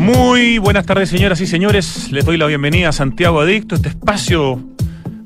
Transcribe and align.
Muy 0.00 0.56
buenas 0.56 0.86
tardes, 0.86 1.10
señoras 1.10 1.42
y 1.42 1.46
señores. 1.46 2.10
Les 2.10 2.24
doy 2.24 2.38
la 2.38 2.46
bienvenida 2.46 2.88
a 2.88 2.92
Santiago 2.92 3.38
Adicto, 3.38 3.74
este 3.74 3.90
espacio 3.90 4.58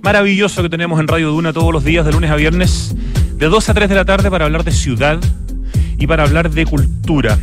maravilloso 0.02 0.64
que 0.64 0.68
tenemos 0.68 0.98
en 0.98 1.06
Radio 1.06 1.30
Duna 1.30 1.52
todos 1.52 1.72
los 1.72 1.84
días, 1.84 2.04
de 2.04 2.10
lunes 2.10 2.28
a 2.32 2.34
viernes, 2.34 2.92
de 3.36 3.46
2 3.46 3.68
a 3.68 3.72
3 3.72 3.88
de 3.88 3.94
la 3.94 4.04
tarde, 4.04 4.32
para 4.32 4.46
hablar 4.46 4.64
de 4.64 4.72
ciudad 4.72 5.20
y 5.96 6.08
para 6.08 6.24
hablar 6.24 6.50
de 6.50 6.66
cultura. 6.66 7.38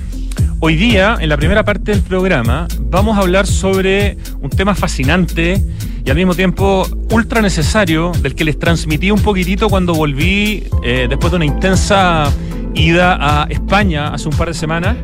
Hoy 0.59 0.75
día, 0.75 1.19
en 1.21 1.29
la 1.29 1.37
primera 1.37 1.63
parte 1.63 1.93
del 1.93 2.01
programa, 2.01 2.67
vamos 2.81 3.17
a 3.17 3.21
hablar 3.21 3.47
sobre 3.47 4.17
un 4.41 4.49
tema 4.49 4.75
fascinante 4.75 5.63
y 6.03 6.09
al 6.09 6.17
mismo 6.17 6.35
tiempo 6.35 6.85
ultra 7.11 7.41
necesario, 7.41 8.11
del 8.21 8.35
que 8.35 8.43
les 8.43 8.59
transmití 8.59 9.09
un 9.09 9.21
poquitito 9.21 9.69
cuando 9.69 9.93
volví 9.93 10.65
eh, 10.83 11.07
después 11.07 11.31
de 11.31 11.37
una 11.37 11.45
intensa 11.45 12.29
ida 12.73 13.17
a 13.19 13.47
España 13.49 14.13
hace 14.13 14.27
un 14.27 14.35
par 14.35 14.47
de 14.47 14.53
semanas 14.53 14.97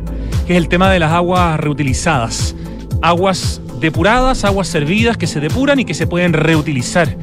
que 0.46 0.54
es 0.54 0.58
el 0.58 0.68
tema 0.68 0.90
de 0.90 0.98
las 0.98 1.12
aguas 1.12 1.60
reutilizadas. 1.60 2.54
Aguas 3.02 3.60
depuradas, 3.80 4.44
aguas 4.44 4.68
servidas 4.68 5.16
que 5.16 5.26
se 5.26 5.40
depuran 5.40 5.78
y 5.78 5.84
que 5.84 5.94
se 5.94 6.06
pueden 6.06 6.32
reutilizar. 6.32 7.16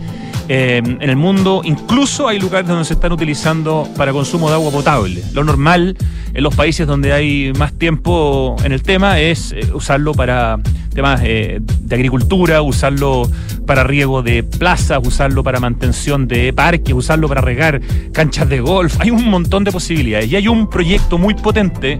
Eh, 0.47 0.77
en 0.77 1.09
el 1.09 1.15
mundo 1.15 1.61
incluso 1.63 2.27
hay 2.27 2.39
lugares 2.39 2.67
donde 2.67 2.85
se 2.85 2.93
están 2.93 3.11
utilizando 3.11 3.89
para 3.97 4.11
consumo 4.11 4.49
de 4.49 4.55
agua 4.55 4.71
potable. 4.71 5.23
Lo 5.33 5.43
normal 5.43 5.97
en 6.33 6.43
los 6.43 6.55
países 6.55 6.85
donde 6.85 7.13
hay 7.13 7.51
más 7.57 7.73
tiempo 7.73 8.55
en 8.63 8.71
el 8.71 8.83
tema 8.83 9.19
es 9.19 9.53
eh, 9.53 9.71
usarlo 9.73 10.13
para 10.13 10.59
temas 10.93 11.21
eh, 11.23 11.59
de 11.61 11.95
agricultura, 11.95 12.61
usarlo 12.61 13.29
para 13.65 13.83
riego 13.83 14.21
de 14.21 14.43
plazas, 14.43 14.99
usarlo 15.03 15.43
para 15.43 15.59
mantención 15.59 16.27
de 16.27 16.53
parques, 16.53 16.93
usarlo 16.93 17.27
para 17.27 17.41
regar 17.41 17.81
canchas 18.11 18.47
de 18.47 18.59
golf. 18.59 18.99
Hay 18.99 19.09
un 19.09 19.27
montón 19.27 19.63
de 19.63 19.71
posibilidades 19.71 20.31
y 20.31 20.35
hay 20.35 20.47
un 20.47 20.69
proyecto 20.69 21.17
muy 21.17 21.33
potente 21.33 21.97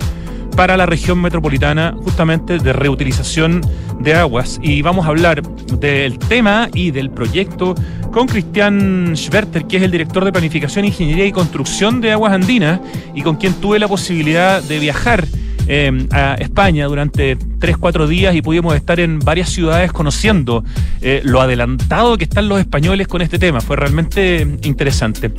para 0.56 0.78
la 0.78 0.86
región 0.86 1.22
metropolitana 1.22 1.94
justamente 2.04 2.60
de 2.60 2.74
reutilización 2.74 3.62
de 4.00 4.14
aguas. 4.14 4.60
Y 4.62 4.82
vamos 4.82 5.06
a 5.06 5.10
hablar 5.10 5.42
del 5.44 6.18
tema 6.20 6.70
y 6.74 6.92
del 6.92 7.10
proyecto 7.10 7.76
con 8.12 8.28
Cristian 8.28 9.14
Schwerter, 9.16 9.66
que 9.66 9.78
es 9.78 9.84
el 9.84 9.92
director 9.92 10.24
de 10.24 10.32
Planificación, 10.32 10.86
Ingeniería 10.86 11.26
y 11.26 11.32
Construcción 11.32 12.00
de 12.02 12.14
Aguas 12.14 12.34
Andinas 12.34 12.80
y 13.14 13.22
con 13.22 13.36
quien 13.36 13.54
tuve 13.56 13.80
la 13.80 13.88
posibilidad 13.88 14.64
de 14.64 14.80
viajar 14.80 15.26
eh, 15.68 16.08
a 16.12 16.36
España 16.36 16.86
durante 16.86 17.38
3-4 17.38 18.08
días 18.08 18.36
y 18.36 18.42
pudimos 18.42 18.76
estar 18.76 19.00
en 19.00 19.20
varias 19.20 19.50
ciudades 19.50 19.92
conociendo 19.92 20.64
eh, 21.02 21.22
lo 21.24 21.42
adelantado 21.42 22.18
que 22.18 22.26
están 22.26 22.48
los 22.48 22.60
españoles 22.60 23.08
con 23.08 23.22
este 23.22 23.40
tema. 23.40 23.62
Fue 23.62 23.76
realmente 23.76 24.48
interesante. 24.62 25.32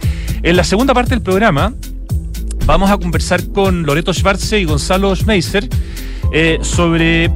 En 0.43 0.57
la 0.57 0.65
segunda 0.65 0.93
parte 0.95 1.11
del 1.11 1.23
programa 1.23 1.73
vamos 2.67 2.91
a 2.91 2.99
conversar 2.99 3.47
con 3.53 3.85
Loreto 3.85 4.13
Schwarze 4.13 4.59
y 4.59 4.65
Gonzalo 4.65 5.15
Schmeiser 5.15 5.69
eh, 6.33 6.59
sobre 6.61 7.31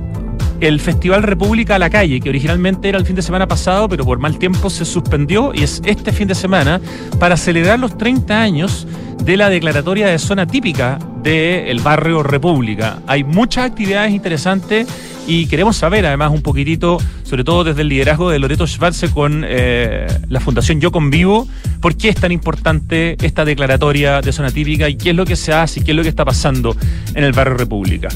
el 0.61 0.81
Festival 0.81 1.23
República 1.23 1.77
a 1.77 1.79
la 1.79 1.89
Calle, 1.89 2.21
que 2.21 2.29
originalmente 2.29 2.89
era 2.89 2.99
el 2.99 3.07
fin 3.07 3.17
de 3.17 3.23
semana 3.23 3.47
pasado, 3.49 3.89
pero 3.89 4.05
por 4.05 4.19
mal 4.19 4.39
tiempo 4.39 4.69
se 4.69 4.85
suspendió 4.85 5.53
y 5.55 5.63
es 5.63 5.81
este 5.87 6.13
fin 6.13 6.29
de 6.29 6.35
semana 6.35 6.81
para 7.19 7.37
celebrar 7.37 7.79
los 7.79 7.97
30 7.97 8.43
años 8.43 8.87
de 9.25 9.37
la 9.37 9.49
declaratoria 9.49 10.09
de 10.09 10.19
zona 10.19 10.47
típica 10.47 10.99
del 11.23 11.81
barrio 11.81 12.23
República. 12.23 13.01
Hay 13.07 13.25
muchas 13.25 13.67
actividades 13.67 14.13
interesantes 14.13 14.87
y 15.31 15.47
queremos 15.47 15.77
saber 15.77 16.05
además 16.07 16.33
un 16.33 16.43
poquitito, 16.43 16.99
sobre 17.23 17.45
todo 17.45 17.63
desde 17.63 17.83
el 17.83 17.89
liderazgo 17.89 18.31
de 18.31 18.41
Loreto 18.41 18.67
Schwarze 18.67 19.11
con 19.11 19.45
eh, 19.47 20.09
la 20.29 20.41
Fundación 20.41 20.81
Yo 20.81 20.91
Convivo, 20.91 21.47
por 21.81 21.97
qué 21.97 22.09
es 22.09 22.17
tan 22.17 22.33
importante 22.33 23.17
esta 23.25 23.45
declaratoria 23.45 24.23
de 24.23 24.33
zona 24.33 24.51
típica 24.51 24.89
y 24.89 24.97
qué 24.97 25.11
es 25.11 25.17
lo 25.17 25.25
que 25.25 25.37
se 25.37 25.53
hace 25.53 25.79
y 25.79 25.85
qué 25.85 25.93
es 25.93 25.97
lo 25.97 26.03
que 26.03 26.09
está 26.09 26.25
pasando 26.25 26.75
en 27.15 27.23
el 27.23 27.31
barrio 27.31 27.55
República. 27.55 28.09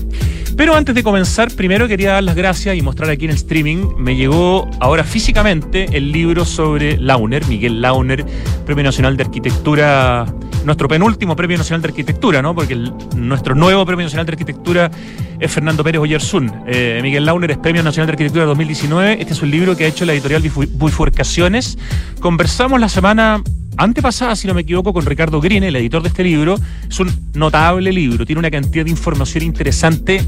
Pero 0.56 0.74
antes 0.74 0.92
de 0.92 1.04
comenzar, 1.04 1.52
primero 1.52 1.86
quería 1.86 2.14
dar 2.14 2.24
las 2.24 2.34
gracias 2.34 2.76
y 2.76 2.82
mostrar 2.82 3.08
aquí 3.10 3.26
en 3.26 3.30
el 3.30 3.36
streaming, 3.36 3.94
me 3.96 4.16
llegó 4.16 4.68
ahora 4.80 5.04
físicamente 5.04 5.86
el 5.92 6.10
libro 6.10 6.44
sobre 6.44 6.96
Launer, 6.96 7.46
Miguel 7.46 7.80
Launer, 7.80 8.26
Premio 8.66 8.82
Nacional 8.82 9.16
de 9.16 9.22
Arquitectura 9.22 10.26
nuestro 10.64 10.88
penúltimo 10.88 11.36
Premio 11.36 11.58
Nacional 11.58 11.82
de 11.82 11.88
Arquitectura, 11.88 12.42
¿no? 12.42 12.54
Porque 12.54 12.74
nuestro 13.16 13.54
nuevo 13.54 13.84
Premio 13.84 14.04
Nacional 14.04 14.26
de 14.26 14.32
Arquitectura 14.32 14.90
es 15.38 15.52
Fernando 15.52 15.84
Pérez 15.84 16.00
Oyersun. 16.00 16.50
Eh, 16.66 16.98
Miguel 17.04 17.26
Launer 17.26 17.50
es 17.50 17.58
Premio 17.58 17.82
Nacional 17.82 18.06
de 18.06 18.12
Arquitectura 18.12 18.46
2019. 18.46 19.20
Este 19.20 19.34
es 19.34 19.42
un 19.42 19.50
libro 19.50 19.76
que 19.76 19.84
ha 19.84 19.88
hecho 19.88 20.06
la 20.06 20.14
editorial 20.14 20.40
Bifurcaciones. 20.40 21.76
Conversamos 22.18 22.80
la 22.80 22.88
semana 22.88 23.42
antepasada, 23.76 24.34
si 24.34 24.48
no 24.48 24.54
me 24.54 24.62
equivoco, 24.62 24.94
con 24.94 25.04
Ricardo 25.04 25.38
Green, 25.38 25.64
el 25.64 25.76
editor 25.76 26.00
de 26.00 26.08
este 26.08 26.24
libro. 26.24 26.56
Es 26.88 26.98
un 27.00 27.14
notable 27.34 27.92
libro, 27.92 28.24
tiene 28.24 28.38
una 28.38 28.50
cantidad 28.50 28.86
de 28.86 28.90
información 28.90 29.44
interesante 29.44 30.24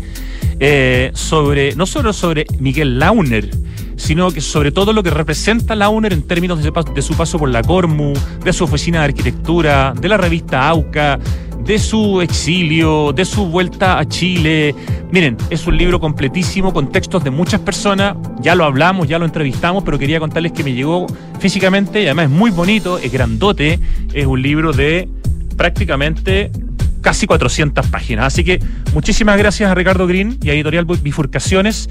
eh, 0.61 1.13
sobre, 1.15 1.75
no 1.77 1.87
solo 1.87 2.13
sobre 2.13 2.45
Miguel 2.59 2.99
Launer, 2.99 3.49
sino 3.97 4.31
que 4.31 4.43
sobre 4.43 4.71
todo 4.71 4.93
lo 4.93 5.03
que 5.03 5.09
representa 5.09 5.75
Launer 5.75 6.13
en 6.13 6.25
términos 6.25 6.63
de, 6.63 7.01
su 7.01 7.15
paso 7.15 7.39
por 7.39 7.49
la 7.49 7.63
Cormu, 7.63 8.13
de 8.45 8.53
su 8.53 8.65
oficina 8.65 8.99
de 8.99 9.07
arquitectura, 9.07 9.95
de 9.99 10.11
la 10.11 10.19
revista 10.19 10.69
AUCA, 10.69 11.19
de 11.66 11.78
su 11.78 12.21
exilio, 12.21 13.12
de 13.12 13.25
su 13.25 13.47
vuelta 13.47 13.99
a 13.99 14.06
Chile. 14.06 14.75
Miren, 15.10 15.37
es 15.50 15.66
un 15.66 15.77
libro 15.77 15.99
completísimo 15.99 16.72
con 16.72 16.93
textos 16.93 17.25
de 17.25 17.31
muchas 17.31 17.60
personas. 17.60 18.16
Ya 18.41 18.54
lo 18.54 18.65
hablamos, 18.65 19.09
ya 19.09 19.19
lo 19.19 19.25
entrevistamos, 19.25 19.82
pero 19.82 19.99
quería 19.99 20.21
contarles 20.21 20.53
que 20.53 20.62
me 20.62 20.72
llegó 20.72 21.06
físicamente 21.41 22.03
y 22.03 22.06
además 22.06 22.27
es 22.27 22.31
muy 22.31 22.50
bonito, 22.50 22.99
es 22.99 23.10
grandote. 23.10 23.81
Es 24.15 24.27
un 24.27 24.41
libro 24.41 24.72
de 24.72 25.09
prácticamente 25.56 26.53
casi 27.00 27.27
400 27.27 27.87
páginas. 27.88 28.27
Así 28.27 28.44
que 28.44 28.60
muchísimas 28.94 29.37
gracias 29.37 29.69
a 29.69 29.75
Ricardo 29.75 30.06
Green 30.06 30.38
y 30.43 30.50
a 30.50 30.54
Editorial 30.54 30.84
Bifurcaciones 30.84 31.91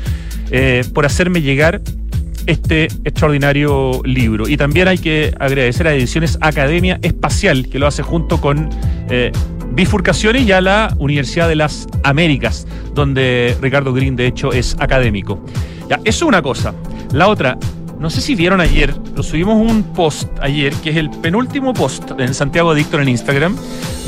eh, 0.52 0.86
por 0.94 1.06
hacerme 1.06 1.42
llegar 1.42 1.82
este 2.48 2.86
extraordinario 3.04 4.02
libro. 4.04 4.48
Y 4.48 4.58
también 4.58 4.88
hay 4.88 4.98
que 4.98 5.34
agradecer 5.40 5.88
a 5.88 5.94
Ediciones 5.94 6.38
Academia 6.42 7.00
Espacial, 7.02 7.68
que 7.68 7.80
lo 7.80 7.88
hace 7.88 8.04
junto 8.04 8.40
con 8.40 8.70
eh, 9.10 9.32
Bifurcaciones 9.76 10.44
y 10.44 10.54
a 10.54 10.62
la 10.62 10.96
Universidad 11.00 11.50
de 11.50 11.56
las 11.56 11.88
Américas, 12.04 12.66
donde 12.94 13.58
Ricardo 13.62 13.92
Green, 13.94 14.16
de 14.16 14.28
hecho, 14.28 14.54
es 14.54 14.76
académico. 14.80 15.44
Eso 15.90 16.00
es 16.04 16.22
una 16.22 16.42
cosa. 16.42 16.74
La 17.12 17.28
otra, 17.28 17.58
no 18.00 18.10
sé 18.10 18.22
si 18.22 18.36
vieron 18.36 18.62
ayer, 18.62 18.96
lo 19.16 19.22
subimos 19.22 19.56
un 19.56 19.84
post 19.94 20.30
ayer, 20.42 20.74
que 20.76 20.92
es 20.92 20.96
el 20.96 21.10
penúltimo 21.10 21.74
post 21.74 22.12
en 22.18 22.34
Santiago 22.34 22.72
Adicto 22.72 23.00
en 23.02 23.10
Instagram, 23.10 23.58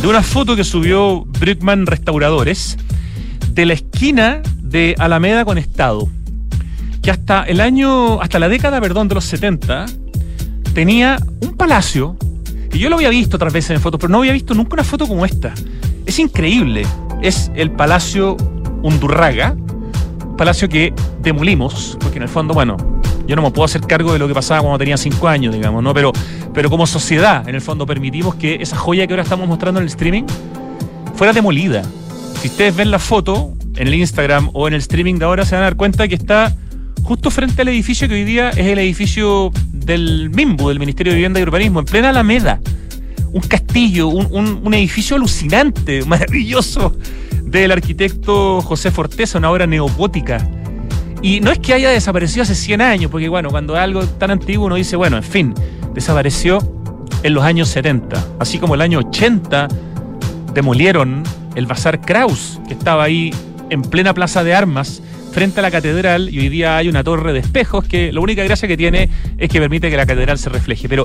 de 0.02 0.08
una 0.08 0.24
foto 0.24 0.56
que 0.56 0.64
subió 0.64 1.26
Brickman 1.26 1.86
Restauradores 1.86 2.78
de 3.52 3.66
la 3.66 3.74
esquina 3.74 4.42
de 4.62 4.96
Alameda 5.00 5.44
con 5.44 5.58
Estado, 5.58 6.08
que 7.02 7.12
hasta 7.12 7.44
el 7.44 7.60
año, 7.60 8.22
hasta 8.22 8.40
la 8.40 8.50
década, 8.50 8.80
perdón, 8.80 9.08
de 9.08 9.16
los 9.16 9.26
70, 9.26 9.86
tenía 10.74 11.18
un 11.42 11.58
palacio, 11.58 12.18
y 12.72 12.80
yo 12.80 12.90
lo 12.90 12.98
había 12.98 13.10
visto 13.10 13.38
otras 13.38 13.54
veces 13.54 13.72
en 13.72 13.82
fotos, 13.82 14.00
pero 14.00 14.12
no 14.12 14.20
había 14.20 14.34
visto 14.34 14.54
nunca 14.54 14.74
una 14.74 14.84
foto 14.84 15.08
como 15.08 15.26
esta. 15.26 15.54
Es 16.06 16.20
increíble. 16.20 16.86
Es 17.22 17.52
el 17.56 17.72
Palacio 17.72 18.38
Undurraga, 18.84 19.56
palacio 20.38 20.70
que 20.70 20.94
demolimos, 21.22 21.98
porque 22.00 22.18
en 22.18 22.24
el 22.24 22.30
fondo, 22.30 22.54
bueno, 22.54 22.78
yo 23.28 23.36
no 23.36 23.42
me 23.42 23.52
puedo 23.52 23.66
hacer 23.66 23.82
cargo 23.82 24.14
de 24.14 24.20
lo 24.20 24.28
que 24.28 24.34
pasaba 24.34 24.62
cuando 24.62 24.78
tenía 24.78 24.96
cinco 24.98 25.28
años, 25.28 25.54
digamos, 25.54 25.84
¿no? 25.84 25.94
Pero, 25.94 26.14
pero 26.54 26.70
como 26.70 26.88
sociedad, 26.88 27.48
en 27.50 27.56
el 27.56 27.62
fondo, 27.62 27.86
permitimos 27.86 28.36
que 28.36 28.56
esa 28.56 28.78
joya 28.78 29.06
que 29.08 29.14
ahora 29.14 29.24
estamos 29.24 29.48
mostrando 29.48 29.80
en 29.80 29.86
el 29.86 29.90
streaming 29.90 30.24
fuera 31.16 31.34
demolida. 31.34 31.84
Si 32.40 32.48
ustedes 32.48 32.76
ven 32.76 32.92
la 32.92 33.00
foto 33.00 33.54
en 33.76 33.88
el 33.88 33.96
Instagram 33.96 34.52
o 34.54 34.68
en 34.68 34.76
el 34.76 34.80
streaming 34.80 35.16
de 35.16 35.26
ahora, 35.26 35.44
se 35.44 35.56
van 35.56 35.64
a 35.64 35.66
dar 35.66 35.76
cuenta 35.76 36.08
que 36.08 36.16
está 36.16 36.56
justo 37.08 37.32
frente 37.32 37.62
al 37.62 37.70
edificio 37.70 38.08
que 38.10 38.16
hoy 38.16 38.26
día 38.26 38.50
es 38.50 38.68
el 38.68 38.80
edificio 38.80 39.52
del 39.72 40.30
MIMBU, 40.30 40.68
del 40.68 40.80
Ministerio 40.80 41.14
de 41.14 41.16
Vivienda 41.16 41.40
y 41.40 41.44
Urbanismo, 41.44 41.80
en 41.80 41.86
plena 41.86 42.10
Alameda. 42.10 42.60
Un 43.32 43.42
castillo, 43.42 44.10
un, 44.10 44.60
un 44.62 44.74
edificio 44.74 45.16
alucinante, 45.16 46.04
maravilloso, 46.06 46.98
del 47.44 47.72
arquitecto 47.72 48.62
José 48.62 48.92
Forteza, 48.92 49.38
una 49.38 49.50
obra 49.50 49.66
neogótica 49.66 50.46
y 51.22 51.40
no 51.40 51.52
es 51.52 51.60
que 51.60 51.74
haya 51.74 51.90
desaparecido 51.90 52.44
hace 52.44 52.56
100 52.56 52.82
años, 52.82 53.12
porque 53.12 53.30
bueno, 53.30 53.50
cuando 53.50 53.76
algo 53.76 54.06
tan 54.06 54.30
antiguo 54.30 54.68
uno 54.68 54.76
dice, 54.76 54.96
bueno, 54.96 55.18
en 55.18 55.24
fin, 55.24 55.54
desapareció 55.94 56.60
en 57.24 57.34
los 57.34 57.44
años 57.44 57.70
70. 57.70 58.24
Así 58.40 58.60
como 58.60 58.76
el 58.76 58.82
año 58.82 59.00
80 59.00 59.68
demolieron 60.54 61.24
el 61.56 61.66
Bazar 61.66 62.02
Kraus, 62.02 62.60
que 62.68 62.74
estaba 62.74 63.04
ahí 63.04 63.34
en 63.70 63.82
plena 63.82 64.14
plaza 64.14 64.44
de 64.44 64.54
armas 64.54 65.02
frente 65.38 65.60
a 65.60 65.62
la 65.62 65.70
catedral 65.70 66.34
y 66.34 66.40
hoy 66.40 66.50
día 66.50 66.78
hay 66.78 66.90
una 66.90 67.04
torre 67.04 67.32
de 67.32 67.38
espejos 67.38 67.86
que 67.86 68.12
la 68.12 68.22
única 68.22 68.44
gracia 68.44 68.68
que 68.68 68.76
tiene 68.76 69.08
es 69.38 69.48
que 69.50 69.60
permite 69.60 69.88
que 69.92 69.96
la 69.96 70.08
catedral 70.08 70.40
se 70.40 70.50
refleje. 70.50 70.90
Pero 70.90 71.04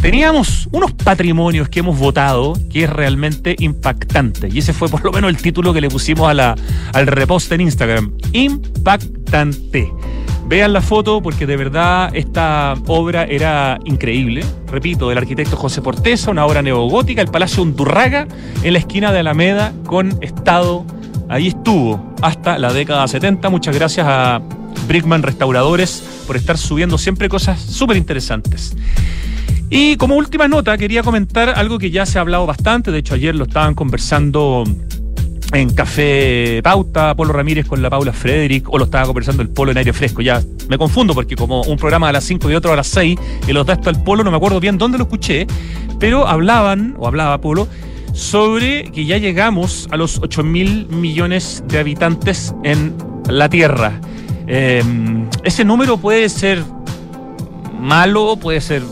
teníamos 0.00 0.66
unos 0.72 0.92
patrimonios 0.92 1.68
que 1.68 1.80
hemos 1.80 1.98
votado 1.98 2.54
que 2.72 2.84
es 2.84 2.90
realmente 2.90 3.54
impactante. 3.58 4.48
Y 4.50 4.60
ese 4.60 4.72
fue 4.72 4.88
por 4.88 5.04
lo 5.04 5.12
menos 5.12 5.28
el 5.28 5.36
título 5.36 5.74
que 5.74 5.82
le 5.82 5.90
pusimos 5.90 6.26
a 6.26 6.32
la, 6.32 6.54
al 6.94 7.06
repost 7.06 7.52
en 7.52 7.60
Instagram. 7.60 8.14
Impactante. 8.32 9.92
Vean 10.48 10.72
la 10.72 10.80
foto 10.80 11.20
porque 11.20 11.44
de 11.44 11.58
verdad 11.58 12.08
esta 12.14 12.76
obra 12.86 13.24
era 13.24 13.78
increíble. 13.84 14.42
Repito, 14.68 15.10
del 15.10 15.18
arquitecto 15.18 15.54
José 15.54 15.82
Portesa, 15.82 16.30
una 16.30 16.46
obra 16.46 16.62
neogótica, 16.62 17.20
el 17.20 17.28
Palacio 17.28 17.62
Undurraga, 17.62 18.26
en 18.62 18.72
la 18.72 18.78
esquina 18.78 19.12
de 19.12 19.18
Alameda, 19.18 19.74
con 19.84 20.16
estado 20.22 20.86
ahí 21.28 21.48
estuvo 21.48 22.14
hasta 22.22 22.58
la 22.58 22.72
década 22.72 23.06
70. 23.06 23.48
Muchas 23.50 23.74
gracias 23.74 24.06
a 24.08 24.40
Brickman 24.86 25.22
Restauradores 25.22 26.02
por 26.26 26.36
estar 26.36 26.58
subiendo 26.58 26.98
siempre 26.98 27.28
cosas 27.28 27.60
súper 27.60 27.96
interesantes. 27.96 28.76
Y 29.68 29.96
como 29.96 30.16
última 30.16 30.46
nota, 30.46 30.78
quería 30.78 31.02
comentar 31.02 31.48
algo 31.50 31.78
que 31.78 31.90
ya 31.90 32.06
se 32.06 32.18
ha 32.18 32.20
hablado 32.20 32.46
bastante. 32.46 32.92
De 32.92 32.98
hecho, 32.98 33.14
ayer 33.14 33.34
lo 33.34 33.44
estaban 33.44 33.74
conversando 33.74 34.64
en 35.52 35.70
Café 35.74 36.60
Pauta, 36.62 37.14
Polo 37.14 37.32
Ramírez 37.32 37.66
con 37.66 37.82
la 37.82 37.90
Paula 37.90 38.12
Frederick, 38.12 38.68
o 38.68 38.78
lo 38.78 38.84
estaba 38.84 39.06
conversando 39.06 39.42
el 39.42 39.48
Polo 39.48 39.72
en 39.72 39.78
aire 39.78 39.92
fresco. 39.92 40.22
Ya 40.22 40.42
me 40.68 40.78
confundo 40.78 41.14
porque 41.14 41.36
como 41.36 41.62
un 41.62 41.76
programa 41.76 42.08
a 42.08 42.12
las 42.12 42.24
5 42.24 42.50
y 42.50 42.54
otro 42.54 42.72
a 42.72 42.76
las 42.76 42.86
6, 42.88 43.18
y 43.46 43.52
los 43.52 43.66
da 43.66 43.74
esto 43.74 43.90
al 43.90 44.02
Polo, 44.02 44.24
no 44.24 44.30
me 44.30 44.36
acuerdo 44.36 44.60
bien 44.60 44.78
dónde 44.78 44.98
lo 44.98 45.04
escuché, 45.04 45.46
pero 45.98 46.26
hablaban, 46.26 46.94
o 46.98 47.06
hablaba 47.06 47.40
Polo, 47.40 47.68
sobre 48.16 48.90
que 48.92 49.04
ya 49.04 49.18
llegamos 49.18 49.88
a 49.90 49.96
los 49.98 50.18
8 50.22 50.42
mil 50.42 50.86
millones 50.88 51.62
de 51.68 51.78
habitantes 51.78 52.54
en 52.64 52.94
la 53.28 53.48
Tierra. 53.50 54.00
Em, 54.46 55.28
ese 55.44 55.64
número 55.66 55.98
puede 55.98 56.28
ser 56.30 56.62
malo, 57.78 58.36
puede 58.36 58.62
ser 58.62 58.82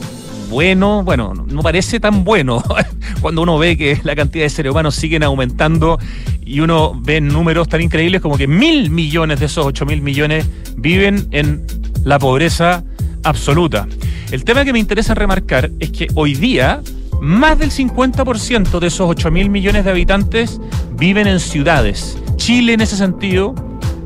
bueno, 0.50 1.03
bueno, 1.03 1.32
no 1.32 1.62
parece 1.62 2.00
tan 2.00 2.23
bueno 2.23 2.62
cuando 3.23 3.43
uno 3.43 3.56
ve 3.56 3.79
que 3.79 3.99
la 4.05 4.15
cantidad 4.15 4.44
de 4.44 4.50
seres 4.50 4.73
humanos 4.73 4.94
siguen 4.94 5.23
aumentando 5.23 5.99
y 6.44 6.61
uno 6.61 6.93
ve 7.03 7.23
números 7.23 7.67
tan 7.67 7.81
increíbles 7.81 8.20
como 8.20 8.37
que 8.37 8.47
mil 8.47 8.91
millones 8.91 9.41
de 9.41 9.47
esos 9.47 9.65
8 9.65 9.87
mil 9.87 10.03
millones 10.03 10.47
viven 10.77 11.29
en 11.31 11.65
la 12.05 12.19
pobreza 12.19 12.85
absoluta. 13.23 13.88
El 14.31 14.44
tema 14.44 14.67
que 14.67 14.75
me 14.75 14.79
interesa 14.81 15.15
remarcar 15.15 15.70
es 15.81 15.91
que 15.93 16.09
hoy 16.15 16.35
día 16.35 16.82
más 17.20 17.58
del 17.58 17.70
50% 17.70 18.78
de 18.78 18.87
esos 18.87 19.08
8 19.08 19.31
mil 19.31 19.50
millones 19.50 19.84
de 19.84 19.90
habitantes 19.90 20.61
viven 20.93 21.26
en 21.26 21.40
ciudades. 21.40 22.19
Chile 22.37 22.75
en 22.75 22.81
ese 22.81 22.96
sentido 22.96 23.55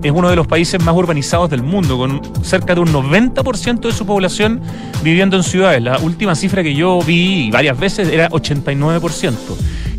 es 0.02 0.12
uno 0.12 0.31
de 0.31 0.37
los 0.37 0.46
países 0.46 0.82
más 0.82 0.94
urbanizados 0.94 1.50
del 1.50 1.62
mundo, 1.62 1.99
con 1.99 2.22
cerca 2.44 2.75
de 2.75 2.81
un 2.81 2.93
90% 2.93 3.81
de 3.81 3.93
su 3.93 4.06
población 4.06 4.60
viviendo 5.02 5.37
en 5.37 5.43
ciudades. 5.43 5.82
La 5.82 5.99
última 5.99 6.34
cifra 6.34 6.62
que 6.62 6.75
yo 6.75 7.00
vi 7.02 7.50
varias 7.50 7.78
veces 7.78 8.08
era 8.08 8.28
89% 8.31 9.34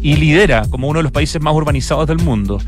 y 0.01 0.15
lidera 0.15 0.65
como 0.69 0.87
uno 0.87 0.99
de 0.99 1.03
los 1.03 1.11
países 1.11 1.41
más 1.41 1.53
urbanizados 1.53 2.07
del 2.07 2.19
mundo. 2.19 2.59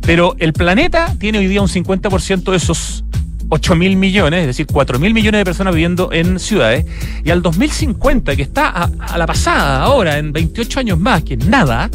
Pero 0.00 0.34
el 0.38 0.52
planeta 0.52 1.14
tiene 1.18 1.38
hoy 1.38 1.46
día 1.46 1.60
un 1.60 1.68
50% 1.68 2.50
de 2.50 2.56
esos 2.56 3.04
8 3.50 3.76
mil 3.76 3.96
millones, 3.96 4.40
es 4.40 4.46
decir, 4.46 4.66
4 4.66 4.98
mil 4.98 5.12
millones 5.12 5.40
de 5.40 5.44
personas 5.44 5.74
viviendo 5.74 6.10
en 6.12 6.38
ciudades, 6.38 6.86
y 7.24 7.30
al 7.30 7.42
2050, 7.42 8.36
que 8.36 8.42
está 8.42 8.68
a, 8.68 9.18
la 9.18 9.26
pasada 9.26 9.82
ahora, 9.82 10.18
en 10.18 10.32
28 10.32 10.80
años 10.80 10.98
más, 10.98 11.22
que 11.24 11.36
nada, 11.36 11.90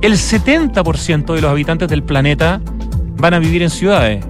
el 0.00 0.12
70% 0.12 1.34
de 1.34 1.40
los 1.40 1.50
habitantes 1.50 1.88
del 1.88 2.04
planeta 2.04 2.60
van 3.16 3.34
a 3.34 3.40
vivir 3.40 3.62
en 3.62 3.70
ciudades 3.70 4.24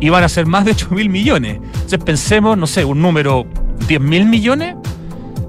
y 0.00 0.08
van 0.10 0.22
a 0.22 0.28
ser 0.28 0.46
más 0.46 0.64
de 0.64 0.70
8 0.70 0.88
mil 0.92 1.10
millones. 1.10 1.56
Entonces 1.56 1.98
pensemos, 2.04 2.56
no 2.56 2.68
sé, 2.68 2.84
un 2.84 3.02
número 3.02 3.44
10 3.88 4.00
mil 4.00 4.26
millones, 4.26 4.76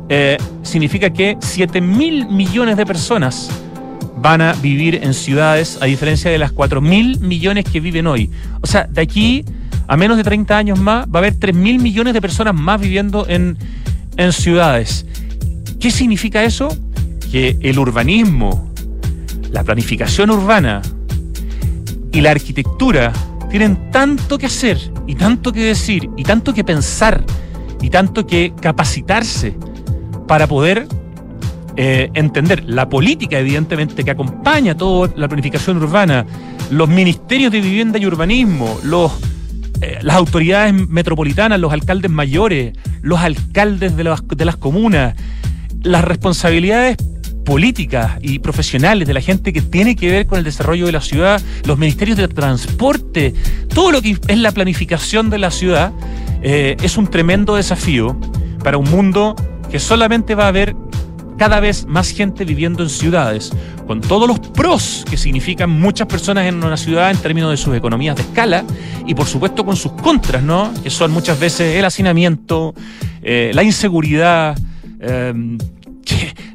eh, 0.10 0.38
significa 0.64 1.12
que 1.12 1.38
7 1.40 1.82
mil 1.82 2.28
millones 2.28 2.78
de 2.78 2.86
personas 2.86 3.52
van 4.18 4.42
a 4.42 4.54
vivir 4.54 5.00
en 5.04 5.14
ciudades, 5.14 5.78
a 5.82 5.86
diferencia 5.86 6.32
de 6.32 6.40
las 6.40 6.52
4 6.52 6.82
mil 6.82 7.20
millones 7.20 7.66
que 7.66 7.80
viven 7.80 8.08
hoy. 8.08 8.32
O 8.62 8.68
sea, 8.68 8.86
de 8.86 9.02
aquí 9.02 9.46
a 9.90 9.98
menos 9.98 10.18
de 10.18 10.24
30 10.24 10.56
años 10.56 10.80
más 10.80 11.08
va 11.08 11.16
a 11.16 11.18
haber 11.18 11.36
3 11.36 11.56
mil 11.56 11.80
millones 11.80 12.14
de 12.14 12.22
personas 12.22 12.54
más 12.54 12.80
viviendo 12.80 13.28
en, 13.28 13.58
en 14.18 14.32
ciudades. 14.32 15.06
¿Qué 15.80 15.90
significa 15.90 16.44
eso? 16.44 16.70
Que 17.32 17.58
el 17.62 17.80
urbanismo, 17.80 18.72
la 19.52 19.64
planificación 19.64 20.30
urbana, 20.30 20.84
y 22.12 22.22
la 22.22 22.32
arquitectura 22.32 23.12
tienen 23.50 23.92
tanto 23.92 24.38
que 24.38 24.46
hacer 24.46 24.78
y 25.08 25.16
tanto 25.16 25.52
que 25.52 25.62
decir 25.62 26.10
y 26.18 26.24
tanto 26.24 26.54
que 26.54 26.64
pensar 26.64 27.24
y 27.82 27.90
tanto 27.90 28.28
que 28.28 28.54
capacitarse 28.62 29.56
para 30.28 30.46
poder 30.46 30.88
eh, 31.76 32.12
entender 32.14 32.64
la 32.68 32.90
política, 32.90 33.40
evidentemente, 33.40 34.04
que 34.04 34.12
acompaña 34.12 34.76
toda 34.76 35.12
la 35.16 35.28
planificación 35.28 35.78
urbana, 35.78 36.26
los 36.70 36.90
ministerios 36.90 37.52
de 37.52 37.62
vivienda 37.62 37.98
y 37.98 38.06
urbanismo, 38.06 38.78
los, 38.84 39.14
eh, 39.81 40.00
las 40.02 40.16
autoridades 40.18 40.74
metropolitanas, 40.74 41.60
los 41.60 41.72
alcaldes 41.72 42.12
mayores, 42.12 42.74
los 43.02 43.20
alcaldes 43.20 43.96
de 43.96 44.04
las, 44.04 44.58
comunas, 44.58 45.16
las 45.81 46.04
responsabilidades 46.04 46.98
políticas 47.46 48.18
y 48.22 48.40
profesionales, 48.40 49.08
de 49.08 49.14
la 49.14 49.22
gente 49.22 49.54
que 49.54 49.62
tiene 49.62 49.96
que 49.96 50.10
ver 50.10 50.28
con 50.28 50.38
el 50.38 50.44
desarrollo 50.44 50.86
de 50.86 50.92
la 50.92 51.02
ciudad, 51.02 51.42
los 51.66 51.78
ministerios 51.78 52.18
de 52.18 52.28
transporte, 52.28 53.34
todo 53.74 53.92
lo 53.92 54.02
que 54.02 54.18
es 54.28 54.38
la 54.38 54.52
planificación 54.52 55.30
de 55.30 55.40
la 55.40 55.50
ciudad, 55.50 55.94
eh, 56.42 56.76
es 56.84 56.98
un 56.98 57.08
tremendo 57.08 57.56
desafío 57.56 58.20
para 58.64 58.78
un 58.78 58.90
mundo 58.90 59.36
que 59.72 59.80
solamente 59.80 60.36
va 60.36 60.46
a 60.46 60.48
haber 60.50 60.76
cada 61.40 61.62
vez 61.62 61.88
más 61.88 62.12
gente 62.12 62.44
viviendo 62.44 62.84
en 62.84 62.90
ciudades, 62.90 63.52
con 63.88 64.02
todos 64.02 64.28
los 64.28 64.40
pros 64.40 65.06
que 65.10 65.16
significan 65.16 65.70
muchas 65.70 66.06
personas 66.06 66.46
en 66.46 66.62
una 66.62 66.76
ciudad 66.76 67.10
en 67.10 67.18
términos 67.18 67.50
de 67.50 67.58
sus 67.58 67.76
economías 67.76 68.18
de 68.18 68.24
escala 68.24 68.66
y 69.08 69.16
por 69.16 69.26
supuesto 69.26 69.66
con 69.66 69.78
sus 69.78 69.94
contras, 69.94 70.44
¿no? 70.44 70.72
Que 70.84 70.90
son 70.90 71.12
muchas 71.12 71.40
veces 71.40 71.78
el 71.78 71.86
hacinamiento, 71.86 72.76
eh, 73.24 73.52
la 73.54 73.64
inseguridad, 73.64 74.60
eh, 75.00 75.34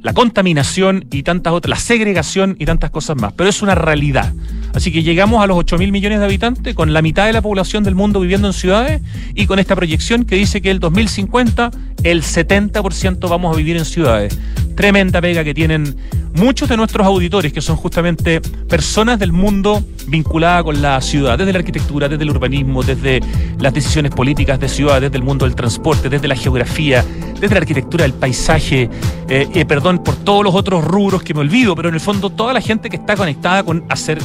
la 0.02 0.12
contaminación 0.12 1.06
y 1.10 1.22
tantas 1.22 1.54
otras, 1.54 1.70
la 1.70 1.82
segregación 1.82 2.56
y 2.58 2.66
tantas 2.66 2.90
cosas 2.90 3.16
más. 3.16 3.32
Pero 3.32 3.48
es 3.48 3.62
una 3.62 3.74
realidad. 3.74 4.34
Así 4.74 4.92
que 4.92 5.02
llegamos 5.02 5.42
a 5.42 5.46
los 5.46 5.56
8 5.56 5.78
mil 5.78 5.92
millones 5.92 6.18
de 6.18 6.26
habitantes 6.26 6.74
con 6.74 6.92
la 6.92 7.00
mitad 7.00 7.24
de 7.24 7.32
la 7.32 7.40
población 7.40 7.84
del 7.84 7.94
mundo 7.94 8.20
viviendo 8.20 8.48
en 8.48 8.52
ciudades 8.52 9.00
y 9.34 9.46
con 9.46 9.58
esta 9.58 9.74
proyección 9.74 10.24
que 10.24 10.36
dice 10.36 10.60
que 10.60 10.70
el 10.70 10.78
2050 10.78 11.70
el 12.02 12.22
70% 12.22 13.30
vamos 13.30 13.54
a 13.54 13.56
vivir 13.56 13.78
en 13.78 13.86
ciudades. 13.86 14.38
Tremenda 14.74 15.20
pega 15.20 15.44
que 15.44 15.54
tienen 15.54 15.96
muchos 16.34 16.68
de 16.68 16.76
nuestros 16.76 17.06
auditores, 17.06 17.52
que 17.52 17.60
son 17.60 17.76
justamente 17.76 18.40
personas 18.40 19.18
del 19.18 19.32
mundo 19.32 19.82
vinculada 20.06 20.64
con 20.64 20.82
la 20.82 21.00
ciudad, 21.00 21.38
desde 21.38 21.52
la 21.52 21.60
arquitectura, 21.60 22.08
desde 22.08 22.24
el 22.24 22.30
urbanismo, 22.30 22.82
desde 22.82 23.20
las 23.58 23.72
decisiones 23.72 24.12
políticas 24.12 24.58
de 24.58 24.68
ciudad, 24.68 25.00
desde 25.00 25.16
el 25.16 25.22
mundo 25.22 25.44
del 25.44 25.54
transporte, 25.54 26.08
desde 26.08 26.26
la 26.26 26.36
geografía, 26.36 27.04
desde 27.40 27.54
la 27.54 27.60
arquitectura 27.60 28.02
del 28.02 28.14
paisaje, 28.14 28.90
eh, 29.28 29.48
eh, 29.54 29.64
perdón 29.64 30.02
por 30.02 30.16
todos 30.16 30.42
los 30.44 30.54
otros 30.54 30.84
rubros 30.84 31.22
que 31.22 31.34
me 31.34 31.40
olvido, 31.40 31.76
pero 31.76 31.88
en 31.88 31.94
el 31.94 32.00
fondo 32.00 32.30
toda 32.30 32.52
la 32.52 32.60
gente 32.60 32.90
que 32.90 32.96
está 32.96 33.16
conectada 33.16 33.62
con 33.62 33.84
hacer 33.88 34.18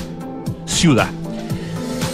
ciudad. 0.65 1.09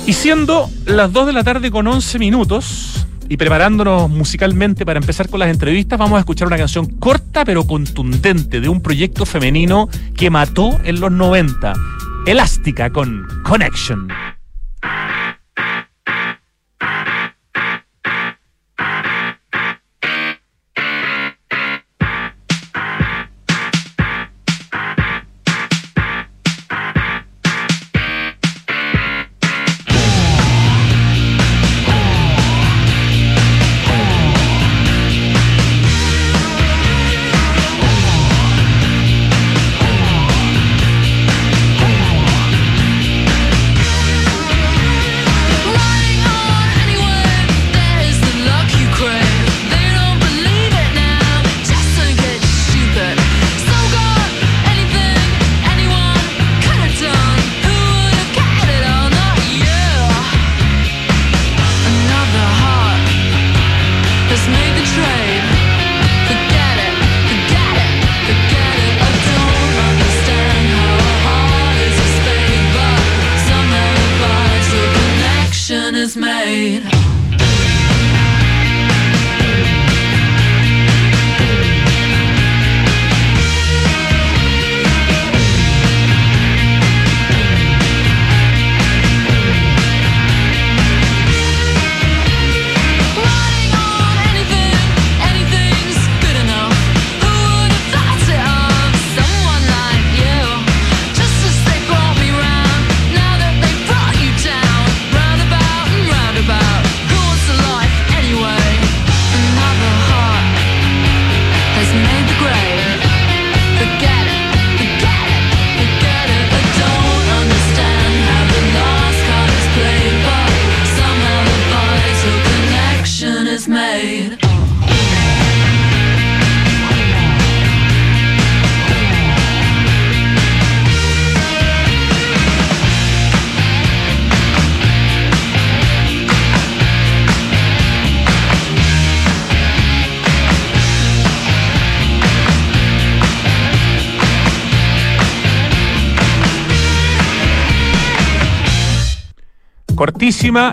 Y 0.05 0.13
siendo 0.13 0.69
las 0.85 1.11
2 1.11 1.27
de 1.27 1.33
la 1.33 1.43
tarde 1.43 1.71
con 1.71 1.87
11 1.87 2.19
minutos 2.19 3.07
y 3.29 3.37
preparándonos 3.37 4.09
musicalmente 4.09 4.85
para 4.85 4.99
empezar 4.99 5.29
con 5.29 5.39
las 5.39 5.49
entrevistas, 5.49 5.97
vamos 5.99 6.17
a 6.17 6.19
escuchar 6.19 6.47
una 6.47 6.57
canción 6.57 6.85
corta 6.85 7.45
pero 7.45 7.65
contundente 7.65 8.61
de 8.61 8.69
un 8.69 8.81
proyecto 8.81 9.25
femenino 9.25 9.89
que 10.15 10.29
mató 10.29 10.79
en 10.83 10.99
los 10.99 11.11
90, 11.11 11.73
Elástica 12.25 12.89
con 12.89 13.25
Connection. 13.43 14.07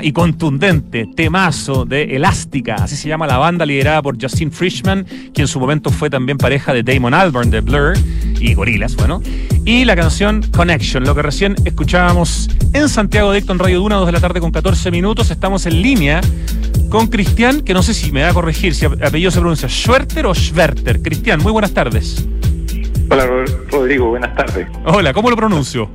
Y 0.02 0.12
contundente, 0.12 1.08
temazo 1.16 1.84
de 1.84 2.14
Elástica, 2.14 2.76
así 2.76 2.94
se 2.94 3.08
llama 3.08 3.26
la 3.26 3.36
banda 3.36 3.66
liderada 3.66 4.00
por 4.00 4.20
Justin 4.20 4.52
Frischman, 4.52 5.04
quien 5.04 5.42
en 5.42 5.48
su 5.48 5.58
momento 5.58 5.90
fue 5.90 6.08
también 6.08 6.38
pareja 6.38 6.72
de 6.72 6.84
Damon 6.84 7.12
Albarn 7.12 7.50
de 7.50 7.60
Blur 7.62 7.94
y 8.38 8.54
Gorillaz, 8.54 8.94
bueno. 8.94 9.20
Y 9.64 9.84
la 9.84 9.96
canción 9.96 10.42
Connection, 10.56 11.02
lo 11.02 11.16
que 11.16 11.22
recién 11.22 11.56
escuchábamos 11.64 12.48
en 12.72 12.88
Santiago 12.88 13.32
Dicto 13.32 13.52
en 13.52 13.58
Radio 13.58 13.80
Duna, 13.80 13.96
2 13.96 14.06
de 14.06 14.12
la 14.12 14.20
tarde 14.20 14.38
con 14.38 14.52
14 14.52 14.92
minutos. 14.92 15.32
Estamos 15.32 15.66
en 15.66 15.82
línea 15.82 16.20
con 16.88 17.08
Cristian, 17.08 17.62
que 17.62 17.74
no 17.74 17.82
sé 17.82 17.92
si 17.92 18.12
me 18.12 18.22
va 18.22 18.28
a 18.28 18.34
corregir, 18.34 18.76
si 18.76 18.86
apellido 18.86 19.32
se 19.32 19.40
pronuncia 19.40 19.68
Schwerter 19.68 20.26
o 20.26 20.34
Schwerter. 20.34 21.02
Cristian, 21.02 21.42
muy 21.42 21.50
buenas 21.50 21.72
tardes. 21.72 22.24
Hola 23.10 23.26
Rodrigo, 23.68 24.10
buenas 24.10 24.32
tardes. 24.36 24.68
Hola, 24.84 25.12
¿cómo 25.12 25.28
lo 25.28 25.36
pronuncio? 25.36 25.90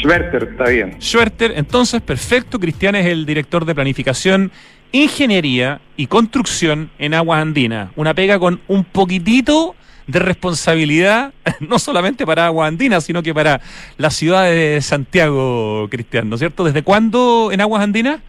Schwerter, 0.00 0.48
está 0.52 0.70
bien. 0.70 0.96
Schwerter, 1.00 1.52
entonces, 1.56 2.00
perfecto. 2.00 2.58
Cristian 2.58 2.94
es 2.94 3.06
el 3.06 3.26
director 3.26 3.64
de 3.64 3.74
planificación, 3.74 4.50
ingeniería 4.92 5.80
y 5.96 6.06
construcción 6.06 6.90
en 6.98 7.14
Aguas 7.14 7.42
Andinas. 7.42 7.90
Una 7.96 8.14
pega 8.14 8.38
con 8.38 8.60
un 8.66 8.84
poquitito 8.84 9.74
de 10.06 10.18
responsabilidad, 10.18 11.34
no 11.60 11.78
solamente 11.78 12.24
para 12.24 12.46
Aguas 12.46 12.68
Andinas, 12.68 13.04
sino 13.04 13.22
que 13.22 13.34
para 13.34 13.60
la 13.98 14.10
ciudad 14.10 14.44
de 14.44 14.80
Santiago, 14.80 15.86
Cristian, 15.90 16.28
¿no 16.28 16.36
es 16.36 16.40
cierto? 16.40 16.64
¿Desde 16.64 16.82
cuándo 16.82 17.50
en 17.52 17.60
Aguas 17.60 17.82
Andinas? 17.82 18.20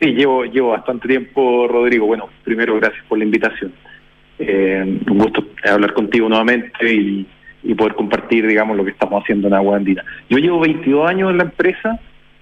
Sí, 0.00 0.08
llevo, 0.14 0.44
llevo 0.44 0.70
bastante 0.70 1.06
tiempo, 1.06 1.68
Rodrigo. 1.68 2.06
Bueno, 2.06 2.28
primero, 2.42 2.74
gracias 2.76 3.04
por 3.06 3.18
la 3.18 3.24
invitación. 3.24 3.72
Eh, 4.38 5.00
un 5.08 5.18
gusto 5.18 5.46
hablar 5.64 5.92
contigo 5.92 6.28
nuevamente 6.28 6.92
y 6.92 7.26
y 7.62 7.74
poder 7.74 7.94
compartir, 7.94 8.46
digamos, 8.46 8.76
lo 8.76 8.84
que 8.84 8.90
estamos 8.90 9.22
haciendo 9.22 9.48
en 9.48 9.54
Agua 9.54 9.76
Andina. 9.76 10.04
Yo 10.28 10.38
llevo 10.38 10.60
22 10.60 11.08
años 11.08 11.30
en 11.30 11.38
la 11.38 11.44
empresa 11.44 12.00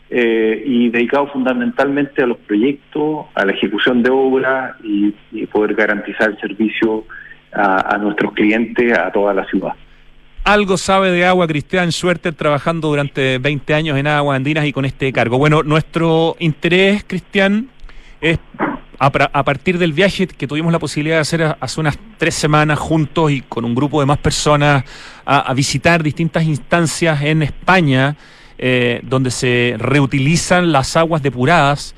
eh, 0.09 0.63
y 0.67 0.89
dedicado 0.89 1.29
fundamentalmente 1.29 2.23
a 2.23 2.27
los 2.27 2.39
proyectos, 2.39 3.27
a 3.35 3.45
la 3.45 3.53
ejecución 3.53 4.03
de 4.03 4.11
obras 4.11 4.75
y, 4.83 5.15
poder 5.47 5.75
garantizar 5.75 6.31
el 6.31 6.39
servicio 6.39 7.05
a, 7.53 7.99
nuestros 7.99 8.33
clientes, 8.33 8.97
a 8.97 9.11
toda 9.11 9.35
la 9.35 9.45
ciudad. 9.47 9.73
Algo 10.45 10.77
sabe 10.77 11.11
de 11.11 11.25
agua 11.25 11.47
Cristian 11.47 11.93
Suerte 11.93 12.33
trabajando 12.33 12.89
durante 12.89 13.39
20 13.39 13.75
años 13.75 13.99
en 13.99 14.07
Agua 14.07 14.37
Andinas 14.37 14.65
y 14.65 14.73
con 14.73 14.85
este 14.85 15.13
cargo. 15.13 15.39
Bueno, 15.39 15.63
nuestro 15.63 16.37
interés, 16.39 17.05
Cristian, 17.07 17.69
es 18.21 18.39
a, 19.03 19.45
partir 19.45 19.79
del 19.79 19.95
viaje 19.95 20.27
que 20.27 20.47
tuvimos 20.47 20.71
la 20.73 20.79
posibilidad 20.79 21.17
de 21.17 21.21
hacer 21.23 21.57
hace 21.59 21.81
unas 21.81 21.99
tres 22.19 22.35
semanas 22.35 22.79
juntos 22.79 23.31
y 23.31 23.41
con 23.41 23.65
un 23.65 23.75
grupo 23.75 23.99
de 24.01 24.07
más 24.07 24.19
personas 24.19 24.85
a, 25.25 25.55
visitar 25.55 26.03
distintas 26.03 26.45
instancias 26.45 27.23
en 27.23 27.43
España 27.43 28.17
eh, 28.59 29.01
donde 29.03 29.31
se 29.31 29.75
reutilizan 29.79 30.71
las 30.71 30.99
aguas 30.99 31.23
depuradas. 31.23 31.95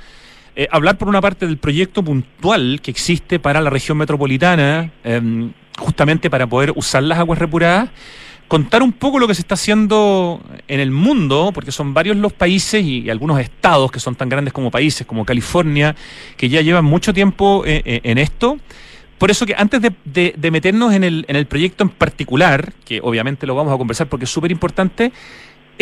Eh, 0.55 0.69
hablar 0.71 0.97
por 0.97 1.09
una 1.09 1.21
parte 1.21 1.45
del 1.45 1.59
proyecto 1.59 2.05
puntual 2.05 2.81
que 2.81 2.93
existe 2.93 3.41
para 3.41 3.61
la 3.61 3.71
región 3.71 3.99
metropolitana, 3.99 4.93
em, 5.03 5.53
justamente 5.77 6.31
para 6.31 6.47
poder 6.47 6.73
usar 6.77 7.03
las 7.03 7.19
aguas 7.19 7.41
depuradas 7.41 7.91
contar 8.53 8.83
un 8.83 8.93
poco 8.93 9.19
lo 9.19 9.27
que 9.27 9.35
se 9.35 9.41
está 9.41 9.55
haciendo 9.55 10.39
en 10.69 10.79
el 10.79 10.91
mundo, 10.91 11.53
porque 11.55 11.73
son 11.73 11.95
varios 11.95 12.19
los 12.19 12.35
países 12.35 12.85
y, 12.85 13.09
algunos 13.09 13.41
estados 13.41 13.91
que 13.91 13.99
son 13.99 14.15
tan 14.15 14.29
grandes 14.29 14.53
como 14.53 14.71
países, 14.71 15.07
como 15.07 15.25
California, 15.25 15.97
que 16.37 16.51
ya 16.51 16.61
llevan 16.61 16.85
mucho 16.85 17.15
tiempo 17.15 17.63
eh, 17.65 17.81
eh, 17.87 18.03
en 18.05 18.19
esto. 18.19 18.59
Por 19.17 19.31
eso 19.31 19.47
que 19.47 19.55
antes 19.57 19.81
de, 19.81 20.51
meternos 20.51 20.93
en 20.93 21.03
el, 21.03 21.25
en 21.29 21.37
el, 21.37 21.47
proyecto 21.47 21.83
en 21.83 21.89
particular, 21.89 22.75
que 22.85 23.01
obviamente 23.03 23.47
lo 23.47 23.55
vamos 23.55 23.73
a 23.73 23.79
conversar 23.79 24.11
porque 24.11 24.27
es 24.27 24.31
súper 24.31 24.53
importante, 24.53 25.15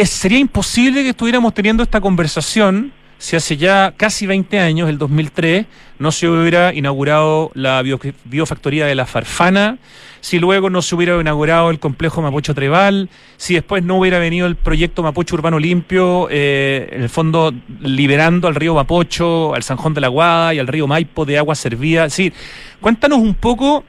sería 0.05 0.39
imposible 0.39 1.03
que 1.03 1.09
estuviéramos 1.09 1.53
teniendo 1.53 1.83
esta 1.83 2.01
conversación 2.01 2.93
si 3.21 3.37
hace 3.37 3.59
ya 3.59 3.93
casi 3.99 4.27
20 4.27 4.59
años, 4.59 4.89
el 4.89 4.97
2003, 4.97 5.67
no 5.99 6.11
se 6.11 6.27
hubiera 6.27 6.73
inaugurado 6.73 7.51
la 7.53 7.83
biofactoría 7.83 8.87
de 8.87 8.95
la 8.95 9.05
Farfana, 9.05 9.77
si 10.23 10.39
luego 10.39 10.71
no 10.71 10.81
se 10.81 10.95
hubiera 10.95 11.21
inaugurado 11.21 11.69
el 11.69 11.79
complejo 11.79 12.23
Mapocho 12.23 12.55
Treval, 12.55 13.11
si 13.37 13.53
después 13.53 13.85
no 13.85 13.99
hubiera 13.99 14.19
venido 14.19 14.47
el 14.47 14.57
proyecto 14.57 15.03
Mapocho 15.03 15.35
Urbano 15.35 15.59
Limpio, 15.59 16.29
eh, 16.31 16.89
en 16.93 17.03
el 17.03 17.11
fondo 17.11 17.53
liberando 17.81 18.49
al 18.49 18.55
río 18.55 18.75
Mapocho, 18.75 19.55
al 19.55 19.65
Sanjón 19.65 19.93
de 19.93 20.01
la 20.01 20.09
Guada 20.09 20.55
y 20.55 20.59
al 20.59 20.67
río 20.67 20.87
Maipo 20.87 21.27
de 21.27 21.37
agua 21.37 21.55
servida. 21.55 22.09
Sí, 22.09 22.33
cuéntanos 22.81 23.19
un 23.19 23.35
poco 23.35 23.85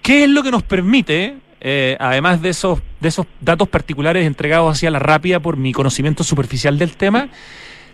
qué 0.00 0.24
es 0.24 0.30
lo 0.30 0.42
que 0.42 0.50
nos 0.50 0.62
permite 0.62 1.36
eh, 1.60 1.98
además 2.00 2.40
de 2.40 2.48
esos, 2.48 2.80
de 2.98 3.08
esos 3.08 3.26
datos 3.42 3.68
particulares 3.68 4.26
entregados 4.26 4.74
hacia 4.74 4.90
la 4.90 5.00
rápida 5.00 5.38
por 5.38 5.58
mi 5.58 5.72
conocimiento 5.72 6.24
superficial 6.24 6.78
del 6.78 6.96
tema, 6.96 7.28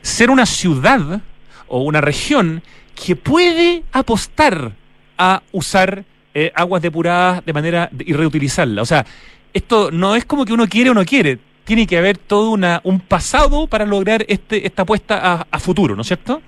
ser 0.05 0.31
una 0.31 0.45
ciudad 0.45 1.23
o 1.67 1.83
una 1.83 2.03
región 2.03 2.63
que 2.95 3.17
puede 3.17 3.85
apostar 3.91 4.73
a 5.17 5.43
usar 5.51 6.05
eh, 6.35 6.53
aguas 6.55 6.83
depuradas 6.83 7.45
de 7.45 7.53
manera 7.55 7.89
y 7.99 8.13
reutilizarla. 8.13 8.83
O 8.83 8.85
sea, 8.85 9.07
esto 9.55 9.91
no 9.91 10.15
es 10.15 10.27
como 10.27 10.45
que 10.45 10.53
uno 10.53 10.67
quiere 10.67 10.91
o 10.91 10.95
no 10.95 11.05
quiere. 11.07 11.39
Tiene 11.65 11.87
que 11.87 11.97
haber 11.97 12.19
todo 12.19 12.51
una, 12.51 12.83
un 12.85 13.01
pasado 13.01 13.67
para 13.67 13.87
lograr 13.87 14.27
este, 14.29 14.67
esta 14.67 14.83
apuesta 14.83 15.47
a, 15.51 15.59
futuro, 15.59 15.97
¿no 15.97 16.03
es 16.03 16.09
cierto? 16.09 16.43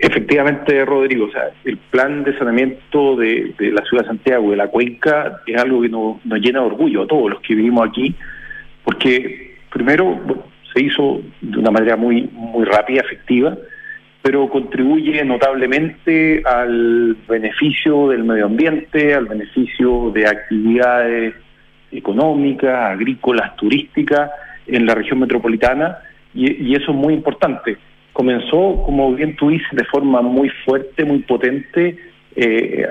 Efectivamente, 0.00 0.84
Rodrigo, 0.84 1.26
o 1.26 1.30
sea, 1.30 1.44
el 1.64 1.78
plan 1.78 2.24
de 2.24 2.36
saneamiento 2.36 3.14
de, 3.14 3.54
la 3.60 3.84
ciudad 3.84 4.02
de 4.02 4.08
Santiago, 4.08 4.50
de 4.50 4.56
la 4.56 4.66
cuenca, 4.66 5.42
es 5.46 5.56
algo 5.56 5.80
que 5.80 5.88
nos, 5.88 6.24
nos 6.26 6.40
llena 6.40 6.58
de 6.58 6.66
orgullo 6.66 7.02
a 7.02 7.06
todos 7.06 7.30
los 7.30 7.40
que 7.40 7.54
vivimos 7.54 7.88
aquí, 7.88 8.12
porque 8.82 9.58
primero, 9.70 10.20
se 10.72 10.82
hizo 10.82 11.20
de 11.40 11.58
una 11.58 11.70
manera 11.70 11.96
muy, 11.96 12.28
muy 12.32 12.64
rápida, 12.64 13.02
efectiva, 13.02 13.56
pero 14.22 14.48
contribuye 14.48 15.24
notablemente 15.24 16.42
al 16.44 17.16
beneficio 17.28 18.08
del 18.08 18.24
medio 18.24 18.46
ambiente, 18.46 19.14
al 19.14 19.26
beneficio 19.26 20.10
de 20.14 20.26
actividades 20.26 21.34
económicas, 21.90 22.92
agrícolas, 22.92 23.56
turísticas 23.56 24.30
en 24.66 24.86
la 24.86 24.94
región 24.94 25.18
metropolitana, 25.18 25.98
y, 26.34 26.74
eso 26.74 26.92
es 26.92 26.96
muy 26.96 27.14
importante. 27.14 27.76
Comenzó, 28.12 28.82
como 28.84 29.12
bien 29.12 29.36
tú 29.36 29.50
dices, 29.50 29.68
de 29.72 29.84
forma 29.84 30.22
muy 30.22 30.48
fuerte, 30.64 31.04
muy 31.04 31.18
potente 31.20 31.98
eh, 32.36 32.86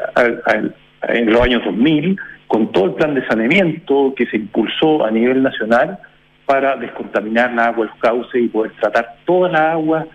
en 1.07 1.25
los 1.31 1.41
años 1.41 1.63
2000, 1.65 2.19
con 2.47 2.71
todo 2.71 2.85
el 2.85 2.93
plan 2.93 3.15
de 3.15 3.25
saneamiento 3.25 4.13
que 4.15 4.25
se 4.27 4.37
impulsó 4.37 5.05
a 5.05 5.11
nivel 5.11 5.41
nacional, 5.41 5.97
para 6.45 6.75
descontaminar 6.75 7.53
la 7.53 7.67
agua, 7.67 7.85
los 7.85 7.95
cauces 7.97 8.41
y 8.41 8.47
poder 8.47 8.71
tratar 8.79 9.15
todas 9.25 9.51
las 9.51 9.61
aguas 9.61 10.07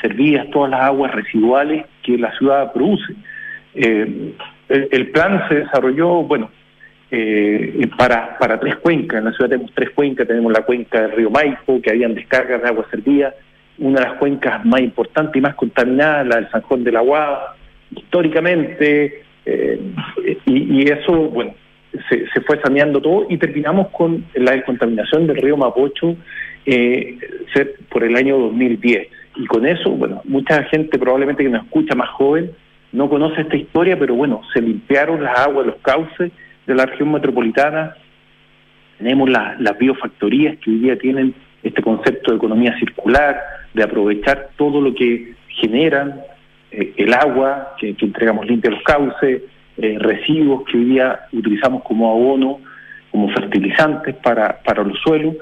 servidas, 0.00 0.48
todas 0.50 0.70
las 0.70 0.80
aguas 0.80 1.14
residuales 1.14 1.86
que 2.02 2.18
la 2.18 2.36
ciudad 2.36 2.72
produce. 2.72 3.14
Eh, 3.74 4.34
el, 4.68 5.10
plan 5.10 5.48
se 5.48 5.56
desarrolló, 5.56 6.22
bueno, 6.22 6.50
eh, 7.10 7.88
para, 7.96 8.36
para 8.38 8.60
tres 8.60 8.76
cuencas. 8.76 9.18
En 9.18 9.24
la 9.26 9.32
ciudad 9.32 9.50
tenemos 9.50 9.72
tres 9.74 9.90
cuencas, 9.90 10.26
tenemos 10.26 10.52
la 10.52 10.62
cuenca 10.62 11.00
del 11.00 11.12
río 11.12 11.30
Maipo, 11.30 11.80
que 11.80 11.90
habían 11.90 12.14
descargas 12.14 12.62
de 12.62 12.68
agua 12.68 12.86
servida, 12.90 13.34
una 13.78 14.00
de 14.00 14.06
las 14.08 14.18
cuencas 14.18 14.64
más 14.64 14.80
importantes 14.80 15.36
y 15.36 15.40
más 15.40 15.54
contaminadas, 15.54 16.26
la 16.26 16.36
del 16.36 16.50
Sanjón 16.50 16.84
de 16.84 16.92
la 16.92 17.00
Guada, 17.00 17.56
históricamente, 17.94 19.22
eh, 19.46 19.80
y, 20.44 20.82
y, 20.82 20.82
eso, 20.82 21.12
bueno, 21.30 21.54
se, 22.08 22.40
fue 22.42 22.60
saneando 22.60 23.00
todo 23.00 23.26
y 23.28 23.38
terminamos 23.38 23.88
con 23.88 24.24
la 24.34 24.52
descontaminación 24.52 25.26
del 25.26 25.36
río 25.36 25.56
Mapocho 25.56 26.16
eh, 26.66 27.18
por 27.90 28.04
el 28.04 28.16
año 28.16 28.38
2010. 28.38 29.08
Y 29.36 29.46
con 29.46 29.66
eso, 29.66 29.90
bueno, 29.90 30.20
mucha 30.24 30.62
gente 30.64 30.98
probablemente 30.98 31.44
que 31.44 31.50
nos 31.50 31.64
escucha 31.64 31.94
más 31.94 32.10
joven 32.10 32.50
no 32.92 33.08
conoce 33.08 33.42
esta 33.42 33.56
historia, 33.56 33.98
pero 33.98 34.14
bueno, 34.14 34.40
se 34.52 34.60
limpiaron 34.60 35.22
las 35.22 35.38
aguas, 35.38 35.66
los 35.66 35.76
cauces 35.76 36.32
de 36.66 36.74
la 36.74 36.86
región 36.86 37.12
metropolitana, 37.12 37.94
tenemos 38.98 39.30
las 39.30 39.78
biofactorías 39.78 40.58
que 40.58 40.70
hoy 40.70 40.78
día 40.78 40.98
tienen 40.98 41.34
este 41.62 41.82
concepto 41.82 42.30
de 42.30 42.38
economía 42.38 42.76
circular, 42.78 43.40
de 43.74 43.82
aprovechar 43.82 44.48
todo 44.56 44.80
lo 44.80 44.94
que 44.94 45.34
generan 45.48 46.20
eh, 46.70 46.94
el 46.96 47.12
agua 47.14 47.74
que, 47.78 47.94
que 47.94 48.06
entregamos 48.06 48.46
limpia 48.46 48.70
a 48.70 48.74
los 48.74 48.82
cauces, 48.82 49.42
eh, 49.80 49.96
residuos 49.98 50.64
que 50.64 50.76
hoy 50.76 50.84
día 50.84 51.20
utilizamos 51.32 51.82
como 51.84 52.10
abono, 52.10 52.60
como 53.10 53.28
fertilizantes 53.30 54.14
para, 54.16 54.58
para 54.64 54.82
los 54.82 54.98
suelos, 54.98 55.36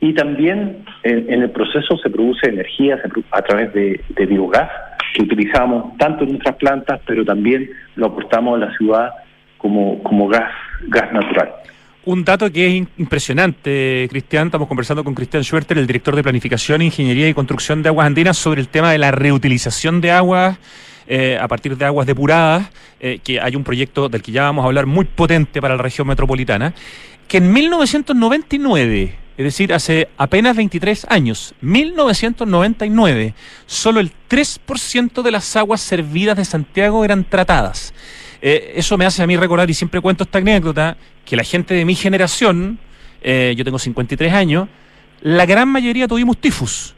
y 0.00 0.12
también 0.12 0.84
en, 1.02 1.42
el 1.42 1.50
proceso 1.50 1.96
se 1.96 2.10
produce 2.10 2.48
energía 2.48 3.00
a 3.30 3.42
través 3.42 3.72
de, 3.72 4.00
biogás, 4.26 4.70
que 5.14 5.22
utilizamos 5.22 5.96
tanto 5.96 6.24
en 6.24 6.30
nuestras 6.30 6.56
plantas, 6.56 7.00
pero 7.06 7.24
también 7.24 7.70
lo 7.96 8.06
aportamos 8.06 8.56
a 8.56 8.66
la 8.66 8.76
ciudad 8.76 9.10
como, 9.56 10.02
como 10.02 10.28
gas, 10.28 10.50
gas 10.88 11.10
natural. 11.12 11.50
Un 12.04 12.22
dato 12.22 12.52
que 12.52 12.66
es 12.66 12.86
impresionante, 12.98 14.06
Cristian, 14.10 14.48
estamos 14.48 14.68
conversando 14.68 15.04
con 15.04 15.14
Cristian 15.14 15.42
Schwerter, 15.42 15.78
el 15.78 15.86
director 15.86 16.14
de 16.14 16.22
Planificación, 16.22 16.82
Ingeniería 16.82 17.28
y 17.28 17.32
Construcción 17.32 17.82
de 17.82 17.88
Aguas 17.88 18.06
Andinas, 18.06 18.36
sobre 18.36 18.60
el 18.60 18.68
tema 18.68 18.92
de 18.92 18.98
la 18.98 19.10
reutilización 19.10 20.02
de 20.02 20.10
aguas 20.10 20.58
eh, 21.06 21.38
a 21.38 21.46
partir 21.48 21.76
de 21.76 21.84
aguas 21.84 22.06
depuradas, 22.06 22.70
eh, 22.98 23.18
que 23.22 23.38
hay 23.38 23.56
un 23.56 23.64
proyecto 23.64 24.08
del 24.08 24.22
que 24.22 24.32
ya 24.32 24.44
vamos 24.44 24.62
a 24.62 24.66
hablar 24.66 24.86
muy 24.86 25.04
potente 25.04 25.60
para 25.60 25.76
la 25.76 25.82
región 25.82 26.06
metropolitana, 26.06 26.74
que 27.28 27.38
en 27.38 27.52
1999 27.52 29.18
es 29.36 29.44
decir, 29.44 29.74
hace 29.74 30.08
apenas 30.16 30.54
23 30.56 31.06
años, 31.10 31.54
1999, 31.60 33.34
solo 33.66 33.98
el 33.98 34.12
3% 34.30 35.22
de 35.22 35.30
las 35.32 35.56
aguas 35.56 35.80
servidas 35.80 36.36
de 36.36 36.44
Santiago 36.44 37.04
eran 37.04 37.24
tratadas. 37.24 37.92
Eh, 38.40 38.74
eso 38.76 38.96
me 38.96 39.04
hace 39.06 39.24
a 39.24 39.26
mí 39.26 39.36
recordar, 39.36 39.68
y 39.68 39.74
siempre 39.74 40.00
cuento 40.00 40.22
esta 40.22 40.38
anécdota, 40.38 40.96
que 41.24 41.34
la 41.34 41.42
gente 41.42 41.74
de 41.74 41.84
mi 41.84 41.96
generación, 41.96 42.78
yo 43.24 43.64
tengo 43.64 43.78
53 43.78 44.32
años, 44.34 44.68
la 45.22 45.46
gran 45.46 45.68
mayoría 45.68 46.06
tuvimos 46.06 46.36
tifus. 46.36 46.94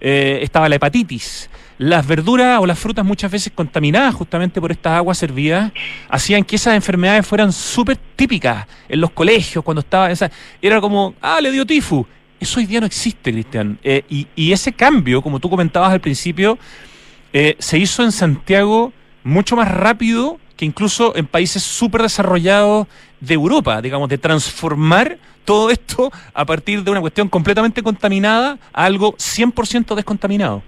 Estaba 0.00 0.68
la 0.68 0.76
hepatitis. 0.76 1.50
Las 1.78 2.06
verduras 2.06 2.58
o 2.60 2.66
las 2.66 2.78
frutas 2.78 3.04
muchas 3.04 3.30
veces 3.30 3.52
contaminadas 3.54 4.14
justamente 4.14 4.60
por 4.60 4.72
estas 4.72 4.94
aguas 4.94 5.18
servidas 5.18 5.72
hacían 6.08 6.42
que 6.42 6.56
esas 6.56 6.74
enfermedades 6.74 7.26
fueran 7.26 7.52
súper 7.52 7.98
típicas 8.16 8.66
en 8.88 9.00
los 9.00 9.10
colegios 9.10 9.62
cuando 9.62 9.80
estaba 9.80 10.10
esa 10.10 10.30
era 10.62 10.80
como 10.80 11.14
ah 11.20 11.38
le 11.40 11.52
dio 11.52 11.66
tifus 11.66 12.06
eso 12.40 12.60
hoy 12.60 12.66
día 12.66 12.80
no 12.80 12.86
existe 12.86 13.30
Cristian 13.30 13.78
eh, 13.84 14.02
y, 14.08 14.52
ese 14.52 14.72
cambio 14.72 15.20
como 15.20 15.38
tú 15.38 15.50
comentabas 15.50 15.92
al 15.92 16.00
principio 16.00 16.58
eh, 17.34 17.56
se 17.58 17.76
hizo 17.76 18.02
en 18.02 18.12
Santiago 18.12 18.94
mucho 19.22 19.54
más 19.54 19.70
rápido 19.70 20.38
que 20.56 20.64
incluso 20.64 21.14
en 21.16 21.26
países 21.26 21.62
súper 21.62 22.02
desarrollados 22.02 22.86
de 23.20 23.34
Europa, 23.34 23.80
digamos, 23.82 24.08
de 24.08 24.18
transformar 24.18 25.18
todo 25.44 25.70
esto 25.70 26.10
a 26.34 26.44
partir 26.44 26.82
de 26.82 26.90
una 26.90 27.00
cuestión 27.00 27.28
completamente 27.28 27.82
contaminada 27.82 28.58
a 28.72 28.84
algo 28.84 29.14
100% 29.16 29.94
descontaminado. 29.94 30.62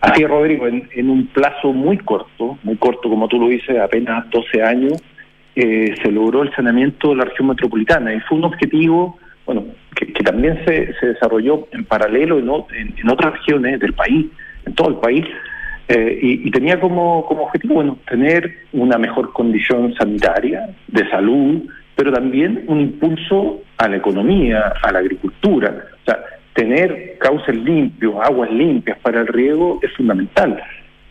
Así 0.00 0.22
es, 0.22 0.28
Rodrigo, 0.28 0.66
en, 0.66 1.10
un 1.10 1.26
plazo 1.26 1.72
muy 1.72 1.98
corto, 1.98 2.58
muy 2.62 2.76
corto 2.76 3.08
como 3.08 3.26
tú 3.26 3.40
lo 3.40 3.48
dices, 3.48 3.78
apenas 3.78 4.30
12 4.30 4.62
años, 4.62 5.02
eh, 5.56 5.94
se 6.00 6.12
logró 6.12 6.42
el 6.42 6.54
saneamiento 6.54 7.10
de 7.10 7.16
la 7.16 7.24
región 7.24 7.48
metropolitana 7.48 8.14
y 8.14 8.20
fue 8.20 8.38
un 8.38 8.44
objetivo, 8.44 9.18
bueno, 9.44 9.64
que, 9.96 10.06
también 10.22 10.62
se, 10.64 10.94
desarrolló 11.02 11.66
en 11.72 11.84
paralelo 11.84 12.38
en, 12.38 12.94
en, 12.96 13.10
otras 13.10 13.40
regiones 13.40 13.80
del 13.80 13.92
país, 13.92 14.26
en 14.66 14.74
todo 14.74 14.90
el 14.90 14.96
país, 14.96 15.24
eh, 15.88 16.18
y, 16.20 16.50
tenía 16.50 16.78
como, 16.78 17.24
como 17.24 17.44
objetivo, 17.44 17.76
bueno, 17.76 17.98
tener 18.08 18.52
una 18.72 18.98
mejor 18.98 19.32
condición 19.32 19.94
sanitaria, 19.94 20.68
de 20.86 21.08
salud, 21.08 21.62
pero 21.96 22.12
también 22.12 22.64
un 22.68 22.80
impulso 22.80 23.62
a 23.78 23.88
la 23.88 23.96
economía, 23.96 24.74
a 24.82 24.92
la 24.92 24.98
agricultura. 24.98 25.74
O 26.02 26.04
sea, 26.04 26.18
tener 26.58 27.16
cauces 27.18 27.54
limpios, 27.54 28.16
aguas 28.20 28.50
limpias 28.50 28.98
para 28.98 29.20
el 29.20 29.28
riego 29.28 29.78
es 29.80 29.92
fundamental. 29.92 30.60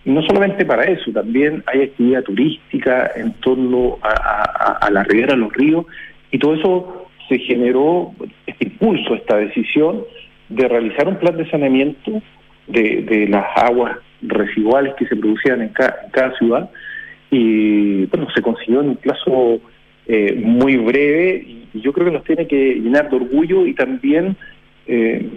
No 0.04 0.22
solamente 0.24 0.66
para 0.66 0.84
eso, 0.84 1.10
también 1.14 1.64
hay 1.68 1.84
actividad 1.84 2.24
turística 2.24 3.10
en 3.16 3.32
torno 3.40 3.98
a, 4.02 4.90
la 4.92 5.04
ribera 5.04 5.36
de 5.36 5.40
los 5.40 5.54
ríos, 5.54 5.86
y 6.32 6.38
todo 6.38 6.56
eso 6.56 7.08
se 7.30 7.40
generó 7.40 8.12
este 8.46 8.66
impulso, 8.66 9.16
esta 9.16 9.38
decisión 9.38 10.04
de 10.50 10.68
realizar 10.68 11.08
un 11.08 11.16
plan 11.16 11.38
de 11.38 11.50
saneamiento 11.50 12.22
de, 12.68 13.28
las 13.30 13.46
aguas 13.56 13.98
residuales 14.22 14.96
que 14.96 15.08
se 15.08 15.16
producían 15.16 15.62
en 15.62 15.70
cada, 15.70 16.38
ciudad, 16.38 16.70
y 17.32 18.06
bueno, 18.08 18.28
se 18.36 18.42
consiguió 18.42 18.82
en 18.82 18.90
un 18.90 18.96
plazo 18.98 19.62
eh, 20.08 20.42
muy 20.44 20.76
breve, 20.76 21.46
y 21.74 21.82
yo 21.82 21.94
creo 21.94 22.08
que 22.08 22.18
nos 22.18 22.26
tiene 22.26 22.48
que 22.48 22.76
llenar 22.76 23.10
de 23.10 23.16
orgullo 23.16 23.66
y 23.66 23.74
también 23.74 24.36
eh, 24.88 25.30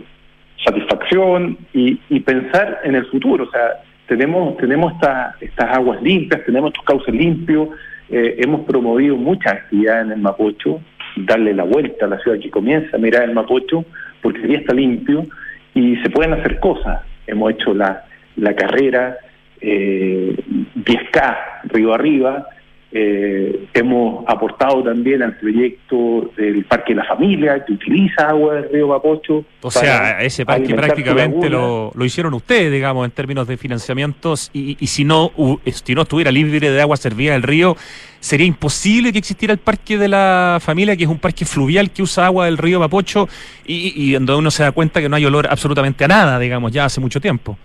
satisfacción 0.65 1.59
y, 1.73 2.21
pensar 2.21 2.81
en 2.85 2.95
el 2.95 3.07
futuro. 3.07 3.45
O 3.45 3.51
sea, 3.51 3.83
tenemos, 4.07 4.57
tenemos 4.59 4.93
estas 5.41 5.71
aguas 5.71 6.03
limpias, 6.03 6.45
tenemos 6.45 6.71
estos 6.71 6.85
cauces 6.85 7.15
limpios, 7.15 7.69
eh, 8.11 8.37
hemos 8.39 8.63
promovido 8.63 9.17
muchas 9.17 9.55
actividades 9.55 10.07
en 10.07 10.13
el 10.13 10.21
Mapocho, 10.21 10.81
darle 11.17 11.55
la 11.55 11.65
vuelta 11.65 12.07
a 12.07 12.09
la 12.09 12.19
ciudad 12.19 12.39
que 12.39 12.51
comienza 12.51 12.99
mirar 12.99 13.25
el 13.25 13.35
Mapocho, 13.35 13.85
porque 14.21 14.47
ya 14.49 14.59
está 14.59 14.75
limpio 14.75 15.27
y 15.75 15.97
se 15.97 16.11
pueden 16.11 16.35
hacer 16.35 16.59
cosas. 16.61 17.03
Hemos 17.27 17.53
hecho 17.53 17.73
la, 17.75 18.05
la 18.37 18.55
carrera 18.55 19.17
eh, 19.61 20.37
10K, 20.77 21.39
río 21.65 21.95
arriba, 21.95 22.47
eh, 22.93 23.69
hemos 23.73 24.25
aportado 24.27 24.83
también 24.83 25.23
al 25.23 25.37
proyecto 25.37 26.33
del 26.37 26.65
Parque 26.65 26.93
de 26.93 26.97
la 26.97 27.05
Familia, 27.05 27.65
que 27.65 27.75
utiliza 27.75 28.29
agua 28.29 28.55
del 28.55 28.69
río 28.69 28.89
Mapocho. 28.89 29.45
O 29.61 29.71
sea, 29.71 30.21
ese 30.21 30.45
parque 30.45 30.75
prácticamente 30.75 31.49
lo, 31.49 31.93
lo, 31.95 32.05
hicieron 32.05 32.35
ustedes, 32.35 32.73
digamos, 32.73 33.05
en 33.05 33.13
términos 33.13 33.47
de 33.47 33.57
financiamientos, 33.57 34.51
y, 34.53 34.77
y 34.81 34.87
si, 34.89 35.05
no, 35.05 35.31
si 35.67 35.95
no 35.95 36.03
estuviera 36.03 36.33
libre 36.33 36.69
de 36.69 36.81
agua 36.81 36.97
servida 36.97 37.35
del 37.35 37.45
río, 37.45 37.77
sería 38.19 38.47
imposible 38.47 39.13
que 39.13 39.19
existiera 39.19 39.53
el 39.53 39.61
Parque 39.61 39.97
de 39.97 40.09
la 40.09 40.59
Familia, 40.61 40.97
que 40.97 41.05
es 41.05 41.11
un 41.11 41.21
parque 41.21 41.45
fluvial 41.45 41.93
que 41.93 42.03
usa 42.03 42.27
agua 42.27 42.47
del 42.47 42.59
río 42.59 42.81
Mapocho, 42.81 43.29
y, 43.65 43.93
y 43.95 44.13
donde 44.15 44.35
uno 44.35 44.51
se 44.51 44.65
da 44.65 44.73
cuenta 44.73 45.01
que 45.01 45.09
no 45.09 45.15
hay 45.15 45.25
olor 45.25 45.47
absolutamente 45.49 46.05
a 46.05 46.09
nada, 46.09 46.41
digamos, 46.41 46.73
ya 46.73 46.87
hace 46.87 47.01
mucho 47.01 47.21
tiempo. 47.21 47.57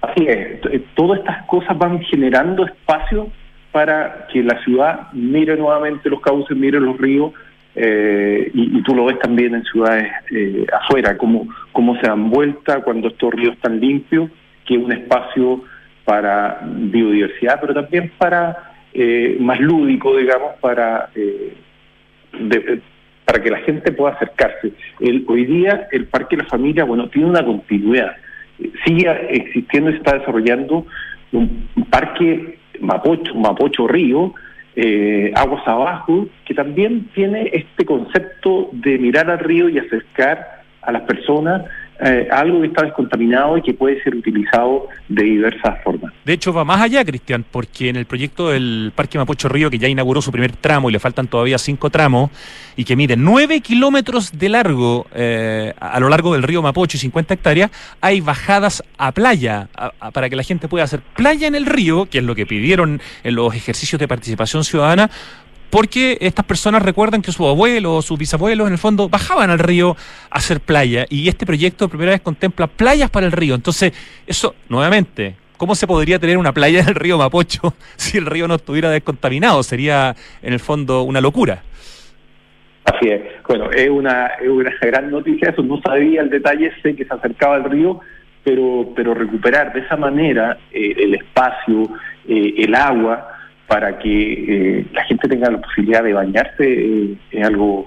Así 0.00 0.26
es, 0.26 0.60
todas 0.94 1.18
estas 1.18 1.44
cosas 1.46 1.76
van 1.76 2.00
generando 2.02 2.64
espacio 2.64 3.28
para 3.72 4.26
que 4.32 4.42
la 4.42 4.62
ciudad 4.64 5.12
mire 5.12 5.56
nuevamente 5.56 6.08
los 6.08 6.20
cauces, 6.20 6.56
mire 6.56 6.80
los 6.80 6.96
ríos, 6.98 7.32
eh, 7.74 8.50
y, 8.54 8.82
tú 8.82 8.94
lo 8.94 9.04
ves 9.04 9.20
también 9.20 9.54
en 9.54 9.62
ciudades 9.62 10.10
eh, 10.32 10.66
afuera, 10.72 11.16
cómo, 11.16 11.46
cómo 11.70 11.94
se 12.00 12.08
dan 12.08 12.28
vuelta 12.28 12.80
cuando 12.82 13.08
estos 13.08 13.32
ríos 13.32 13.54
están 13.54 13.78
limpios, 13.78 14.30
que 14.66 14.74
es 14.74 14.82
un 14.82 14.90
espacio 14.90 15.62
para 16.04 16.60
biodiversidad, 16.64 17.60
pero 17.60 17.74
también 17.74 18.10
para 18.18 18.72
eh, 18.92 19.36
más 19.38 19.60
lúdico, 19.60 20.16
digamos, 20.16 20.54
para, 20.60 21.10
para 23.24 23.42
que 23.42 23.50
la 23.50 23.58
gente 23.58 23.92
pueda 23.92 24.14
acercarse. 24.14 24.72
Hoy 25.26 25.44
día 25.44 25.86
el 25.92 26.06
Parque 26.06 26.36
de 26.36 26.42
la 26.42 26.48
Familia, 26.48 26.84
bueno, 26.84 27.08
tiene 27.08 27.28
una 27.28 27.44
continuidad, 27.44 28.16
sigue 28.84 29.08
existiendo 29.30 29.90
y 29.90 29.94
está 29.94 30.18
desarrollando 30.18 30.84
un 31.30 31.68
parque 31.90 32.58
Mapocho, 32.80 33.34
Mapocho 33.34 33.86
Río, 33.86 34.34
eh, 34.76 35.32
aguas 35.34 35.66
abajo, 35.66 36.26
que 36.44 36.54
también 36.54 37.08
tiene 37.14 37.50
este 37.52 37.84
concepto 37.84 38.70
de 38.72 38.98
mirar 38.98 39.30
al 39.30 39.40
río 39.40 39.68
y 39.68 39.78
acercar 39.78 40.62
a 40.82 40.92
las 40.92 41.02
personas 41.02 41.64
eh, 42.00 42.28
algo 42.30 42.60
que 42.60 42.68
está 42.68 42.84
descontaminado 42.84 43.58
y 43.58 43.62
que 43.62 43.74
puede 43.74 44.00
ser 44.02 44.14
utilizado 44.14 44.88
de 45.08 45.24
diversas 45.24 45.82
formas. 45.82 46.12
De 46.24 46.32
hecho, 46.32 46.52
va 46.52 46.64
más 46.64 46.80
allá, 46.80 47.04
Cristian, 47.04 47.44
porque 47.50 47.88
en 47.88 47.96
el 47.96 48.06
proyecto 48.06 48.50
del 48.50 48.92
Parque 48.94 49.18
Mapocho 49.18 49.48
Río, 49.48 49.68
que 49.68 49.78
ya 49.78 49.88
inauguró 49.88 50.22
su 50.22 50.30
primer 50.30 50.52
tramo 50.52 50.88
y 50.88 50.92
le 50.92 51.00
faltan 51.00 51.26
todavía 51.26 51.58
cinco 51.58 51.90
tramos, 51.90 52.30
y 52.76 52.84
que 52.84 52.94
mide 52.94 53.16
nueve 53.16 53.60
kilómetros 53.60 54.38
de 54.38 54.48
largo 54.48 55.06
eh, 55.12 55.74
a 55.80 55.98
lo 55.98 56.08
largo 56.08 56.34
del 56.34 56.44
río 56.44 56.62
Mapocho 56.62 56.96
y 56.96 57.00
50 57.00 57.34
hectáreas, 57.34 57.70
hay 58.00 58.20
bajadas 58.20 58.84
a 58.96 59.10
playa 59.10 59.68
para 60.12 60.30
que 60.30 60.36
la 60.36 60.44
gente 60.44 60.68
pueda 60.68 60.84
hacer 60.84 61.00
playa 61.16 61.48
en 61.48 61.56
el 61.56 61.66
río, 61.66 62.06
que 62.06 62.18
es 62.18 62.24
lo 62.24 62.36
que 62.36 62.46
pidieron 62.46 63.00
en 63.24 63.34
los 63.34 63.54
ejercicios 63.54 63.98
de 63.98 64.06
participación 64.06 64.62
ciudadana, 64.62 65.10
porque 65.70 66.18
estas 66.20 66.44
personas 66.44 66.82
recuerdan 66.82 67.22
que 67.22 67.32
sus 67.32 67.46
abuelos 67.46 67.92
o 67.92 68.02
sus 68.02 68.18
bisabuelos 68.18 68.66
en 68.66 68.72
el 68.72 68.78
fondo 68.78 69.08
bajaban 69.08 69.50
al 69.50 69.58
río 69.58 69.96
a 70.30 70.38
hacer 70.38 70.60
playa 70.60 71.06
y 71.08 71.28
este 71.28 71.46
proyecto 71.46 71.86
por 71.86 71.90
primera 71.90 72.12
vez 72.12 72.20
contempla 72.20 72.66
playas 72.66 73.10
para 73.10 73.26
el 73.26 73.32
río. 73.32 73.54
Entonces, 73.54 73.92
eso, 74.26 74.54
nuevamente, 74.68 75.36
¿cómo 75.56 75.74
se 75.74 75.86
podría 75.86 76.18
tener 76.18 76.38
una 76.38 76.52
playa 76.52 76.80
en 76.80 76.88
el 76.88 76.94
río 76.94 77.18
Mapocho 77.18 77.74
si 77.96 78.18
el 78.18 78.26
río 78.26 78.48
no 78.48 78.54
estuviera 78.54 78.90
descontaminado? 78.90 79.62
Sería, 79.62 80.14
en 80.42 80.52
el 80.52 80.60
fondo, 80.60 81.02
una 81.02 81.20
locura. 81.20 81.62
Así 82.84 83.08
es. 83.08 83.22
Bueno, 83.46 83.70
es 83.70 83.90
una, 83.90 84.26
es 84.40 84.48
una 84.48 84.72
gran 84.80 85.10
noticia, 85.10 85.50
eso 85.50 85.62
no 85.62 85.80
sabía 85.82 86.22
el 86.22 86.30
detalle, 86.30 86.72
sé 86.82 86.96
que 86.96 87.04
se 87.04 87.14
acercaba 87.14 87.56
al 87.56 87.64
río, 87.64 88.00
pero, 88.42 88.90
pero 88.96 89.12
recuperar 89.12 89.72
de 89.74 89.80
esa 89.80 89.96
manera 89.96 90.56
eh, 90.72 90.94
el 90.96 91.14
espacio, 91.14 91.90
eh, 92.26 92.54
el 92.56 92.74
agua, 92.74 93.37
para 93.68 93.98
que 93.98 94.32
eh, 94.78 94.86
la 94.94 95.04
gente 95.04 95.28
tenga 95.28 95.50
la 95.50 95.60
posibilidad 95.60 96.02
de 96.02 96.14
bañarse 96.14 96.64
eh, 96.64 97.14
es 97.30 97.46
algo 97.46 97.86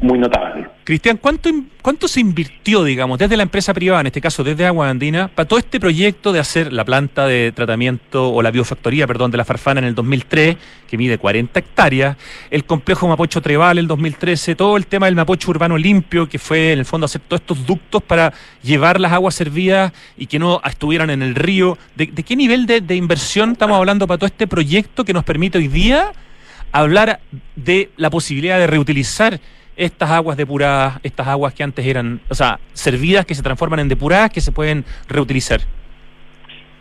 muy 0.00 0.18
notable. 0.18 0.66
Cristian, 0.84 1.16
¿cuánto, 1.16 1.48
¿cuánto 1.80 2.08
se 2.08 2.20
invirtió, 2.20 2.82
digamos, 2.82 3.18
desde 3.18 3.36
la 3.36 3.44
empresa 3.44 3.72
privada, 3.72 4.00
en 4.00 4.08
este 4.08 4.20
caso 4.20 4.42
desde 4.42 4.66
Agua 4.66 4.90
Andina, 4.90 5.28
para 5.28 5.46
todo 5.46 5.58
este 5.58 5.78
proyecto 5.78 6.32
de 6.32 6.40
hacer 6.40 6.72
la 6.72 6.84
planta 6.84 7.26
de 7.26 7.52
tratamiento 7.52 8.30
o 8.32 8.42
la 8.42 8.50
biofactoría, 8.50 9.06
perdón, 9.06 9.30
de 9.30 9.36
la 9.36 9.44
Farfana 9.44 9.80
en 9.80 9.86
el 9.86 9.94
2003, 9.94 10.56
que 10.88 10.98
mide 10.98 11.18
40 11.18 11.58
hectáreas, 11.58 12.16
el 12.50 12.64
complejo 12.64 13.06
Mapocho 13.06 13.40
Treval 13.40 13.78
en 13.78 13.84
el 13.84 13.88
2013, 13.88 14.56
todo 14.56 14.76
el 14.76 14.86
tema 14.86 15.06
del 15.06 15.14
Mapocho 15.14 15.50
Urbano 15.50 15.78
Limpio, 15.78 16.28
que 16.28 16.38
fue 16.38 16.72
en 16.72 16.80
el 16.80 16.84
fondo 16.84 17.04
hacer 17.04 17.22
todos 17.26 17.40
estos 17.40 17.64
ductos 17.66 18.02
para 18.02 18.32
llevar 18.62 19.00
las 19.00 19.12
aguas 19.12 19.34
servidas 19.34 19.92
y 20.16 20.26
que 20.26 20.38
no 20.38 20.60
estuvieran 20.64 21.10
en 21.10 21.22
el 21.22 21.34
río? 21.34 21.78
¿De, 21.94 22.08
qué 22.08 22.36
nivel 22.36 22.66
de, 22.66 22.80
de 22.80 22.96
inversión 22.96 23.52
estamos 23.52 23.76
hablando 23.76 24.06
para 24.06 24.18
todo 24.18 24.26
este 24.26 24.46
proyecto 24.46 25.04
que 25.04 25.12
nos 25.12 25.24
permite 25.24 25.58
hoy 25.58 25.68
día 25.68 26.12
hablar 26.72 27.20
de 27.54 27.90
la 27.96 28.10
posibilidad 28.10 28.58
de 28.58 28.66
reutilizar 28.66 29.38
estas 29.76 30.10
aguas 30.10 30.36
depuradas, 30.36 31.00
estas 31.02 31.26
aguas 31.28 31.54
que 31.54 31.62
antes 31.62 31.84
eran, 31.86 32.20
o 32.28 32.34
sea, 32.34 32.58
servidas, 32.72 33.26
que 33.26 33.34
se 33.34 33.42
transforman 33.42 33.80
en 33.80 33.88
depuradas, 33.88 34.30
que 34.30 34.40
se 34.40 34.52
pueden 34.52 34.84
reutilizar? 35.08 35.60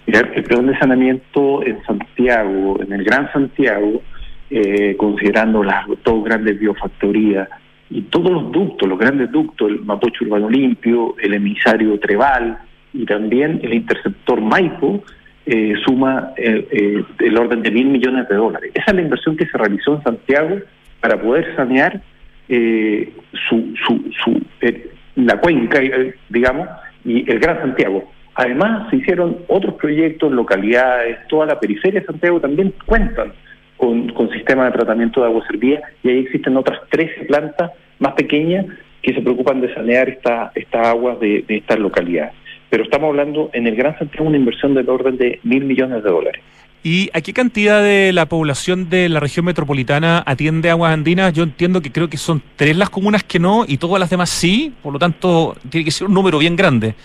el 0.07 0.43
plan 0.43 0.67
de 0.67 0.77
saneamiento 0.77 1.65
en 1.65 1.81
Santiago, 1.83 2.81
en 2.81 2.91
el 2.91 3.03
Gran 3.03 3.31
Santiago, 3.31 4.01
eh, 4.49 4.97
considerando 4.97 5.63
las 5.63 5.85
dos 6.03 6.23
grandes 6.25 6.59
biofactorías, 6.59 7.47
y 7.91 8.01
todos 8.03 8.31
los 8.31 8.51
ductos, 8.51 8.87
los 8.87 8.97
grandes 8.97 9.31
ductos, 9.31 9.69
el 9.69 9.81
Mapocho 9.81 10.23
Urbano 10.23 10.49
Limpio, 10.49 11.15
el 11.21 11.33
emisario 11.33 11.99
Treval 11.99 12.57
y 12.93 13.05
también 13.05 13.59
el 13.63 13.73
interceptor 13.73 14.39
Maipo, 14.39 15.03
eh, 15.45 15.73
suma 15.85 16.31
eh, 16.37 16.67
eh, 16.71 17.03
el 17.19 17.37
orden 17.37 17.61
de 17.61 17.71
mil 17.71 17.87
millones 17.87 18.29
de 18.29 18.35
dólares. 18.35 18.71
Esa 18.73 18.91
es 18.91 18.95
la 18.95 19.01
inversión 19.01 19.35
que 19.35 19.45
se 19.47 19.57
realizó 19.57 19.95
en 19.95 20.03
Santiago 20.03 20.59
para 21.01 21.19
poder 21.19 21.53
sanear 21.55 22.01
su, 22.47 23.73
su, 23.85 24.11
su 24.23 24.41
la 25.15 25.39
cuenca, 25.39 25.79
digamos, 26.29 26.67
y 27.05 27.29
el 27.29 27.39
Gran 27.39 27.59
Santiago. 27.59 28.11
Además, 28.35 28.89
se 28.89 28.97
hicieron 28.97 29.39
otros 29.47 29.75
proyectos, 29.75 30.31
localidades, 30.31 31.17
toda 31.27 31.45
la 31.45 31.59
periferia 31.59 31.99
de 31.99 32.05
Santiago 32.05 32.39
también 32.39 32.73
cuentan 32.85 33.33
con, 33.77 34.09
con 34.09 34.29
sistemas 34.29 34.67
de 34.67 34.77
tratamiento 34.77 35.21
de 35.21 35.27
agua 35.27 35.45
servida 35.47 35.81
y 36.03 36.09
ahí 36.09 36.19
existen 36.19 36.55
otras 36.55 36.79
13 36.89 37.25
plantas 37.25 37.71
más 37.99 38.13
pequeñas 38.13 38.65
que 39.01 39.13
se 39.13 39.21
preocupan 39.21 39.59
de 39.59 39.73
sanear 39.73 40.07
esta, 40.07 40.51
esta 40.55 40.89
agua 40.89 41.17
de, 41.19 41.43
de 41.47 41.57
estas 41.57 41.79
localidades 41.79 42.33
pero 42.71 42.85
estamos 42.85 43.09
hablando 43.09 43.49
en 43.51 43.67
el 43.67 43.75
Gran 43.75 43.99
Santiago 43.99 44.25
una 44.25 44.37
inversión 44.37 44.73
del 44.73 44.89
orden 44.89 45.17
de 45.17 45.41
mil 45.43 45.65
millones 45.65 46.03
de 46.03 46.09
dólares. 46.09 46.41
¿Y 46.83 47.11
a 47.13 47.21
qué 47.21 47.31
cantidad 47.31 47.83
de 47.83 48.11
la 48.11 48.25
población 48.25 48.89
de 48.89 49.07
la 49.07 49.19
región 49.19 49.45
metropolitana 49.45 50.23
atiende 50.25 50.71
aguas 50.71 50.93
andinas? 50.93 51.31
Yo 51.31 51.43
entiendo 51.43 51.79
que 51.79 51.91
creo 51.91 52.09
que 52.09 52.17
son 52.17 52.41
tres 52.55 52.75
las 52.75 52.89
comunas 52.89 53.23
que 53.23 53.37
no 53.37 53.65
y 53.67 53.77
todas 53.77 53.99
las 53.99 54.09
demás 54.09 54.31
sí, 54.31 54.73
por 54.81 54.93
lo 54.93 54.97
tanto 54.97 55.55
tiene 55.69 55.85
que 55.85 55.91
ser 55.91 56.07
un 56.07 56.15
número 56.15 56.39
bien 56.39 56.55
grande. 56.55 56.95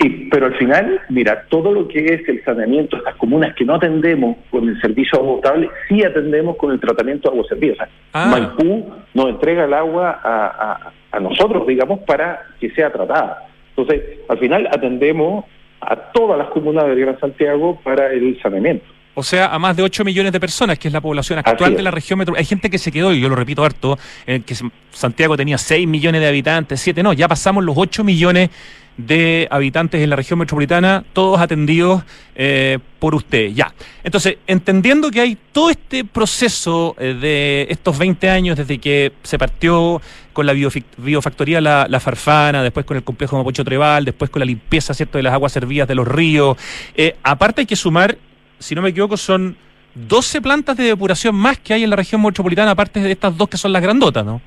Sí, 0.00 0.28
pero 0.30 0.46
al 0.46 0.56
final, 0.56 1.02
mira, 1.10 1.44
todo 1.50 1.70
lo 1.70 1.86
que 1.86 1.98
es 1.98 2.28
el 2.28 2.42
saneamiento, 2.44 2.96
estas 2.96 3.14
comunas 3.16 3.54
que 3.54 3.64
no 3.64 3.74
atendemos 3.74 4.38
con 4.50 4.68
el 4.68 4.80
servicio 4.80 5.18
agua 5.18 5.36
potable, 5.36 5.68
sí 5.86 6.02
atendemos 6.02 6.56
con 6.56 6.72
el 6.72 6.80
tratamiento 6.80 7.28
de 7.28 7.34
agua 7.34 7.48
servida. 7.48 7.74
O 7.74 7.76
sea, 7.76 7.88
ah. 8.14 8.26
Maipú 8.30 8.90
nos 9.12 9.28
entrega 9.28 9.66
el 9.66 9.74
agua 9.74 10.18
a, 10.24 10.92
a 11.12 11.20
nosotros, 11.20 11.66
digamos, 11.66 12.00
para 12.00 12.42
que 12.58 12.70
sea 12.70 12.90
tratada. 12.90 13.46
Entonces, 13.76 14.02
al 14.28 14.38
final 14.38 14.66
atendemos 14.72 15.44
a 15.80 15.96
todas 16.12 16.38
las 16.38 16.48
comunas 16.48 16.86
del 16.86 17.00
Gran 17.00 17.20
Santiago 17.20 17.78
para 17.84 18.10
el 18.12 18.40
saneamiento. 18.40 18.93
O 19.14 19.22
sea, 19.22 19.46
a 19.46 19.58
más 19.58 19.76
de 19.76 19.82
8 19.82 20.04
millones 20.04 20.32
de 20.32 20.40
personas, 20.40 20.78
que 20.78 20.88
es 20.88 20.94
la 20.94 21.00
población 21.00 21.38
actual 21.38 21.76
de 21.76 21.82
la 21.82 21.90
región 21.90 22.18
metropolitana. 22.18 22.40
Hay 22.42 22.48
gente 22.48 22.70
que 22.70 22.78
se 22.78 22.90
quedó, 22.90 23.12
y 23.12 23.20
yo 23.20 23.28
lo 23.28 23.36
repito 23.36 23.64
harto, 23.64 23.98
en 24.26 24.42
que 24.42 24.56
Santiago 24.92 25.36
tenía 25.36 25.58
6 25.58 25.86
millones 25.86 26.20
de 26.20 26.28
habitantes, 26.28 26.80
7, 26.80 27.02
no, 27.02 27.12
ya 27.12 27.28
pasamos 27.28 27.64
los 27.64 27.76
8 27.76 28.02
millones 28.04 28.50
de 28.96 29.48
habitantes 29.50 30.00
en 30.00 30.10
la 30.10 30.16
región 30.16 30.38
metropolitana, 30.38 31.04
todos 31.12 31.40
atendidos 31.40 32.02
eh, 32.36 32.78
por 32.98 33.14
usted. 33.14 33.48
Ya. 33.48 33.74
Entonces, 34.04 34.36
entendiendo 34.46 35.10
que 35.10 35.20
hay 35.20 35.38
todo 35.52 35.70
este 35.70 36.04
proceso 36.04 36.94
eh, 36.98 37.14
de 37.14 37.66
estos 37.70 37.98
20 37.98 38.30
años 38.30 38.56
desde 38.56 38.78
que 38.78 39.12
se 39.22 39.38
partió 39.38 40.00
con 40.32 40.46
la 40.46 40.52
biofactoría 40.52 41.60
la, 41.60 42.00
Farfana, 42.00 42.62
después 42.62 42.86
con 42.86 42.96
el 42.96 43.04
complejo 43.04 43.36
Mapocho 43.36 43.64
Treval, 43.64 44.04
después 44.04 44.30
con 44.30 44.40
la 44.40 44.46
limpieza 44.46 44.94
¿cierto? 44.94 45.18
de 45.18 45.22
las 45.22 45.32
aguas 45.32 45.52
servidas 45.52 45.88
de 45.88 45.94
los 45.94 46.06
ríos, 46.06 46.56
eh, 46.94 47.16
aparte 47.22 47.62
hay 47.62 47.66
que 47.66 47.76
sumar, 47.76 48.16
si 48.58 48.74
no 48.74 48.82
me 48.82 48.90
equivoco, 48.90 49.16
son 49.16 49.56
12 49.94 50.40
plantas 50.42 50.76
de 50.76 50.84
depuración 50.84 51.34
más 51.34 51.58
que 51.58 51.74
hay 51.74 51.84
en 51.84 51.90
la 51.90 51.96
región 51.96 52.22
metropolitana, 52.22 52.72
aparte 52.72 53.00
de 53.00 53.12
estas 53.12 53.36
dos 53.36 53.48
que 53.48 53.56
son 53.56 53.72
las 53.72 53.82
grandotas, 53.82 54.24
¿no? 54.24 54.40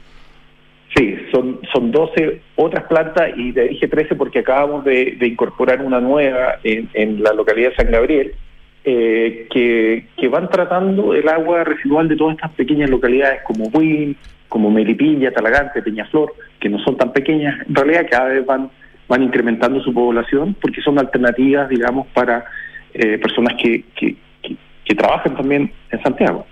Sí, 0.96 1.16
son, 1.32 1.60
son 1.72 1.92
12 1.92 2.42
otras 2.56 2.86
plantas 2.86 3.32
y 3.36 3.52
te 3.52 3.68
dije 3.68 3.88
13 3.88 4.16
porque 4.16 4.40
acabamos 4.40 4.84
de, 4.84 5.18
incorporar 5.22 5.82
una 5.82 6.00
nueva 6.00 6.56
en, 6.64 7.22
la 7.22 7.34
localidad 7.34 7.72
de 7.72 7.76
San 7.76 7.92
Gabriel, 7.92 8.34
eh, 8.84 9.48
que, 9.52 10.08
que, 10.18 10.28
van 10.30 10.50
tratando 10.50 11.14
el 11.14 11.28
agua 11.28 11.66
residual 11.66 12.08
de 12.08 12.16
todas 12.16 12.36
estas 12.36 12.52
pequeñas 12.52 12.90
localidades 12.90 13.42
como 13.44 13.66
Huin, 13.74 14.16
como 14.48 14.72
Melipilla, 14.72 15.32
Talagante, 15.32 15.82
Peñaflor, 15.82 16.34
que 16.60 16.70
no 16.70 16.80
son 16.80 16.98
tan 16.98 17.12
pequeñas, 17.12 17.60
en 17.68 17.76
realidad 17.76 18.08
cada 18.10 18.30
vez 18.30 18.46
van, 18.46 18.70
van 19.08 19.24
incrementando 19.24 19.82
su 19.82 19.94
población 19.94 20.56
porque 20.60 20.82
son 20.82 20.98
alternativas, 21.00 21.70
digamos, 21.70 22.08
para 22.08 22.46
eh, 22.94 23.18
personas 23.18 23.56
que, 23.62 23.84
que, 23.96 24.16
que 24.86 24.96
trabajan 24.96 25.36
también 25.36 25.72
en 25.92 26.04
Santiago. 26.04 26.46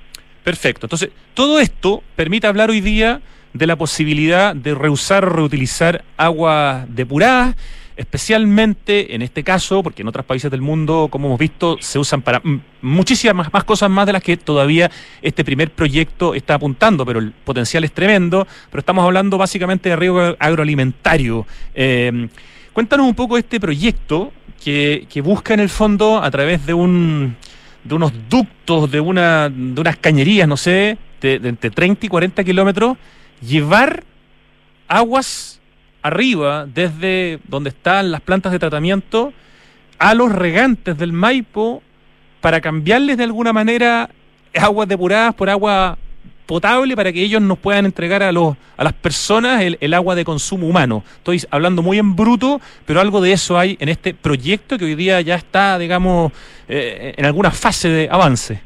Perfecto. 0.43 0.85
Entonces, 0.85 1.09
todo 1.33 1.59
esto 1.59 2.03
permite 2.15 2.47
hablar 2.47 2.69
hoy 2.69 2.81
día 2.81 3.21
de 3.53 3.65
la 3.65 3.77
posibilidad 3.77 4.55
de 4.55 4.75
reusar 4.75 5.25
o 5.25 5.29
reutilizar 5.29 6.03
agua 6.17 6.85
depurada, 6.89 7.55
especialmente 7.95 9.15
en 9.15 9.21
este 9.21 9.43
caso, 9.43 9.81
porque 9.81 10.01
en 10.01 10.09
otros 10.09 10.25
países 10.25 10.51
del 10.51 10.61
mundo, 10.61 11.07
como 11.09 11.29
hemos 11.29 11.39
visto, 11.39 11.77
se 11.79 11.97
usan 11.97 12.21
para 12.21 12.41
muchísimas 12.81 13.51
más 13.51 13.63
cosas 13.63 13.89
más 13.89 14.05
de 14.05 14.13
las 14.13 14.21
que 14.21 14.35
todavía 14.35 14.91
este 15.21 15.45
primer 15.45 15.71
proyecto 15.71 16.35
está 16.35 16.55
apuntando, 16.55 17.05
pero 17.05 17.19
el 17.19 17.31
potencial 17.31 17.85
es 17.85 17.93
tremendo, 17.93 18.45
pero 18.69 18.79
estamos 18.79 19.05
hablando 19.05 19.37
básicamente 19.37 19.87
de 19.87 19.95
riego 19.95 20.35
agroalimentario. 20.37 21.47
Eh, 21.73 22.27
cuéntanos 22.73 23.07
un 23.07 23.15
poco 23.15 23.37
este 23.37 23.59
proyecto 23.59 24.33
que, 24.63 25.21
busca 25.23 25.53
en 25.53 25.59
el 25.59 25.69
fondo, 25.69 26.21
a 26.21 26.29
través 26.31 26.65
de 26.65 26.73
un 26.73 27.35
de 27.83 27.93
unos 27.93 28.11
ductos, 28.29 28.89
de, 28.89 28.99
una, 28.99 29.47
de 29.47 29.79
unas 29.79 29.97
cañerías, 29.97 30.47
no 30.47 30.57
sé, 30.57 30.97
de, 31.21 31.37
de 31.37 31.49
entre 31.49 31.69
30 31.69 32.07
y 32.07 32.09
40 32.09 32.43
kilómetros, 32.43 32.97
llevar 33.41 34.03
aguas 34.87 35.61
arriba, 36.01 36.65
desde 36.65 37.39
donde 37.47 37.69
están 37.69 38.11
las 38.11 38.21
plantas 38.21 38.51
de 38.51 38.57
tratamiento, 38.57 39.33
a 39.99 40.13
los 40.13 40.31
regantes 40.31 40.97
del 40.97 41.13
Maipo 41.13 41.83
para 42.41 42.61
cambiarles 42.61 43.17
de 43.17 43.23
alguna 43.23 43.53
manera 43.53 44.09
aguas 44.53 44.87
depuradas 44.87 45.33
por 45.35 45.49
agua 45.49 45.97
potable 46.45 46.95
para 46.95 47.11
que 47.11 47.21
ellos 47.21 47.41
nos 47.41 47.57
puedan 47.57 47.85
entregar 47.85 48.23
a 48.23 48.31
los 48.31 48.55
a 48.77 48.83
las 48.83 48.93
personas 48.93 49.63
el, 49.63 49.93
agua 49.93 50.15
de 50.15 50.25
consumo 50.25 50.67
humano. 50.67 51.03
Estoy 51.17 51.41
hablando 51.49 51.81
muy 51.81 51.97
en 51.97 52.15
bruto, 52.15 52.59
pero 52.85 52.99
algo 52.99 53.21
de 53.21 53.31
eso 53.31 53.57
hay 53.57 53.77
en 53.79 53.89
este 53.89 54.13
proyecto 54.13 54.77
que 54.77 54.85
hoy 54.85 54.95
día 54.95 55.21
ya 55.21 55.35
está, 55.35 55.79
digamos, 55.79 56.31
eh, 56.67 57.13
en 57.15 57.25
alguna 57.25 57.51
fase 57.51 57.89
de 57.89 58.09
avance. 58.11 58.61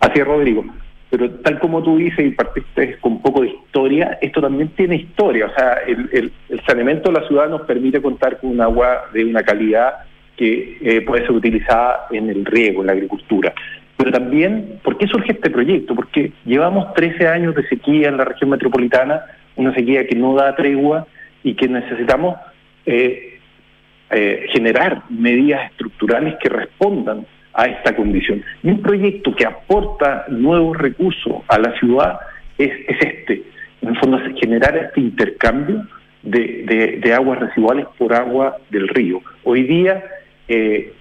Así 0.00 0.20
es, 0.20 0.26
Rodrigo 0.26 0.64
pero 1.10 1.30
tal 1.30 1.58
como 1.60 1.82
tú 1.82 1.96
dices 1.96 2.26
y 2.26 2.30
partiste 2.30 2.98
con 2.98 3.12
un 3.12 3.22
poco 3.22 3.42
de 3.42 3.48
historia, 3.48 4.18
esto 4.20 4.40
también 4.40 4.68
tiene 4.70 4.96
historia. 4.96 5.46
O 5.46 5.54
sea, 5.54 5.78
el, 5.86 6.32
saneamiento 6.66 7.10
de 7.10 7.20
la 7.20 7.26
ciudad 7.26 7.48
nos 7.48 7.62
permite 7.62 8.02
contar 8.02 8.38
con 8.38 8.50
un 8.50 8.60
agua 8.60 9.04
de 9.12 9.24
una 9.24 9.42
calidad 9.42 9.94
que 10.36 10.76
eh, 10.80 11.00
puede 11.02 11.22
ser 11.22 11.32
utilizada 11.32 12.06
en 12.10 12.28
el 12.28 12.44
riego, 12.44 12.82
en 12.82 12.88
la 12.88 12.92
agricultura. 12.92 13.54
Pero 13.96 14.10
también, 14.12 14.78
¿por 14.82 14.98
qué 14.98 15.06
surge 15.06 15.32
este 15.32 15.50
proyecto? 15.50 15.94
Porque 15.94 16.32
llevamos 16.44 16.92
13 16.94 17.28
años 17.28 17.54
de 17.54 17.66
sequía 17.68 18.08
en 18.08 18.18
la 18.18 18.24
región 18.24 18.50
metropolitana, 18.50 19.22
una 19.56 19.74
sequía 19.74 20.06
que 20.06 20.14
no 20.14 20.34
da 20.34 20.54
tregua 20.54 21.06
y 21.42 21.54
que 21.54 21.68
necesitamos 21.68 22.36
eh, 22.84 23.38
eh, 24.10 24.46
generar 24.52 25.02
medidas 25.08 25.70
estructurales 25.70 26.36
que 26.42 26.48
respondan 26.48 27.26
a 27.54 27.66
esta 27.66 27.96
condición. 27.96 28.42
Y 28.62 28.68
un 28.68 28.82
proyecto 28.82 29.34
que 29.34 29.46
aporta 29.46 30.26
nuevos 30.28 30.76
recursos 30.76 31.42
a 31.48 31.58
la 31.58 31.72
ciudad 31.78 32.18
es, 32.58 32.70
este, 32.88 33.42
en 33.80 33.88
el 33.88 33.98
fondo, 33.98 34.18
es 34.18 34.38
generar 34.38 34.76
este 34.76 35.00
intercambio 35.00 35.86
de, 36.22 37.12
aguas 37.14 37.40
residuales 37.40 37.86
por 37.96 38.12
agua 38.12 38.58
del 38.70 38.88
río. 38.88 39.22
Hoy 39.44 39.62
día, 39.62 40.04
eh, 40.48 40.92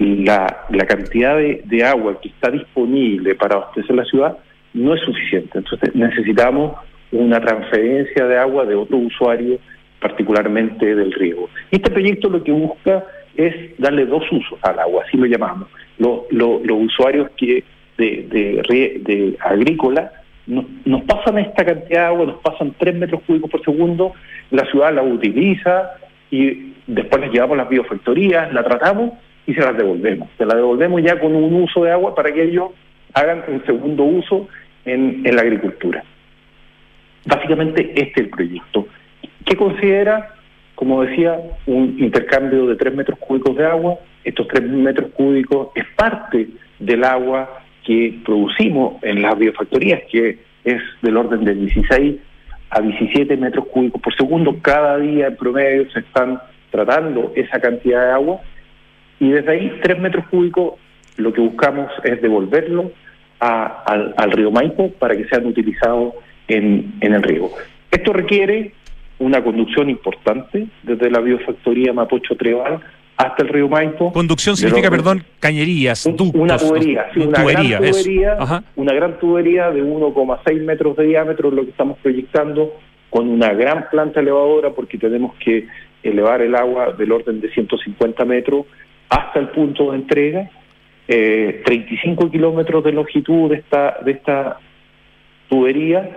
la, 0.00 0.66
cantidad 0.88 1.36
de, 1.36 1.84
agua 1.84 2.18
que 2.20 2.28
está 2.28 2.50
disponible 2.50 3.34
para 3.34 3.56
abastecer 3.56 3.94
la 3.94 4.04
ciudad 4.06 4.38
no 4.72 4.94
es 4.94 5.00
suficiente. 5.02 5.58
Entonces 5.58 5.94
necesitamos 5.94 6.76
una 7.12 7.38
transferencia 7.40 8.26
de 8.26 8.38
agua 8.38 8.64
de 8.64 8.74
otro 8.74 8.96
usuario, 8.96 9.58
particularmente 10.00 10.94
del 10.94 11.12
riego. 11.12 11.50
Este 11.70 11.90
proyecto 11.90 12.30
lo 12.30 12.42
que 12.42 12.52
busca 12.52 13.04
es 13.36 13.78
darle 13.78 14.06
dos 14.06 14.24
usos 14.32 14.58
al 14.62 14.78
agua, 14.78 15.04
así 15.06 15.18
lo 15.18 15.26
llamamos. 15.26 15.68
Los, 15.98 16.22
usuarios 16.70 17.30
que 17.36 17.62
de, 17.98 18.26
de, 18.30 19.00
de 19.04 19.36
agrícola 19.40 20.12
nos, 20.46 20.64
nos, 20.86 21.02
pasan 21.02 21.38
esta 21.38 21.62
cantidad 21.62 22.00
de 22.00 22.06
agua, 22.06 22.26
nos 22.26 22.40
pasan 22.40 22.74
3 22.78 22.94
metros 22.94 23.20
cúbicos 23.26 23.50
por 23.50 23.62
segundo, 23.62 24.14
la 24.50 24.64
ciudad 24.70 24.94
la 24.94 25.02
utiliza 25.02 25.90
y 26.30 26.72
después 26.86 27.20
les 27.20 27.32
llevamos 27.32 27.58
las 27.58 27.68
biofactorías, 27.68 28.50
la 28.54 28.64
tratamos 28.64 29.12
y 29.50 29.54
se 29.54 29.60
las 29.60 29.76
devolvemos. 29.76 30.28
Se 30.38 30.44
las 30.44 30.56
devolvemos 30.56 31.02
ya 31.02 31.18
con 31.18 31.34
un 31.34 31.54
uso 31.54 31.84
de 31.84 31.92
agua 31.92 32.14
para 32.14 32.32
que 32.32 32.42
ellos 32.42 32.70
hagan 33.14 33.44
un 33.48 33.64
segundo 33.66 34.04
uso 34.04 34.48
en, 34.84 35.22
en 35.24 35.36
la 35.36 35.42
agricultura. 35.42 36.04
Básicamente 37.26 37.92
este 37.94 38.02
es 38.02 38.16
el 38.16 38.28
proyecto. 38.30 38.86
¿Qué 39.44 39.56
considera? 39.56 40.34
como 40.80 41.02
decía, 41.02 41.38
un 41.66 41.96
intercambio 41.98 42.66
de 42.66 42.74
3 42.74 42.94
metros 42.94 43.18
cúbicos 43.18 43.54
de 43.54 43.66
agua. 43.66 43.98
Estos 44.24 44.48
3 44.48 44.62
metros 44.62 45.10
cúbicos 45.10 45.68
es 45.74 45.84
parte 45.94 46.48
del 46.78 47.04
agua 47.04 47.60
que 47.84 48.18
producimos 48.24 48.94
en 49.02 49.20
las 49.20 49.38
biofactorías, 49.38 50.00
que 50.10 50.38
es 50.64 50.80
del 51.02 51.18
orden 51.18 51.44
de 51.44 51.54
16 51.54 52.16
a 52.70 52.80
17 52.80 53.36
metros 53.36 53.66
cúbicos 53.66 54.00
por 54.00 54.16
segundo. 54.16 54.56
Cada 54.62 54.96
día 54.96 55.26
en 55.26 55.36
promedio 55.36 55.90
se 55.90 55.98
están 55.98 56.40
tratando 56.70 57.30
esa 57.36 57.60
cantidad 57.60 58.06
de 58.06 58.12
agua 58.12 58.40
y 59.20 59.30
desde 59.30 59.52
ahí 59.52 59.78
3 59.82 60.00
metros 60.00 60.26
cúbicos 60.28 60.74
lo 61.16 61.32
que 61.32 61.40
buscamos 61.40 61.92
es 62.02 62.20
devolverlo 62.20 62.90
al, 63.38 64.32
río 64.32 64.50
Maipo 64.50 64.90
para 64.92 65.16
que 65.16 65.26
sean 65.26 65.46
utilizados 65.46 66.14
en, 66.48 66.94
en 67.00 67.14
el 67.14 67.22
riego. 67.22 67.52
Esto 67.90 68.12
requiere 68.12 68.72
una 69.18 69.44
conducción 69.44 69.88
importante 69.90 70.66
desde 70.82 71.10
la 71.10 71.20
biofactoría 71.20 71.92
Mapocho 71.92 72.36
Treval 72.36 72.80
hasta 73.16 73.42
el 73.42 73.48
río 73.48 73.68
Maipo. 73.68 74.12
Conducción 74.12 74.56
significa, 74.56 74.90
perdón, 74.90 75.22
cañerías, 75.40 76.04
ductos. 76.04 76.30
Una 76.34 76.56
tubería, 76.56 77.06
sí, 77.12 77.20
una, 77.20 77.42
tubería, 77.42 77.78
gran 77.78 77.92
tubería 77.92 78.64
una 78.76 78.92
gran 78.94 79.18
tubería 79.18 79.70
de 79.70 79.84
1,6 79.84 80.64
metros 80.64 80.96
de 80.96 81.04
diámetro, 81.04 81.50
lo 81.50 81.64
que 81.64 81.70
estamos 81.70 81.98
proyectando, 81.98 82.72
con 83.10 83.28
una 83.28 83.52
gran 83.52 83.88
planta 83.90 84.20
elevadora, 84.20 84.70
porque 84.70 84.96
tenemos 84.96 85.34
que 85.44 85.66
elevar 86.02 86.40
el 86.40 86.54
agua 86.54 86.92
del 86.92 87.12
orden 87.12 87.42
de 87.42 87.50
150 87.50 88.24
metros 88.24 88.64
hasta 89.10 89.40
el 89.40 89.48
punto 89.48 89.90
de 89.90 89.98
entrega. 89.98 90.50
Eh, 91.08 91.62
35 91.64 92.30
kilómetros 92.30 92.84
de 92.84 92.92
longitud 92.92 93.50
de 93.50 93.56
esta, 93.56 93.96
de 94.04 94.12
esta 94.12 94.60
tubería 95.48 96.08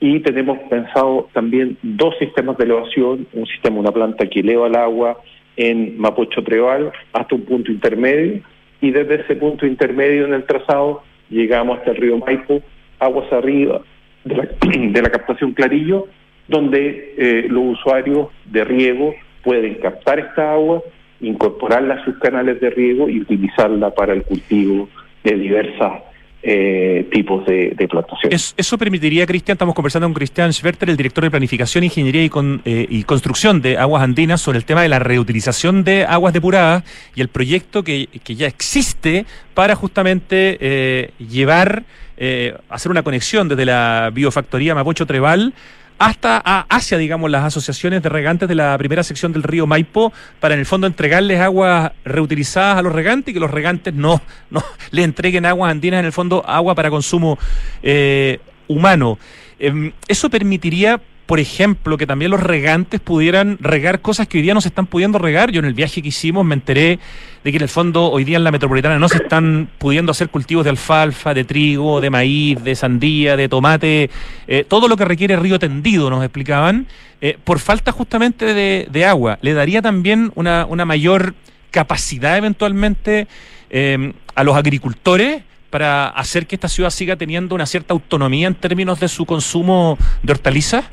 y 0.00 0.18
tenemos 0.20 0.58
pensado 0.68 1.28
también 1.32 1.78
dos 1.82 2.16
sistemas 2.18 2.56
de 2.56 2.64
elevación, 2.64 3.28
un 3.32 3.46
sistema, 3.46 3.78
una 3.78 3.92
planta 3.92 4.26
que 4.26 4.40
eleva 4.40 4.66
el 4.66 4.74
agua 4.74 5.18
en 5.56 5.98
Mapocho 5.98 6.42
Treval 6.42 6.90
hasta 7.12 7.34
un 7.34 7.42
punto 7.42 7.70
intermedio 7.70 8.40
y 8.80 8.90
desde 8.90 9.22
ese 9.22 9.36
punto 9.36 9.66
intermedio 9.66 10.26
en 10.26 10.34
el 10.34 10.44
trazado 10.44 11.02
llegamos 11.28 11.78
hasta 11.78 11.92
el 11.92 11.98
río 11.98 12.18
Maipo, 12.18 12.62
aguas 12.98 13.32
arriba 13.32 13.82
de 14.24 14.36
la, 14.36 14.48
de 14.92 15.02
la 15.02 15.10
captación 15.10 15.52
Clarillo, 15.52 16.08
donde 16.48 17.14
eh, 17.16 17.46
los 17.48 17.78
usuarios 17.78 18.28
de 18.46 18.64
riego 18.64 19.14
pueden 19.44 19.74
captar 19.74 20.18
esta 20.18 20.52
agua, 20.52 20.82
incorporarla 21.20 21.94
a 21.94 22.04
sus 22.04 22.18
canales 22.18 22.60
de 22.60 22.70
riego 22.70 23.08
y 23.08 23.20
utilizarla 23.20 23.94
para 23.94 24.12
el 24.12 24.22
cultivo 24.22 24.88
de 25.22 25.34
diversas 25.36 26.02
eh, 26.42 27.06
tipos 27.12 27.44
de, 27.44 27.74
de 27.76 27.86
plantación. 27.86 28.32
eso 28.32 28.78
permitiría, 28.78 29.26
Cristian, 29.26 29.56
estamos 29.56 29.74
conversando 29.74 30.06
con 30.06 30.14
Cristian 30.14 30.52
Schwerter, 30.52 30.88
el 30.88 30.96
director 30.96 31.22
de 31.22 31.30
Planificación, 31.30 31.84
Ingeniería 31.84 32.24
y, 32.24 32.30
eh, 32.64 32.86
y, 32.88 33.02
Construcción 33.02 33.60
de 33.60 33.76
Aguas 33.76 34.02
Andinas, 34.02 34.40
sobre 34.40 34.56
el 34.56 34.64
tema 34.64 34.80
de 34.80 34.88
la 34.88 34.98
reutilización 34.98 35.84
de 35.84 36.06
aguas 36.06 36.32
depuradas 36.32 36.84
y 37.14 37.20
el 37.20 37.28
proyecto 37.28 37.84
que, 37.84 38.08
que 38.24 38.36
ya 38.36 38.46
existe 38.46 39.26
para 39.52 39.74
justamente 39.74 40.56
eh, 40.60 41.10
llevar, 41.18 41.82
eh, 42.16 42.54
hacer 42.70 42.90
una 42.90 43.02
conexión 43.02 43.48
desde 43.48 43.66
la 43.66 44.10
biofactoría 44.12 44.74
Mapocho 44.74 45.04
Treval 45.04 45.52
hasta 46.00 46.38
hacia, 46.38 46.96
digamos, 46.96 47.30
las 47.30 47.44
asociaciones 47.44 48.02
de 48.02 48.08
regantes 48.08 48.48
de 48.48 48.54
la 48.54 48.76
primera 48.78 49.02
sección 49.02 49.34
del 49.34 49.42
río 49.42 49.66
Maipo 49.66 50.14
para 50.40 50.54
en 50.54 50.60
el 50.60 50.66
fondo 50.66 50.86
entregarles 50.86 51.38
aguas 51.40 51.92
reutilizadas 52.06 52.78
a 52.78 52.82
los 52.82 52.94
regantes 52.94 53.30
y 53.30 53.34
que 53.34 53.40
los 53.40 53.50
regantes 53.50 53.92
no, 53.92 54.22
no 54.50 54.64
le 54.92 55.04
entreguen 55.04 55.44
aguas 55.44 55.70
andinas, 55.70 56.00
en 56.00 56.06
el 56.06 56.12
fondo 56.12 56.42
agua 56.48 56.74
para 56.74 56.88
consumo 56.88 57.38
eh, 57.82 58.40
humano. 58.66 59.18
Em, 59.58 59.92
eso 60.08 60.30
permitiría 60.30 61.02
por 61.30 61.38
ejemplo, 61.38 61.96
que 61.96 62.08
también 62.08 62.32
los 62.32 62.42
regantes 62.42 62.98
pudieran 62.98 63.56
regar 63.60 64.00
cosas 64.00 64.26
que 64.26 64.38
hoy 64.38 64.42
día 64.42 64.52
no 64.52 64.60
se 64.60 64.66
están 64.66 64.86
pudiendo 64.86 65.16
regar. 65.16 65.52
Yo 65.52 65.60
en 65.60 65.64
el 65.64 65.74
viaje 65.74 66.02
que 66.02 66.08
hicimos 66.08 66.44
me 66.44 66.56
enteré 66.56 66.98
de 67.44 67.50
que 67.52 67.56
en 67.56 67.62
el 67.62 67.68
fondo 67.68 68.10
hoy 68.10 68.24
día 68.24 68.36
en 68.36 68.42
la 68.42 68.50
metropolitana 68.50 68.98
no 68.98 69.08
se 69.08 69.18
están 69.18 69.70
pudiendo 69.78 70.10
hacer 70.10 70.28
cultivos 70.28 70.64
de 70.64 70.70
alfalfa, 70.70 71.32
de 71.32 71.44
trigo, 71.44 72.00
de 72.00 72.10
maíz, 72.10 72.60
de 72.64 72.74
sandía, 72.74 73.36
de 73.36 73.48
tomate, 73.48 74.10
eh, 74.48 74.64
todo 74.66 74.88
lo 74.88 74.96
que 74.96 75.04
requiere 75.04 75.36
río 75.36 75.60
tendido, 75.60 76.10
nos 76.10 76.24
explicaban, 76.24 76.88
eh, 77.20 77.38
por 77.44 77.60
falta 77.60 77.92
justamente 77.92 78.52
de, 78.52 79.04
agua. 79.04 79.38
Le 79.40 79.54
daría 79.54 79.80
también 79.82 80.32
una, 80.34 80.66
una 80.66 80.84
mayor 80.84 81.36
capacidad 81.70 82.38
eventualmente 82.38 83.28
eh, 83.70 84.14
a 84.34 84.42
los 84.42 84.56
agricultores 84.56 85.44
para 85.70 86.08
hacer 86.08 86.48
que 86.48 86.56
esta 86.56 86.68
ciudad 86.68 86.90
siga 86.90 87.14
teniendo 87.14 87.54
una 87.54 87.66
cierta 87.66 87.94
autonomía 87.94 88.48
en 88.48 88.56
términos 88.56 88.98
de 88.98 89.06
su 89.06 89.26
consumo 89.26 89.96
de 90.24 90.32
hortalizas? 90.32 90.86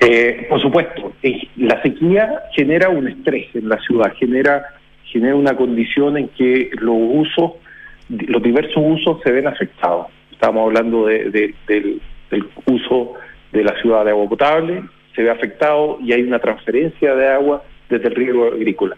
Eh, 0.00 0.46
por 0.48 0.60
supuesto, 0.62 1.12
eh, 1.22 1.48
la 1.56 1.82
sequía 1.82 2.42
genera 2.54 2.88
un 2.88 3.08
estrés 3.08 3.48
en 3.54 3.68
la 3.68 3.78
ciudad, 3.80 4.12
genera, 4.14 4.64
genera 5.04 5.34
una 5.34 5.56
condición 5.56 6.16
en 6.16 6.28
que 6.28 6.70
los 6.80 6.94
usos, 6.96 7.52
los 8.08 8.42
diversos 8.42 8.76
usos 8.76 9.20
se 9.24 9.32
ven 9.32 9.48
afectados. 9.48 10.06
Estamos 10.30 10.66
hablando 10.66 11.06
de, 11.06 11.52
del, 11.66 12.50
uso 12.66 13.14
de 13.50 13.64
la 13.64 13.74
ciudad 13.80 14.04
de 14.04 14.12
agua 14.12 14.28
potable, 14.28 14.84
se 15.16 15.22
ve 15.22 15.30
afectado 15.30 15.98
y 16.00 16.12
hay 16.12 16.22
una 16.22 16.38
transferencia 16.38 17.16
de 17.16 17.28
agua 17.28 17.64
desde 17.88 18.06
el 18.06 18.14
riego 18.14 18.46
agrícola. 18.46 18.96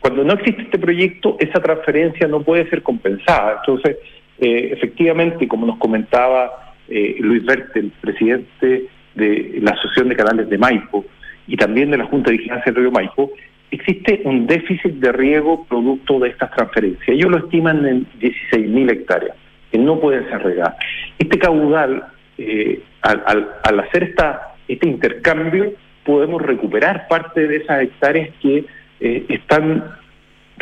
Cuando 0.00 0.24
no 0.24 0.32
existe 0.32 0.62
este 0.62 0.78
proyecto, 0.78 1.36
esa 1.38 1.60
transferencia 1.60 2.26
no 2.26 2.42
puede 2.42 2.68
ser 2.68 2.82
compensada. 2.82 3.60
Entonces, 3.60 3.98
eh, 4.40 4.70
efectivamente, 4.72 5.46
como 5.46 5.66
nos 5.66 5.78
comentaba 5.78 6.74
Luis 6.88 7.44
Verte, 7.46 7.78
el 7.78 7.92
presidente 8.00 8.88
de 9.14 9.58
la 9.62 9.72
Asociación 9.72 10.08
de 10.08 10.16
Canales 10.16 10.48
de 10.48 10.58
Maipo 10.58 11.04
y 11.46 11.56
también 11.56 11.90
de 11.90 11.98
la 11.98 12.04
Junta 12.06 12.30
de 12.30 12.38
Vigilancia 12.38 12.72
del 12.72 12.82
Río 12.82 12.92
Maipo, 12.92 13.32
existe 13.70 14.20
un 14.24 14.46
déficit 14.46 14.92
de 14.94 15.12
riego 15.12 15.64
producto 15.66 16.18
de 16.20 16.28
estas 16.28 16.50
transferencias. 16.52 17.08
Ellos 17.08 17.30
lo 17.30 17.38
estiman 17.38 17.86
en 17.86 18.06
16.000 18.20 18.90
hectáreas, 18.92 19.36
que 19.70 19.78
no 19.78 19.98
pueden 19.98 20.28
ser 20.28 20.42
regadas. 20.42 20.76
Este 21.18 21.38
caudal, 21.38 22.04
eh, 22.38 22.80
al, 23.00 23.48
al, 23.62 23.80
hacer 23.80 24.04
esta, 24.04 24.54
este 24.68 24.88
intercambio, 24.88 25.72
podemos 26.04 26.42
recuperar 26.42 27.08
parte 27.08 27.48
de 27.48 27.56
esas 27.56 27.82
hectáreas 27.82 28.30
que 28.40 28.64
eh, 29.00 29.24
están 29.28 29.84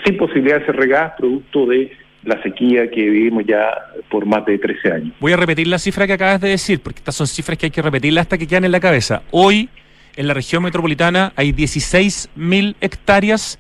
sin 0.04 0.16
posibilidad 0.16 0.60
de 0.60 0.66
ser 0.66 0.76
regadas 0.76 1.14
producto 1.18 1.66
de 1.66 1.90
la 2.22 2.42
sequía 2.42 2.90
que 2.90 3.00
vivimos 3.08 3.44
ya 3.46 3.70
por 4.10 4.26
más 4.26 4.44
de 4.44 4.58
13 4.58 4.92
años. 4.92 5.12
Voy 5.20 5.32
a 5.32 5.36
repetir 5.36 5.66
la 5.66 5.78
cifra 5.78 6.06
que 6.06 6.14
acabas 6.14 6.40
de 6.40 6.50
decir, 6.50 6.80
porque 6.80 6.98
estas 6.98 7.14
son 7.14 7.26
cifras 7.26 7.56
que 7.58 7.66
hay 7.66 7.70
que 7.70 7.82
repetirlas 7.82 8.22
hasta 8.22 8.38
que 8.38 8.46
quedan 8.46 8.64
en 8.64 8.72
la 8.72 8.80
cabeza. 8.80 9.22
Hoy, 9.30 9.68
en 10.16 10.26
la 10.26 10.34
región 10.34 10.62
metropolitana, 10.62 11.32
hay 11.36 11.52
16.000 11.52 12.76
hectáreas 12.80 13.58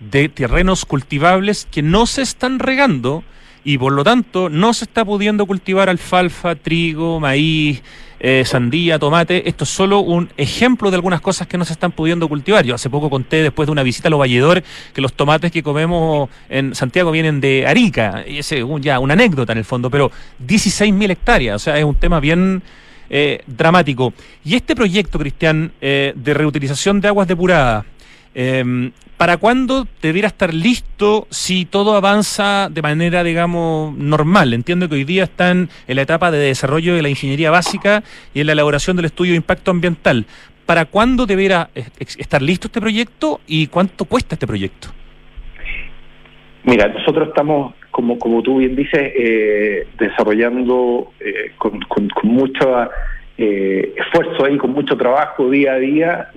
de 0.00 0.28
terrenos 0.28 0.84
cultivables 0.84 1.66
que 1.70 1.82
no 1.82 2.06
se 2.06 2.22
están 2.22 2.58
regando 2.58 3.24
y 3.64 3.78
por 3.78 3.92
lo 3.92 4.02
tanto 4.02 4.48
no 4.48 4.74
se 4.74 4.84
está 4.84 5.04
pudiendo 5.04 5.46
cultivar 5.46 5.88
alfalfa, 5.88 6.56
trigo, 6.56 7.20
maíz, 7.20 7.82
eh, 8.24 8.44
sandía, 8.46 9.00
tomate. 9.00 9.48
Esto 9.48 9.64
es 9.64 9.70
solo 9.70 9.98
un 9.98 10.30
ejemplo 10.36 10.90
de 10.90 10.94
algunas 10.94 11.20
cosas 11.20 11.48
que 11.48 11.58
no 11.58 11.64
se 11.64 11.72
están 11.72 11.90
pudiendo 11.90 12.28
cultivar. 12.28 12.64
Yo 12.64 12.76
hace 12.76 12.88
poco 12.88 13.10
conté 13.10 13.42
después 13.42 13.66
de 13.66 13.72
una 13.72 13.82
visita 13.82 14.06
a 14.06 14.10
los 14.12 14.20
valledores 14.20 14.62
que 14.94 15.00
los 15.00 15.12
tomates 15.12 15.50
que 15.50 15.62
comemos 15.64 16.30
en 16.48 16.76
Santiago 16.76 17.10
vienen 17.10 17.40
de 17.40 17.66
Arica. 17.66 18.24
Y 18.26 18.38
ese 18.38 18.60
es 18.60 18.66
ya 18.80 19.00
una 19.00 19.14
anécdota 19.14 19.50
en 19.52 19.58
el 19.58 19.64
fondo, 19.64 19.90
pero 19.90 20.12
16.000 20.46 21.10
hectáreas, 21.10 21.56
o 21.56 21.58
sea, 21.58 21.76
es 21.76 21.84
un 21.84 21.96
tema 21.96 22.20
bien... 22.20 22.62
Eh, 23.14 23.42
dramático. 23.46 24.14
Y 24.42 24.54
este 24.54 24.74
proyecto, 24.74 25.18
Cristian, 25.18 25.70
eh, 25.82 26.14
de 26.16 26.32
reutilización 26.32 26.98
de 26.98 27.08
aguas 27.08 27.28
depuradas, 27.28 27.84
eh, 28.34 28.92
¿Para 29.22 29.36
cuándo 29.36 29.86
debiera 30.02 30.26
estar 30.26 30.52
listo 30.52 31.28
si 31.30 31.64
todo 31.64 31.94
avanza 31.94 32.68
de 32.68 32.82
manera, 32.82 33.22
digamos, 33.22 33.96
normal? 33.96 34.52
Entiendo 34.52 34.88
que 34.88 34.96
hoy 34.96 35.04
día 35.04 35.22
están 35.22 35.68
en 35.86 35.94
la 35.94 36.02
etapa 36.02 36.32
de 36.32 36.38
desarrollo 36.38 36.96
de 36.96 37.02
la 37.02 37.08
ingeniería 37.08 37.52
básica 37.52 38.02
y 38.34 38.40
en 38.40 38.48
la 38.48 38.54
elaboración 38.54 38.96
del 38.96 39.04
estudio 39.04 39.30
de 39.30 39.36
impacto 39.36 39.70
ambiental. 39.70 40.26
¿Para 40.66 40.86
cuándo 40.86 41.24
debiera 41.24 41.70
estar 41.96 42.42
listo 42.42 42.66
este 42.66 42.80
proyecto 42.80 43.40
y 43.46 43.68
cuánto 43.68 44.06
cuesta 44.06 44.34
este 44.34 44.48
proyecto? 44.48 44.88
Mira, 46.64 46.88
nosotros 46.88 47.28
estamos, 47.28 47.74
como, 47.92 48.18
como 48.18 48.42
tú 48.42 48.58
bien 48.58 48.74
dices, 48.74 49.12
eh, 49.16 49.86
desarrollando 50.00 51.12
eh, 51.20 51.52
con, 51.58 51.78
con, 51.82 52.08
con 52.08 52.28
mucha 52.28 52.90
eh, 53.38 53.94
esfuerzo 53.96 54.44
ahí, 54.44 54.58
con 54.58 54.72
mucho 54.72 54.96
trabajo 54.96 55.50
día 55.50 55.72
a 55.72 55.78
día, 55.78 56.28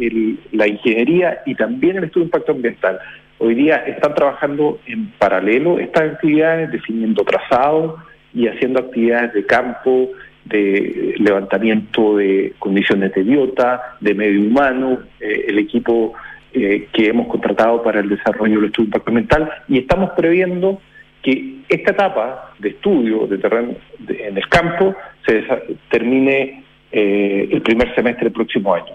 la 0.51 0.67
ingeniería 0.67 1.41
y 1.45 1.55
también 1.55 1.97
el 1.97 2.05
estudio 2.05 2.25
de 2.25 2.27
impacto 2.27 2.51
ambiental. 2.53 2.99
Hoy 3.37 3.55
día 3.55 3.77
están 3.77 4.15
trabajando 4.15 4.79
en 4.85 5.11
paralelo 5.19 5.77
estas 5.77 6.13
actividades, 6.13 6.71
definiendo 6.71 7.23
trazados 7.23 7.95
y 8.33 8.47
haciendo 8.47 8.79
actividades 8.79 9.33
de 9.33 9.45
campo, 9.45 10.11
de 10.45 11.15
levantamiento 11.17 12.17
de 12.17 12.53
condiciones 12.59 13.13
de 13.13 13.23
biota, 13.23 13.97
de 13.99 14.13
medio 14.13 14.41
humano, 14.41 14.99
eh, 15.19 15.45
el 15.47 15.59
equipo 15.59 16.13
eh, 16.53 16.87
que 16.93 17.07
hemos 17.07 17.27
contratado 17.27 17.83
para 17.83 17.99
el 17.99 18.09
desarrollo 18.09 18.55
del 18.55 18.65
estudio 18.65 18.85
de 18.85 18.89
impacto 18.89 19.09
ambiental 19.09 19.51
y 19.67 19.79
estamos 19.79 20.11
previendo 20.11 20.79
que 21.21 21.55
esta 21.67 21.91
etapa 21.91 22.53
de 22.59 22.69
estudio 22.69 23.25
de 23.27 23.39
terreno 23.39 23.73
en 24.07 24.37
el 24.37 24.47
campo 24.47 24.95
se 25.25 25.43
termine 25.89 26.63
eh, 26.97 27.49
el 27.51 27.61
primer 27.61 27.93
semestre 27.93 28.23
del 28.23 28.31
próximo 28.31 28.73
año. 28.73 28.93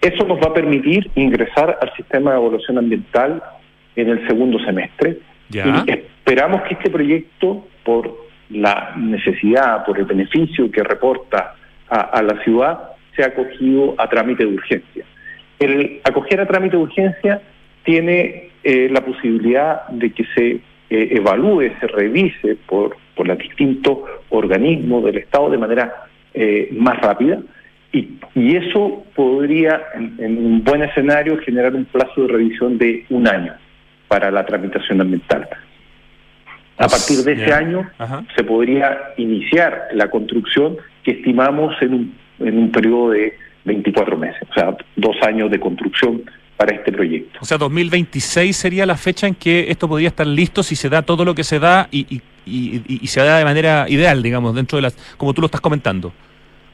Eso 0.00 0.24
nos 0.28 0.38
va 0.38 0.50
a 0.50 0.54
permitir 0.54 1.10
ingresar 1.16 1.76
al 1.82 1.92
sistema 1.96 2.30
de 2.30 2.36
evaluación 2.36 2.78
ambiental 2.78 3.42
en 3.96 4.08
el 4.10 4.24
segundo 4.28 4.60
semestre. 4.60 5.18
Y 5.52 5.58
esperamos 5.90 6.62
que 6.62 6.74
este 6.74 6.88
proyecto, 6.88 7.66
por 7.82 8.16
la 8.50 8.94
necesidad, 8.96 9.84
por 9.84 9.98
el 9.98 10.04
beneficio 10.04 10.70
que 10.70 10.84
reporta 10.84 11.56
a, 11.88 12.22
la 12.22 12.40
ciudad, 12.44 12.90
sea 13.16 13.26
acogido 13.26 13.96
a 13.98 14.08
trámite 14.08 14.44
de 14.44 14.54
urgencia. 14.54 15.04
El 15.58 16.00
acoger 16.04 16.40
a 16.40 16.46
trámite 16.46 16.76
de 16.76 16.82
urgencia 16.84 17.42
tiene 17.82 18.50
eh, 18.62 18.88
la 18.88 19.00
posibilidad 19.04 19.88
de 19.88 20.12
que 20.12 20.24
se 20.32 20.46
eh, 20.50 20.60
evalúe, 20.90 21.72
se 21.80 21.88
revise 21.88 22.56
por, 22.68 22.96
por 23.16 23.26
los 23.26 23.36
distintos 23.36 23.98
organismos 24.28 25.02
del 25.04 25.16
Estado 25.16 25.50
de 25.50 25.58
manera 25.58 26.07
eh, 26.40 26.68
más 26.72 27.00
rápida 27.00 27.40
y, 27.92 28.18
y 28.34 28.56
eso 28.56 29.04
podría, 29.16 29.82
en, 29.94 30.38
un 30.38 30.62
buen 30.62 30.82
escenario, 30.82 31.38
generar 31.38 31.74
un 31.74 31.84
plazo 31.86 32.22
de 32.22 32.28
revisión 32.28 32.78
de 32.78 33.04
un 33.10 33.26
año 33.26 33.54
para 34.06 34.30
la 34.30 34.46
tramitación 34.46 35.00
ambiental. 35.00 35.48
A 36.76 36.86
partir 36.86 37.24
de 37.24 37.32
ese 37.32 37.52
año 37.52 37.90
se 38.36 38.44
podría 38.44 39.14
iniciar 39.16 39.88
la 39.94 40.08
construcción 40.08 40.76
que 41.02 41.10
estimamos 41.10 41.74
en 41.82 41.94
un, 41.94 42.14
en 42.38 42.56
un 42.56 42.70
periodo 42.70 43.10
de 43.10 43.36
24 43.64 44.16
meses, 44.16 44.42
o 44.48 44.54
sea, 44.54 44.76
dos 44.94 45.16
años 45.22 45.50
de 45.50 45.58
construcción 45.58 46.22
para 46.56 46.76
este 46.76 46.92
proyecto. 46.92 47.40
O 47.42 47.44
sea, 47.44 47.58
2026 47.58 48.56
sería 48.56 48.86
la 48.86 48.96
fecha 48.96 49.26
en 49.26 49.34
que 49.34 49.70
esto 49.70 49.88
podría 49.88 50.08
estar 50.08 50.26
listo 50.26 50.62
si 50.62 50.76
se 50.76 50.88
da 50.88 51.02
todo 51.02 51.24
lo 51.24 51.34
que 51.34 51.42
se 51.42 51.58
da 51.58 51.88
y, 51.90 52.06
y, 52.08 52.22
y, 52.46 53.00
y 53.02 53.06
se 53.08 53.20
da 53.22 53.38
de 53.38 53.44
manera 53.44 53.86
ideal, 53.88 54.22
digamos, 54.22 54.54
dentro 54.54 54.76
de 54.76 54.82
las, 54.82 54.96
como 55.16 55.34
tú 55.34 55.40
lo 55.40 55.46
estás 55.46 55.60
comentando. 55.60 56.12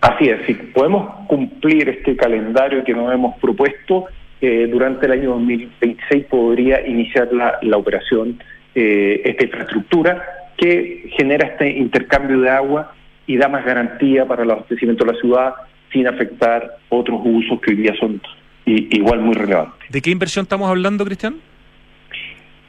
Así 0.05 0.29
es, 0.29 0.45
si 0.45 0.53
podemos 0.53 1.27
cumplir 1.29 1.89
este 1.89 2.15
calendario 2.15 2.85
que 2.85 2.93
nos 2.93 3.11
hemos 3.11 3.39
propuesto, 3.39 4.05
eh, 4.39 4.69
durante 4.71 5.07
el 5.07 5.13
año 5.13 5.31
2026 5.31 6.27
podría 6.27 6.87
iniciar 6.87 7.33
la, 7.33 7.59
la 7.63 7.79
operación, 7.79 8.39
eh, 8.75 9.23
esta 9.25 9.45
infraestructura 9.45 10.23
que 10.59 11.11
genera 11.17 11.47
este 11.47 11.71
intercambio 11.71 12.39
de 12.39 12.51
agua 12.51 12.93
y 13.27 13.39
da 13.39 13.49
más 13.49 13.65
garantía 13.65 14.27
para 14.27 14.43
el 14.43 14.51
abastecimiento 14.51 15.07
de 15.07 15.15
la 15.15 15.19
ciudad 15.19 15.55
sin 15.91 16.07
afectar 16.07 16.77
otros 16.91 17.23
usos 17.25 17.59
que 17.63 17.71
hoy 17.71 17.79
día 17.79 17.95
son 17.99 18.21
igual 18.67 19.21
muy 19.21 19.35
relevantes. 19.35 19.89
¿De 19.89 20.03
qué 20.03 20.11
inversión 20.11 20.43
estamos 20.43 20.69
hablando, 20.69 21.07
Cristian? 21.07 21.37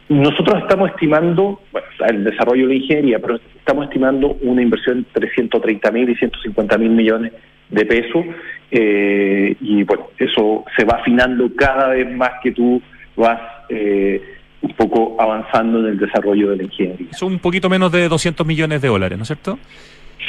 Nosotros 0.08 0.62
estamos 0.62 0.89
estimando, 0.91 1.62
bueno, 1.72 1.88
el 2.08 2.24
desarrollo 2.24 2.68
de 2.68 2.76
la 2.76 2.80
ingeniería, 2.80 3.20
pero 3.20 3.39
estamos 3.58 3.86
estimando 3.86 4.38
una 4.41 4.62
inversión 4.62 5.00
entre 5.00 5.32
130 5.32 5.91
mil 5.91 6.10
y 6.10 6.15
150 6.15 6.78
mil 6.78 6.91
millones 6.91 7.34
de 7.70 7.86
pesos 7.86 8.24
eh, 8.72 9.56
y 9.60 9.84
bueno, 9.84 10.10
eso 10.20 10.63
se 10.78 10.86
va 10.86 10.98
afinando 10.98 11.50
cada 11.56 11.89
vez 11.89 12.15
más 12.15 12.32
que 12.44 12.52
tú 12.52 12.82
vas 13.15 13.39
eh, 13.70 14.22
un 14.62 14.74
poco 14.74 15.15
avanzando 15.20 15.80
en 15.80 15.88
el 15.88 15.98
desarrollo 15.98 16.52
de 16.52 16.58
la 16.58 16.63
ingeniería. 16.63 17.13
Son 17.13 17.34
un 17.34 17.39
poquito 17.39 17.70
menos 17.70 17.91
de 17.91 18.08
200 18.08 18.46
millones 18.46 18.82
de 18.82 18.88
dólares, 18.88 19.18
¿no 19.18 19.24
es 19.24 19.28
cierto? 19.28 19.58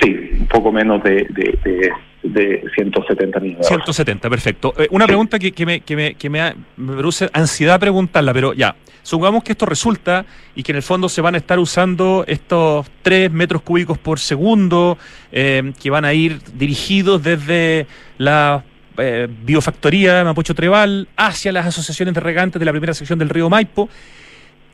Sí, 0.00 0.30
un 0.40 0.46
poco 0.46 0.72
menos 0.72 1.02
de, 1.02 1.26
de, 1.30 1.92
de, 2.22 2.62
170 2.74 3.40
millones. 3.40 3.66
170, 3.66 4.28
perfecto. 4.28 4.74
Eh, 4.76 4.88
una 4.90 5.06
pregunta 5.06 5.38
que, 5.38 5.52
que, 5.52 5.64
me, 5.64 5.80
que, 5.80 5.96
me, 5.96 6.14
que 6.14 6.28
me, 6.28 6.54
produce 6.76 7.30
ansiedad 7.32 7.80
preguntarla, 7.80 8.34
pero 8.34 8.52
ya, 8.52 8.76
supongamos 9.02 9.42
que 9.42 9.52
esto 9.52 9.64
resulta 9.64 10.26
y 10.54 10.62
que 10.62 10.72
en 10.72 10.76
el 10.76 10.82
fondo 10.82 11.08
se 11.08 11.20
van 11.20 11.34
a 11.34 11.38
estar 11.38 11.58
usando 11.58 12.24
estos 12.26 12.86
3 13.02 13.30
metros 13.30 13.62
cúbicos 13.62 13.96
por 13.98 14.18
segundo, 14.18 14.98
eh, 15.32 15.72
que 15.80 15.90
van 15.90 16.04
a 16.04 16.12
ir 16.12 16.40
dirigidos 16.54 17.22
desde 17.22 17.86
la 18.18 18.64
eh, 18.98 19.28
biofactoría 19.44 20.24
Mapocho 20.24 20.54
Treval 20.54 21.08
hacia 21.16 21.52
las 21.52 21.66
asociaciones 21.66 22.14
de 22.14 22.20
regantes 22.20 22.58
de 22.58 22.64
la 22.64 22.72
primera 22.72 22.94
sección 22.94 23.18
del 23.18 23.28
río 23.28 23.48
Maipo. 23.50 23.88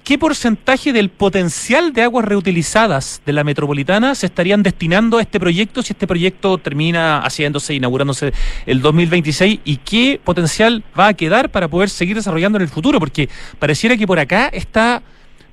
¿Qué 0.05 0.19
porcentaje 0.19 0.93
del 0.93 1.09
potencial 1.09 1.93
de 1.93 2.03
aguas 2.03 2.25
reutilizadas 2.25 3.23
de 3.25 3.33
la 3.33 3.45
metropolitana 3.45 4.15
se 4.15 4.27
estarían 4.27 4.63
destinando 4.63 5.19
a 5.19 5.23
este 5.23 5.39
proyecto 5.39 5.83
si 5.83 5.93
este 5.93 6.07
proyecto 6.07 6.59
termina 6.59 7.21
haciéndose, 7.21 7.75
inaugurándose 7.75 8.33
el 8.67 8.83
2026? 8.83 9.61
¿Y 9.65 9.77
qué 9.79 10.21
potencial 10.23 10.83
va 10.99 11.09
a 11.09 11.15
quedar 11.15 11.51
para 11.51 11.69
poder 11.69 11.91
seguir 11.91 12.17
desarrollando 12.17 12.59
en 12.59 12.63
el 12.63 12.69
futuro? 12.69 12.99
Porque 12.99 13.29
pareciera 13.59 13.97
que 13.97 14.07
por 14.07 14.19
acá 14.19 14.49
está 14.49 15.03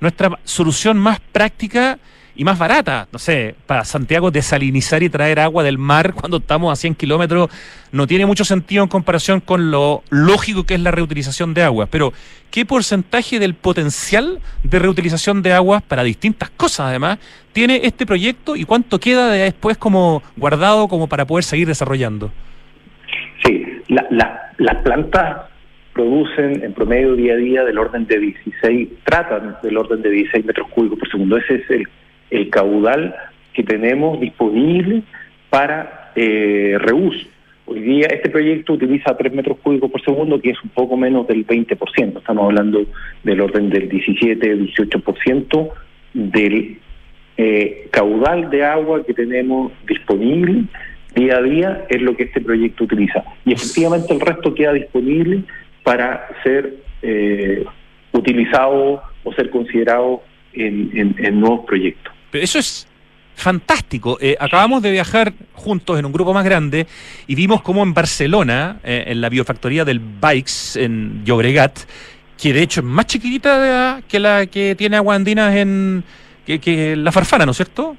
nuestra 0.00 0.38
solución 0.44 0.98
más 0.98 1.20
práctica 1.32 1.98
y 2.40 2.44
más 2.44 2.58
barata. 2.58 3.06
No 3.12 3.18
sé, 3.18 3.54
para 3.66 3.84
Santiago 3.84 4.30
desalinizar 4.30 5.02
y 5.02 5.10
traer 5.10 5.40
agua 5.40 5.62
del 5.62 5.76
mar 5.76 6.14
cuando 6.14 6.38
estamos 6.38 6.72
a 6.72 6.76
100 6.76 6.94
kilómetros 6.94 7.50
no 7.92 8.06
tiene 8.06 8.24
mucho 8.24 8.46
sentido 8.46 8.82
en 8.82 8.88
comparación 8.88 9.40
con 9.40 9.70
lo 9.70 10.02
lógico 10.08 10.64
que 10.64 10.72
es 10.72 10.80
la 10.80 10.90
reutilización 10.90 11.52
de 11.52 11.64
agua. 11.64 11.86
Pero, 11.90 12.14
¿qué 12.50 12.64
porcentaje 12.64 13.38
del 13.38 13.52
potencial 13.52 14.38
de 14.62 14.78
reutilización 14.78 15.42
de 15.42 15.52
aguas 15.52 15.82
para 15.82 16.02
distintas 16.02 16.48
cosas 16.48 16.86
además 16.86 17.18
tiene 17.52 17.82
este 17.82 18.06
proyecto 18.06 18.56
y 18.56 18.64
cuánto 18.64 18.98
queda 18.98 19.30
de 19.30 19.40
después 19.40 19.76
como 19.76 20.22
guardado 20.34 20.88
como 20.88 21.08
para 21.08 21.26
poder 21.26 21.44
seguir 21.44 21.68
desarrollando? 21.68 22.32
Sí, 23.44 23.66
las 23.90 24.76
plantas 24.82 25.42
producen 25.92 26.64
en 26.64 26.72
promedio 26.72 27.16
día 27.16 27.34
a 27.34 27.36
día 27.36 27.64
del 27.64 27.76
orden 27.76 28.06
de 28.06 28.18
16, 28.18 28.88
tratan 29.04 29.56
del 29.62 29.76
orden 29.76 30.00
de 30.00 30.08
16 30.08 30.46
metros 30.46 30.68
cúbicos 30.70 30.98
por 31.00 31.10
segundo. 31.10 31.36
Ese 31.36 31.56
es 31.56 31.70
el 31.70 31.88
el 32.30 32.50
caudal 32.50 33.14
que 33.52 33.62
tenemos 33.62 34.20
disponible 34.20 35.02
para 35.50 36.12
eh, 36.14 36.76
reuso. 36.78 37.26
Hoy 37.66 37.80
día 37.80 38.06
este 38.10 38.30
proyecto 38.30 38.72
utiliza 38.72 39.16
3 39.16 39.32
metros 39.32 39.58
cúbicos 39.58 39.90
por 39.90 40.02
segundo, 40.02 40.40
que 40.40 40.50
es 40.50 40.62
un 40.62 40.70
poco 40.70 40.96
menos 40.96 41.26
del 41.28 41.46
20%. 41.46 42.18
Estamos 42.18 42.44
hablando 42.44 42.84
del 43.22 43.40
orden 43.40 43.70
del 43.70 43.88
17-18% 43.88 45.70
del 46.14 46.78
eh, 47.36 47.88
caudal 47.90 48.50
de 48.50 48.64
agua 48.64 49.04
que 49.04 49.14
tenemos 49.14 49.72
disponible 49.86 50.64
día 51.14 51.38
a 51.38 51.42
día 51.42 51.86
es 51.88 52.02
lo 52.02 52.16
que 52.16 52.24
este 52.24 52.40
proyecto 52.40 52.84
utiliza. 52.84 53.24
Y 53.44 53.52
efectivamente 53.52 54.12
el 54.12 54.20
resto 54.20 54.54
queda 54.54 54.72
disponible 54.72 55.42
para 55.82 56.28
ser 56.42 56.74
eh, 57.02 57.64
utilizado 58.12 59.02
o 59.24 59.32
ser 59.34 59.50
considerado 59.50 60.22
en 60.52 61.40
nuevos 61.40 61.64
proyectos. 61.66 62.12
Pero 62.30 62.44
eso 62.44 62.58
es 62.58 62.86
fantástico. 63.34 64.18
Eh, 64.20 64.36
acabamos 64.38 64.82
de 64.82 64.90
viajar 64.90 65.32
juntos 65.54 65.98
en 65.98 66.04
un 66.04 66.12
grupo 66.12 66.32
más 66.32 66.44
grande 66.44 66.86
y 67.26 67.34
vimos 67.34 67.62
cómo 67.62 67.82
en 67.82 67.94
Barcelona, 67.94 68.78
eh, 68.84 69.04
en 69.06 69.20
la 69.20 69.28
biofactoría 69.28 69.84
del 69.84 69.98
Bikes 69.98 70.76
en 70.76 71.24
Llobregat, 71.24 71.78
que 72.40 72.52
de 72.52 72.62
hecho 72.62 72.80
es 72.80 72.86
más 72.86 73.06
chiquitita 73.06 74.02
que 74.06 74.20
la 74.20 74.46
que 74.46 74.74
tiene 74.74 74.96
Aguandinas 74.96 75.54
en 75.56 76.04
que, 76.46 76.96
la 76.96 77.12
Farfana, 77.12 77.46
¿no 77.46 77.52
es 77.52 77.56
cierto? 77.56 77.96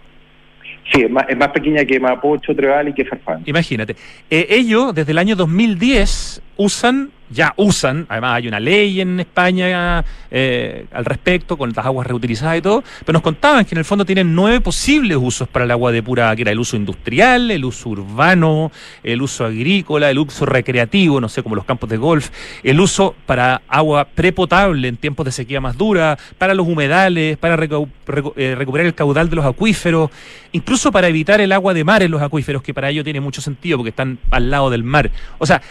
Sí, 0.91 1.03
es 1.03 1.09
más, 1.09 1.25
es 1.29 1.37
más 1.37 1.49
pequeña 1.49 1.85
que 1.85 1.99
Mapocho, 1.99 2.53
Treval 2.53 2.89
y 2.89 2.93
que 2.93 3.05
Farfana. 3.05 3.41
Imagínate. 3.45 3.95
Eh, 4.29 4.47
ellos, 4.49 4.93
desde 4.93 5.11
el 5.11 5.17
año 5.17 5.35
2010, 5.35 6.41
usan 6.61 7.11
ya 7.31 7.53
usan, 7.55 8.05
además 8.09 8.35
hay 8.35 8.47
una 8.47 8.59
ley 8.59 9.01
en 9.01 9.19
España 9.19 10.03
eh, 10.29 10.85
al 10.91 11.05
respecto, 11.05 11.57
con 11.57 11.71
las 11.73 11.85
aguas 11.85 12.05
reutilizadas 12.05 12.57
y 12.57 12.61
todo, 12.61 12.83
pero 13.05 13.13
nos 13.13 13.21
contaban 13.21 13.65
que 13.65 13.73
en 13.73 13.79
el 13.79 13.85
fondo 13.85 14.05
tienen 14.05 14.35
nueve 14.35 14.59
posibles 14.59 15.17
usos 15.19 15.47
para 15.47 15.65
el 15.65 15.71
agua 15.71 15.91
depurada, 15.91 16.35
que 16.35 16.41
era 16.41 16.51
el 16.51 16.59
uso 16.59 16.75
industrial, 16.75 17.49
el 17.51 17.63
uso 17.63 17.89
urbano, 17.89 18.71
el 19.03 19.21
uso 19.21 19.45
agrícola, 19.45 20.09
el 20.09 20.19
uso 20.19 20.45
recreativo, 20.45 21.21
no 21.21 21.29
sé, 21.29 21.41
como 21.41 21.55
los 21.55 21.65
campos 21.65 21.89
de 21.89 21.97
golf, 21.97 22.29
el 22.63 22.79
uso 22.79 23.15
para 23.25 23.61
agua 23.67 24.05
prepotable 24.05 24.87
en 24.87 24.97
tiempos 24.97 25.25
de 25.25 25.31
sequía 25.31 25.61
más 25.61 25.77
dura, 25.77 26.17
para 26.37 26.53
los 26.53 26.67
humedales, 26.67 27.37
para 27.37 27.55
eh, 27.55 28.55
recuperar 28.57 28.87
el 28.87 28.93
caudal 28.93 29.29
de 29.29 29.37
los 29.37 29.45
acuíferos, 29.45 30.09
incluso 30.51 30.91
para 30.91 31.07
evitar 31.07 31.39
el 31.39 31.53
agua 31.53 31.73
de 31.73 31.83
mar 31.85 32.03
en 32.03 32.11
los 32.11 32.21
acuíferos, 32.21 32.61
que 32.61 32.73
para 32.73 32.89
ello 32.89 33.03
tiene 33.05 33.21
mucho 33.21 33.41
sentido 33.41 33.77
porque 33.77 33.89
están 33.89 34.19
al 34.31 34.51
lado 34.51 34.69
del 34.69 34.83
mar. 34.83 35.09
O 35.37 35.45
sea, 35.45 35.61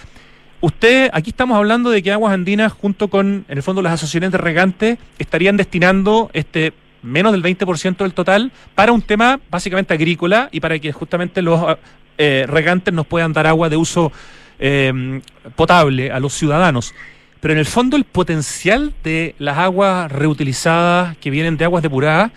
Usted, 0.63 1.09
aquí 1.15 1.31
estamos 1.31 1.57
hablando 1.57 1.89
de 1.89 2.03
que 2.03 2.13
Aguas 2.13 2.35
Andinas, 2.35 2.73
junto 2.73 3.09
con, 3.09 3.47
en 3.49 3.57
el 3.57 3.63
fondo, 3.63 3.81
las 3.81 3.95
asociaciones 3.95 4.31
de 4.33 4.39
regantes, 4.39 4.99
estarían 5.19 5.57
destinando 5.57 6.31
este 6.35 6.75
menos 7.03 7.33
del 7.33 7.43
20% 7.43 7.97
del 7.97 8.13
total 8.13 8.53
para 8.75 8.93
un 8.93 9.01
tema 9.01 9.41
básicamente 9.51 9.95
agrícola 9.95 10.51
y 10.53 10.61
para 10.61 10.79
que 10.79 10.93
justamente 10.93 11.41
los 11.41 11.79
eh, 12.19 12.45
regantes 12.47 12.93
nos 12.93 13.07
puedan 13.07 13.33
dar 13.33 13.47
agua 13.47 13.71
de 13.71 13.79
uso 13.79 14.13
eh, 14.59 15.23
potable 15.57 16.13
a 16.13 16.21
los 16.21 16.35
ciudadanos. 16.35 16.95
Pero 17.41 17.55
en 17.55 17.59
el 17.59 17.65
fondo 17.65 17.97
el 17.97 18.05
potencial 18.05 18.93
de 19.03 19.35
las 19.39 19.57
aguas 19.57 20.13
reutilizadas 20.13 21.17
que 21.17 21.31
vienen 21.31 21.57
de 21.57 21.65
aguas 21.65 21.83
depuradas 21.83 22.33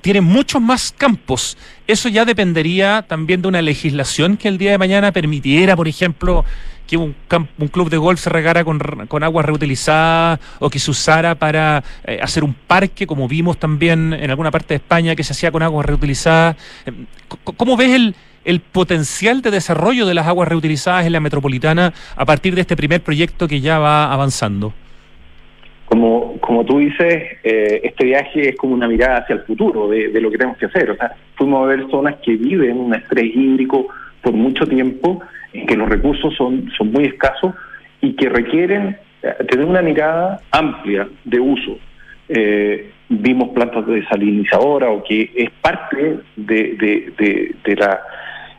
tiene 0.00 0.20
muchos 0.20 0.62
más 0.62 0.94
campos. 0.96 1.56
Eso 1.88 2.08
ya 2.08 2.24
dependería 2.24 3.04
también 3.08 3.42
de 3.42 3.48
una 3.48 3.62
legislación 3.62 4.36
que 4.36 4.46
el 4.46 4.58
día 4.58 4.70
de 4.70 4.78
mañana 4.78 5.10
permitiera, 5.10 5.74
por 5.74 5.88
ejemplo, 5.88 6.44
que 6.86 6.96
un, 6.96 7.14
un 7.58 7.68
club 7.68 7.90
de 7.90 7.96
golf 7.96 8.20
se 8.20 8.30
regara 8.30 8.64
con, 8.64 8.78
con 9.08 9.22
agua 9.22 9.42
reutilizada 9.42 10.38
o 10.58 10.70
que 10.70 10.78
se 10.78 10.90
usara 10.90 11.34
para 11.34 11.82
eh, 12.06 12.18
hacer 12.22 12.44
un 12.44 12.54
parque, 12.54 13.06
como 13.06 13.28
vimos 13.28 13.58
también 13.58 14.12
en 14.12 14.30
alguna 14.30 14.50
parte 14.50 14.74
de 14.74 14.76
España 14.76 15.16
que 15.16 15.24
se 15.24 15.32
hacía 15.32 15.50
con 15.50 15.62
agua 15.62 15.82
reutilizada. 15.82 16.56
Eh, 16.86 16.92
¿Cómo 17.56 17.76
ves 17.76 17.90
el, 17.90 18.14
el 18.44 18.60
potencial 18.60 19.42
de 19.42 19.50
desarrollo 19.50 20.06
de 20.06 20.14
las 20.14 20.26
aguas 20.26 20.48
reutilizadas 20.48 21.06
en 21.06 21.12
la 21.12 21.20
metropolitana 21.20 21.92
a 22.16 22.24
partir 22.24 22.54
de 22.54 22.60
este 22.60 22.76
primer 22.76 23.00
proyecto 23.02 23.48
que 23.48 23.60
ya 23.60 23.78
va 23.78 24.12
avanzando? 24.12 24.72
Como, 25.86 26.38
como 26.40 26.64
tú 26.64 26.78
dices, 26.78 27.38
eh, 27.44 27.80
este 27.84 28.04
viaje 28.04 28.50
es 28.50 28.56
como 28.56 28.74
una 28.74 28.88
mirada 28.88 29.18
hacia 29.18 29.34
el 29.34 29.42
futuro 29.42 29.88
de, 29.88 30.08
de, 30.08 30.20
lo 30.20 30.30
que 30.30 30.38
tenemos 30.38 30.58
que 30.58 30.66
hacer. 30.66 30.90
O 30.90 30.96
sea, 30.96 31.14
fuimos 31.36 31.64
a 31.64 31.66
ver 31.66 31.86
zonas 31.90 32.16
que 32.24 32.36
viven 32.36 32.78
un 32.78 32.94
estrés 32.94 33.26
hídrico 33.34 33.88
por 34.22 34.32
mucho 34.32 34.66
tiempo 34.66 35.22
que 35.66 35.76
los 35.76 35.88
recursos 35.88 36.34
son, 36.34 36.70
son 36.76 36.92
muy 36.92 37.04
escasos 37.04 37.54
y 38.00 38.14
que 38.14 38.28
requieren 38.28 38.96
eh, 39.22 39.34
tener 39.48 39.64
una 39.64 39.82
mirada 39.82 40.40
amplia 40.50 41.08
de 41.24 41.40
uso. 41.40 41.78
Eh, 42.28 42.90
vimos 43.08 43.50
plantas 43.50 43.86
de 43.86 44.00
desalinizadora 44.00 44.90
o 44.90 45.02
que 45.04 45.30
es 45.34 45.50
parte 45.60 46.18
de, 46.36 47.12
de, 47.16 47.54
de, 47.64 47.76
la 47.76 48.00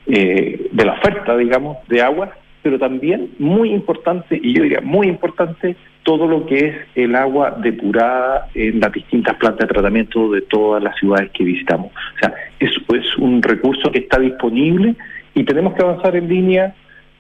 eh, 0.08 0.70
de 0.72 0.86
la 0.86 0.94
oferta, 0.94 1.36
digamos, 1.36 1.78
de 1.88 2.02
agua, 2.02 2.32
pero 2.62 2.80
también 2.80 3.32
muy 3.38 3.72
importante, 3.72 4.40
y 4.42 4.54
yo 4.54 4.64
diría 4.64 4.82
muy 4.82 5.08
importante, 5.08 5.76
todo 6.04 6.28
lo 6.28 6.46
que 6.46 6.68
es 6.68 6.76
el 6.96 7.16
agua 7.16 7.58
depurada 7.60 8.48
en 8.54 8.80
las 8.80 8.92
distintas 8.92 9.36
plantas 9.38 9.68
de 9.68 9.74
tratamiento 9.74 10.32
de 10.32 10.42
todas 10.42 10.82
las 10.82 10.96
ciudades 10.98 11.32
que 11.32 11.44
visitamos. 11.44 11.92
O 11.92 12.20
sea, 12.20 12.34
es, 12.60 12.72
es 12.94 13.18
un 13.18 13.42
recurso 13.42 13.92
que 13.92 14.00
está 14.00 14.20
disponible 14.20 14.96
y 15.34 15.44
tenemos 15.44 15.74
que 15.74 15.82
avanzar 15.82 16.16
en 16.16 16.28
línea 16.28 16.76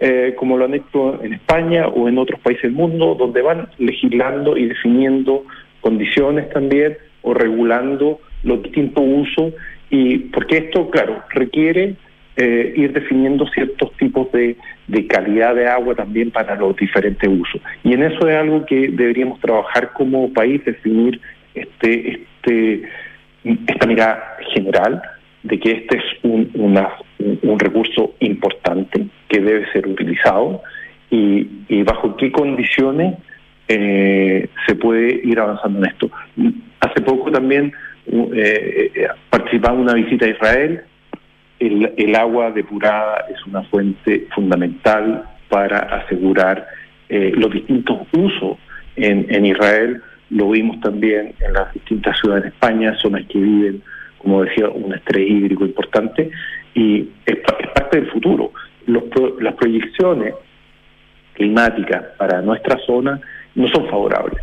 eh, 0.08 0.36
como 0.36 0.56
lo 0.56 0.66
han 0.66 0.76
hecho 0.76 1.20
en 1.24 1.34
España 1.34 1.88
o 1.88 2.08
en 2.08 2.20
otros 2.20 2.39
países 2.41 2.62
del 2.62 2.74
mundo, 2.74 3.16
donde 3.18 3.41
van 3.41 3.70
legislando 3.80 4.56
y 4.56 4.68
definiendo 4.68 5.43
condiciones 5.82 6.47
también 6.51 6.95
o 7.24 7.34
regulando 7.34 8.20
los 8.43 8.62
distintos 8.62 9.03
usos 9.03 9.53
y 9.89 10.20
porque 10.20 10.58
esto, 10.58 10.91
claro, 10.91 11.24
requiere 11.32 11.95
eh, 12.38 12.74
ir 12.76 12.93
definiendo 12.93 13.47
ciertos 13.47 13.93
tipos 13.97 14.32
de, 14.32 14.56
de, 14.88 15.08
calidad 15.08 15.56
de 15.56 15.68
agua 15.68 15.95
también 15.95 16.30
para 16.30 16.56
los 16.56 16.76
diferentes 16.76 17.28
usos. 17.28 17.60
Y 17.84 17.93
en 17.93 18.03
eso 18.03 18.30
es 18.30 18.36
algo 18.36 18.64
que 18.64 18.89
deberíamos 18.89 19.39
trabajar 19.39 19.91
como 19.93 20.32
país, 20.34 20.64
definir 20.66 21.20
este, 21.56 22.12
este, 22.12 22.84
esta 23.43 23.88
mirada 23.88 24.38
general 24.53 25.01
de 25.46 25.60
que 25.60 25.72
este 25.72 25.98
es 25.98 26.04
un, 26.24 26.50
una, 26.56 26.89
un, 27.20 27.60
recurso 27.60 28.16
importante 28.20 29.06
que 29.30 29.39
debe 29.39 29.72
ser 29.72 29.88
utilizado 29.88 30.62
y, 31.12 31.48
y 31.70 31.84
bajo 31.84 32.18
qué 32.18 32.32
condiciones 32.32 33.16
eh, 33.68 34.50
se 34.66 34.76
puede 34.76 35.22
ir 35.24 35.39
avanzando 35.39 35.80
en 35.80 35.86
esto. 35.86 36.10
Hace 36.80 37.02
poco 37.02 37.32
también 37.32 37.72
eh, 38.08 38.91
eh, 38.93 39.08
participaba 39.30 39.76
en 39.76 39.82
una 39.82 39.93
visita 39.93 40.26
a 40.26 40.30
Israel. 40.30 40.82
El, 41.60 41.93
el, 41.96 42.16
agua 42.16 42.52
depurada 42.52 43.26
es 43.32 43.46
una 43.46 43.64
fuente 43.64 44.28
fundamental 44.34 45.24
para 45.50 45.80
asegurar 45.80 46.68
eh, 47.10 47.32
los 47.36 47.52
distintos 47.52 48.00
usos 48.14 48.58
en, 48.96 49.28
en 49.30 49.46
Israel. 49.46 50.02
Lo 50.32 50.50
vimos 50.50 50.80
también 50.82 51.34
en 51.39 51.54
las 51.54 51.72
distintas 51.74 52.20
ciudades 52.20 52.43
de 52.43 52.50
España, 52.50 52.98
zonas 53.00 53.26
que 53.28 53.38
viven, 53.38 53.84
como 54.26 54.44
decía, 54.44 54.68
un 54.70 54.92
estrés 54.92 55.30
hídrico 55.30 55.66
importante, 55.66 56.32
y 56.74 57.02
es, 57.28 57.38
es 57.60 57.68
parte 57.76 58.02
del 58.02 58.10
futuro. 58.10 58.52
Los, 58.88 59.04
las 59.40 59.54
proyecciones 59.54 60.34
climáticas 61.34 62.06
para 62.18 62.42
nuestra 62.42 62.76
zona 62.88 63.22
no 63.54 63.68
son 63.68 63.88
favorables. 63.88 64.42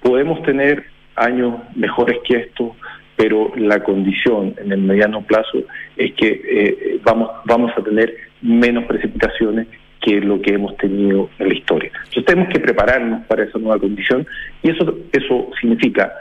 Podemos 0.00 0.40
tener 0.44 0.84
años 1.16 1.56
mejores 1.74 2.18
que 2.24 2.36
estos, 2.36 2.70
pero 3.16 3.52
la 3.56 3.82
condición 3.82 4.54
en 4.56 4.70
el 4.70 4.82
mediano 4.82 5.22
plazo 5.22 5.64
es 5.96 6.14
que 6.14 6.40
eh, 6.44 7.00
vamos, 7.02 7.30
vamos 7.44 7.72
a 7.76 7.82
tener 7.82 8.14
menos 8.40 8.84
precipitaciones 8.84 9.66
que 10.00 10.20
lo 10.20 10.40
que 10.40 10.54
hemos 10.54 10.76
tenido 10.76 11.28
en 11.40 11.48
la 11.48 11.54
historia. 11.54 11.90
Entonces 11.92 12.24
tenemos 12.24 12.52
que 12.52 12.60
prepararnos 12.60 13.26
para 13.26 13.42
esa 13.42 13.58
nueva 13.58 13.80
condición 13.80 14.24
y 14.62 14.70
eso, 14.70 14.96
eso 15.10 15.50
significa 15.60 16.12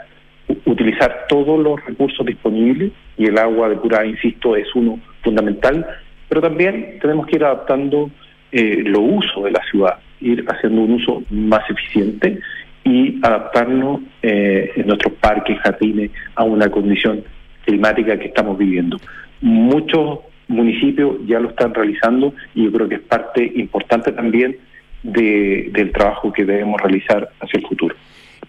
utilizar 0.66 1.26
todos 1.28 1.60
los 1.60 1.84
recursos 1.86 2.26
disponibles 2.26 2.92
y 3.18 3.26
el 3.26 3.38
agua 3.38 3.70
depurada, 3.70 4.06
insisto, 4.06 4.56
es 4.56 4.68
uno 4.76 5.00
fundamental, 5.22 5.86
pero 6.30 6.42
también 6.42 6.98
tenemos 7.02 7.28
que 7.28 7.38
ir 7.38 7.44
adaptando 7.44 8.10
eh, 8.52 8.82
lo 8.86 9.02
uso 9.02 9.44
de 9.44 9.52
la 9.52 9.62
ciudad, 9.70 10.00
ir 10.22 10.46
haciendo 10.48 10.82
un 10.82 10.94
uso 10.94 11.24
más 11.30 11.70
eficiente 11.70 12.40
y 12.84 13.20
adaptarnos 13.22 14.02
eh, 14.22 14.72
en 14.76 14.88
nuestros 14.88 15.14
parques, 15.16 15.60
jardines, 15.60 16.12
a 16.36 16.44
una 16.44 16.70
condición 16.70 17.24
climática 17.66 18.18
que 18.18 18.28
estamos 18.28 18.58
viviendo. 18.58 18.98
Muchos 19.42 20.20
municipios 20.48 21.18
ya 21.28 21.40
lo 21.40 21.50
están 21.50 21.74
realizando 21.74 22.34
y 22.56 22.64
yo 22.64 22.72
creo 22.72 22.88
que 22.88 22.96
es 22.96 23.02
parte 23.02 23.52
importante 23.56 24.14
también 24.14 24.56
de, 25.04 25.70
del 25.74 25.92
trabajo 25.92 26.32
que 26.32 26.46
debemos 26.46 26.82
realizar 26.82 27.30
hacia 27.42 27.60
el 27.60 27.68
futuro. 27.68 27.96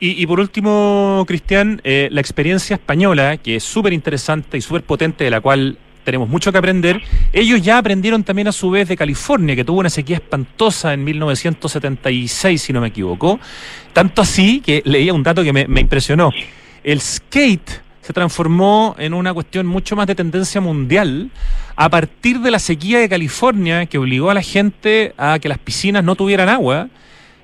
Y, 0.01 0.23
y 0.23 0.27
por 0.27 0.39
último, 0.39 1.25
Cristian, 1.27 1.81
eh, 1.85 2.09
la 2.13 2.21
experiencia 2.21 2.75
española, 2.75 3.37
que 3.37 3.57
es 3.57 3.65
súper 3.65 3.93
interesante 3.93 4.57
y 4.57 4.61
súper 4.61 4.83
potente, 4.83 5.25
de 5.25 5.31
la 5.31 5.41
cual 5.41 5.79
tenemos 6.05 6.29
mucho 6.29 6.53
que 6.53 6.59
aprender. 6.59 7.03
Ellos 7.33 7.61
ya 7.61 7.79
aprendieron 7.79 8.25
también 8.25 8.49
a 8.49 8.53
su 8.53 8.71
vez 8.71 8.89
de 8.89 8.97
California, 8.97 9.55
que 9.55 9.65
tuvo 9.65 9.81
una 9.81 9.91
sequía 9.91 10.17
espantosa 10.17 10.95
en 10.95 11.05
1976, 11.05 12.63
si 12.63 12.73
no 12.73 12.81
me 12.81 12.89
equivoco. 12.89 13.39
Tanto 13.93 14.23
así 14.23 14.61
que 14.61 14.81
leía 14.87 15.13
un 15.13 15.23
dato 15.23 15.45
que 15.45 15.53
me, 15.53 15.69
me 15.69 15.81
impresionó. 15.81 16.31
El 16.83 17.01
skate 17.01 17.83
se 18.01 18.15
transformó 18.15 18.97
en 18.99 19.13
una 19.13 19.35
cuestión 19.35 19.67
mucho 19.67 19.97
más 19.97 20.07
de 20.07 20.15
tendencia 20.15 20.63
mundial 20.63 21.31
a 21.77 21.91
partir 21.91 22.41
de 22.41 22.51
la 22.51 22.59
sequía 22.59 23.01
de 23.01 23.09
California 23.11 23.85
que 23.85 23.99
obligó 23.99 24.31
a 24.31 24.35
la 24.35 24.41
gente 24.41 25.13
a 25.19 25.39
que 25.39 25.51
las 25.51 25.59
piscinas 25.59 26.03
no 26.03 26.15
tuvieran 26.15 26.49
agua. 26.49 26.89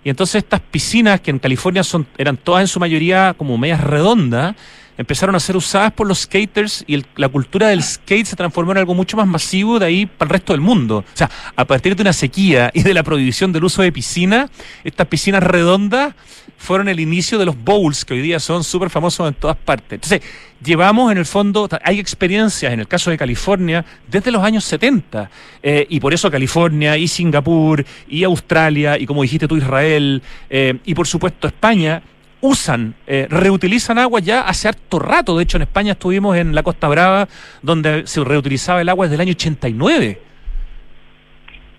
Y 0.04 0.10
entonces 0.10 0.36
estas 0.36 0.60
piscinas, 0.60 1.20
que 1.20 1.30
en 1.30 1.38
California 1.38 1.82
son, 1.82 2.06
eran 2.18 2.36
todas 2.36 2.60
en 2.60 2.68
su 2.68 2.78
mayoría 2.78 3.34
como 3.36 3.56
medias 3.56 3.80
redondas, 3.80 4.54
empezaron 4.96 5.34
a 5.34 5.40
ser 5.40 5.56
usadas 5.56 5.92
por 5.92 6.06
los 6.06 6.20
skaters 6.20 6.84
y 6.86 6.94
el, 6.94 7.06
la 7.16 7.28
cultura 7.28 7.68
del 7.68 7.82
skate 7.82 8.26
se 8.26 8.36
transformó 8.36 8.72
en 8.72 8.78
algo 8.78 8.94
mucho 8.94 9.16
más 9.16 9.26
masivo 9.26 9.78
de 9.78 9.86
ahí 9.86 10.06
para 10.06 10.28
el 10.28 10.30
resto 10.30 10.52
del 10.52 10.60
mundo. 10.60 10.98
O 10.98 11.16
sea, 11.16 11.30
a 11.56 11.64
partir 11.64 11.96
de 11.96 12.02
una 12.02 12.12
sequía 12.12 12.70
y 12.74 12.82
de 12.82 12.94
la 12.94 13.02
prohibición 13.02 13.52
del 13.52 13.64
uso 13.64 13.82
de 13.82 13.90
piscina, 13.90 14.50
estas 14.84 15.06
piscinas 15.08 15.42
redondas 15.42 16.14
fueron 16.56 16.88
el 16.88 17.00
inicio 17.00 17.38
de 17.38 17.46
los 17.46 17.56
bowls 17.56 18.04
que 18.04 18.14
hoy 18.14 18.22
día 18.22 18.40
son 18.40 18.64
súper 18.64 18.90
famosos 18.90 19.28
en 19.28 19.34
todas 19.34 19.56
partes. 19.56 19.92
Entonces, 19.92 20.22
llevamos 20.64 21.12
en 21.12 21.18
el 21.18 21.26
fondo, 21.26 21.68
hay 21.82 22.00
experiencias 22.00 22.72
en 22.72 22.80
el 22.80 22.88
caso 22.88 23.10
de 23.10 23.18
California 23.18 23.84
desde 24.08 24.30
los 24.30 24.42
años 24.42 24.64
70 24.64 25.30
eh, 25.62 25.86
y 25.88 26.00
por 26.00 26.14
eso 26.14 26.30
California 26.30 26.96
y 26.96 27.06
Singapur 27.06 27.84
y 28.08 28.24
Australia 28.24 28.98
y 28.98 29.06
como 29.06 29.22
dijiste 29.22 29.46
tú 29.46 29.56
Israel 29.56 30.22
eh, 30.48 30.78
y 30.84 30.94
por 30.94 31.06
supuesto 31.06 31.46
España 31.46 32.02
usan, 32.44 32.94
eh, 33.06 33.26
reutilizan 33.30 33.98
agua 33.98 34.20
ya 34.20 34.42
hace 34.42 34.68
harto 34.68 34.98
rato. 34.98 35.36
De 35.36 35.44
hecho, 35.44 35.56
en 35.56 35.62
España 35.62 35.92
estuvimos 35.92 36.36
en 36.36 36.54
la 36.54 36.62
Costa 36.62 36.88
Brava, 36.88 37.26
donde 37.62 38.06
se 38.06 38.22
reutilizaba 38.22 38.82
el 38.82 38.88
agua 38.90 39.06
desde 39.06 39.14
el 39.14 39.20
año 39.22 39.30
89. 39.32 40.33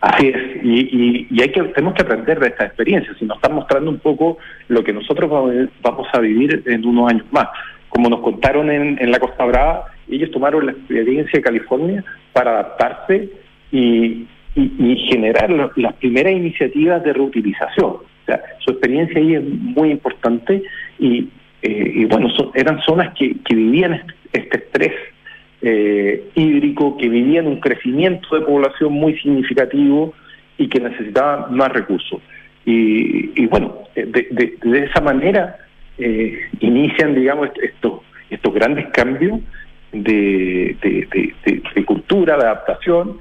Así 0.06 0.28
es, 0.28 0.64
y, 0.64 1.28
y, 1.32 1.42
hay 1.42 1.50
que 1.50 1.64
tenemos 1.64 1.96
que 1.96 2.04
aprender 2.04 2.40
de 2.40 2.50
esta 2.50 2.66
experiencia, 2.66 3.12
si 3.18 3.26
nos 3.26 3.38
están 3.38 3.56
mostrando 3.56 3.90
un 3.90 3.98
poco 3.98 4.38
lo 4.68 4.84
que 4.84 4.94
nosotros 4.94 5.28
vamos 5.82 6.08
a 6.14 6.20
vivir 6.20 6.62
en 6.68 6.86
unos 6.86 7.12
años 7.12 7.26
más. 7.32 7.48
Como 7.90 8.08
nos 8.10 8.20
contaron 8.20 8.70
en, 8.70 9.12
la 9.12 9.20
Costa 9.20 9.44
Brava, 9.46 9.86
ellos 10.08 10.30
tomaron 10.30 10.68
la 10.68 10.74
experiencia 10.74 11.40
de 11.40 11.42
California 11.42 12.04
para 12.34 12.52
adaptarse 12.52 13.30
y, 13.72 14.28
y, 14.54 15.08
generar 15.10 15.50
las 15.76 15.94
primeras 15.96 16.34
iniciativas 16.34 17.04
de 17.04 17.12
reutilización. 17.12 17.94
O 17.94 18.26
sea, 18.28 18.44
su 18.60 18.74
experiencia 18.74 19.20
ahí 19.20 19.34
es 19.34 19.44
muy 19.44 19.90
importante 19.90 20.62
y, 21.00 21.30
eh, 21.64 22.06
bueno, 22.08 22.28
eran 22.54 22.80
zonas 22.82 23.12
que, 23.18 23.38
que 23.44 23.56
vivían 23.56 23.94
este, 23.94 24.14
este 24.34 24.58
estrés 24.58 24.94
eh, 25.68 26.30
hídrico, 26.36 26.96
que 26.96 27.10
vivían 27.10 27.48
un 27.48 27.60
crecimiento 27.60 28.36
de 28.36 28.46
población 28.46 28.94
muy 28.94 29.18
significativo 29.18 30.14
y 30.60 30.70
que 30.70 30.80
necesitaban 30.80 31.56
más 31.56 31.70
recursos. 31.72 32.22
Y, 32.66 33.32
y 33.42 33.48
bueno, 33.48 33.80
de, 33.96 34.88
esa 34.90 35.02
manera 35.02 35.58
eh, 35.98 36.40
inician, 36.60 37.16
digamos, 37.16 37.50
estos, 37.62 38.02
estos 38.30 38.54
grandes 38.54 38.88
cambios 38.94 39.40
de, 39.92 40.78
cultura, 41.86 42.38
de 42.38 42.44
adaptación 42.44 43.18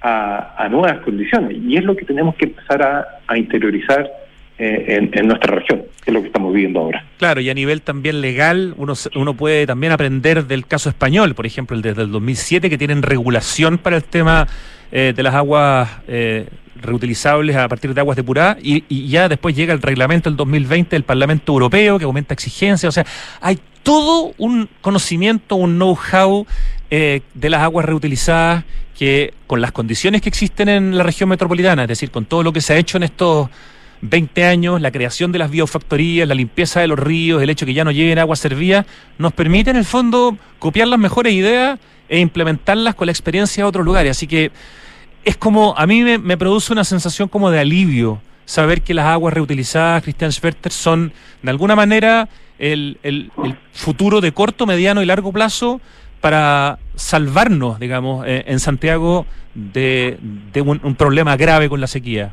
a, 0.00 0.68
nuevas 0.70 0.98
condiciones. 1.00 1.56
Y 1.60 1.78
es 1.78 1.84
lo 1.84 1.96
que 1.96 2.04
tenemos 2.04 2.36
que 2.36 2.44
empezar 2.44 2.80
a, 3.26 3.36
interiorizar 3.36 4.08
eh, 4.56 5.08
en, 5.12 5.26
nuestra 5.26 5.56
región, 5.56 5.82
es 6.08 6.14
lo 6.14 6.20
que 6.20 6.28
estamos 6.28 6.52
viviendo 6.52 6.80
ahora. 6.80 7.04
Claro, 7.18 7.40
y 7.40 7.50
a 7.50 7.54
nivel 7.54 7.82
también 7.82 8.20
legal, 8.20 8.74
uno, 8.76 8.94
uno 9.14 9.34
puede 9.34 9.66
también 9.66 9.92
aprender 9.92 10.46
del 10.46 10.66
caso 10.66 10.88
español, 10.88 11.34
por 11.34 11.46
ejemplo, 11.46 11.76
el 11.76 11.82
desde 11.82 12.02
el 12.02 12.10
2007, 12.10 12.70
que 12.70 12.78
tienen 12.78 13.02
regulación 13.02 13.78
para 13.78 13.96
el 13.96 14.04
tema 14.04 14.46
eh, 14.90 15.12
de 15.14 15.22
las 15.22 15.34
aguas 15.34 15.88
eh, 16.08 16.48
reutilizables 16.80 17.56
a 17.56 17.68
partir 17.68 17.92
de 17.92 18.00
aguas 18.00 18.16
depuradas, 18.16 18.56
y, 18.62 18.84
y 18.88 19.08
ya 19.08 19.28
después 19.28 19.54
llega 19.54 19.74
el 19.74 19.82
reglamento 19.82 20.30
del 20.30 20.36
2020 20.36 20.96
del 20.96 21.04
Parlamento 21.04 21.52
Europeo, 21.52 21.98
que 21.98 22.04
aumenta 22.04 22.32
exigencias, 22.34 22.88
o 22.88 22.92
sea, 22.92 23.06
hay 23.40 23.58
todo 23.82 24.32
un 24.38 24.68
conocimiento, 24.80 25.56
un 25.56 25.76
know-how 25.76 26.46
eh, 26.90 27.20
de 27.34 27.50
las 27.50 27.62
aguas 27.62 27.84
reutilizadas 27.84 28.64
que 28.98 29.34
con 29.46 29.60
las 29.60 29.72
condiciones 29.72 30.22
que 30.22 30.28
existen 30.28 30.68
en 30.68 30.96
la 30.96 31.04
región 31.04 31.28
metropolitana, 31.28 31.82
es 31.82 31.88
decir, 31.88 32.10
con 32.10 32.24
todo 32.24 32.42
lo 32.42 32.52
que 32.52 32.60
se 32.60 32.72
ha 32.72 32.76
hecho 32.76 32.96
en 32.96 33.04
estos 33.04 33.48
20 34.00 34.44
años, 34.44 34.80
la 34.80 34.90
creación 34.90 35.32
de 35.32 35.38
las 35.38 35.50
biofactorías, 35.50 36.28
la 36.28 36.34
limpieza 36.34 36.80
de 36.80 36.88
los 36.88 36.98
ríos, 36.98 37.42
el 37.42 37.50
hecho 37.50 37.66
que 37.66 37.74
ya 37.74 37.84
no 37.84 37.90
lleguen 37.90 38.18
agua 38.18 38.36
servida, 38.36 38.86
nos 39.18 39.32
permite 39.32 39.70
en 39.70 39.76
el 39.76 39.84
fondo 39.84 40.36
copiar 40.58 40.88
las 40.88 40.98
mejores 40.98 41.32
ideas 41.32 41.78
e 42.08 42.20
implementarlas 42.20 42.94
con 42.94 43.06
la 43.06 43.12
experiencia 43.12 43.64
de 43.64 43.68
otros 43.68 43.84
lugares. 43.84 44.12
Así 44.12 44.26
que 44.26 44.50
es 45.24 45.36
como, 45.36 45.74
a 45.76 45.86
mí 45.86 46.02
me, 46.02 46.36
produce 46.36 46.72
una 46.72 46.84
sensación 46.84 47.28
como 47.28 47.50
de 47.50 47.60
alivio 47.60 48.20
saber 48.44 48.80
que 48.80 48.94
las 48.94 49.06
aguas 49.06 49.34
reutilizadas, 49.34 50.02
Christian 50.02 50.32
Schwerter, 50.32 50.72
son 50.72 51.12
de 51.42 51.50
alguna 51.50 51.76
manera 51.76 52.28
el, 52.58 52.98
el, 53.02 53.30
futuro 53.72 54.20
de 54.20 54.32
corto, 54.32 54.66
mediano 54.66 55.02
y 55.02 55.06
largo 55.06 55.32
plazo 55.32 55.80
para 56.20 56.78
salvarnos, 56.94 57.78
digamos, 57.78 58.26
eh, 58.26 58.44
en 58.46 58.58
Santiago 58.58 59.26
de, 59.54 60.18
un, 60.64 60.94
problema 60.94 61.36
grave 61.36 61.68
con 61.68 61.80
la 61.80 61.86
sequía. 61.86 62.32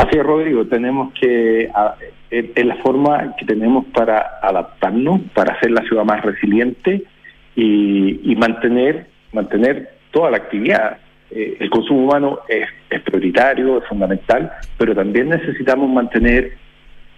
Así 0.00 0.16
es, 0.16 0.24
Rodrigo, 0.24 0.64
tenemos 0.64 1.12
que, 1.12 1.70
es 2.30 2.64
la 2.64 2.76
forma 2.76 3.36
que 3.36 3.44
tenemos 3.44 3.84
para 3.92 4.38
adaptarnos, 4.40 5.20
para 5.34 5.52
hacer 5.52 5.72
la 5.72 5.82
ciudad 5.82 6.04
más 6.04 6.22
resiliente 6.22 7.02
y, 7.54 8.34
mantener, 8.38 9.08
mantener 9.34 9.90
toda 10.10 10.30
la 10.30 10.38
actividad. 10.38 10.96
Eh, 11.30 11.58
el 11.60 11.68
consumo 11.68 12.04
humano 12.04 12.38
es, 12.48 12.66
prioritario, 13.02 13.76
es 13.76 13.88
fundamental, 13.88 14.50
pero 14.78 14.94
también 14.94 15.28
necesitamos 15.28 15.90
mantener 15.90 16.52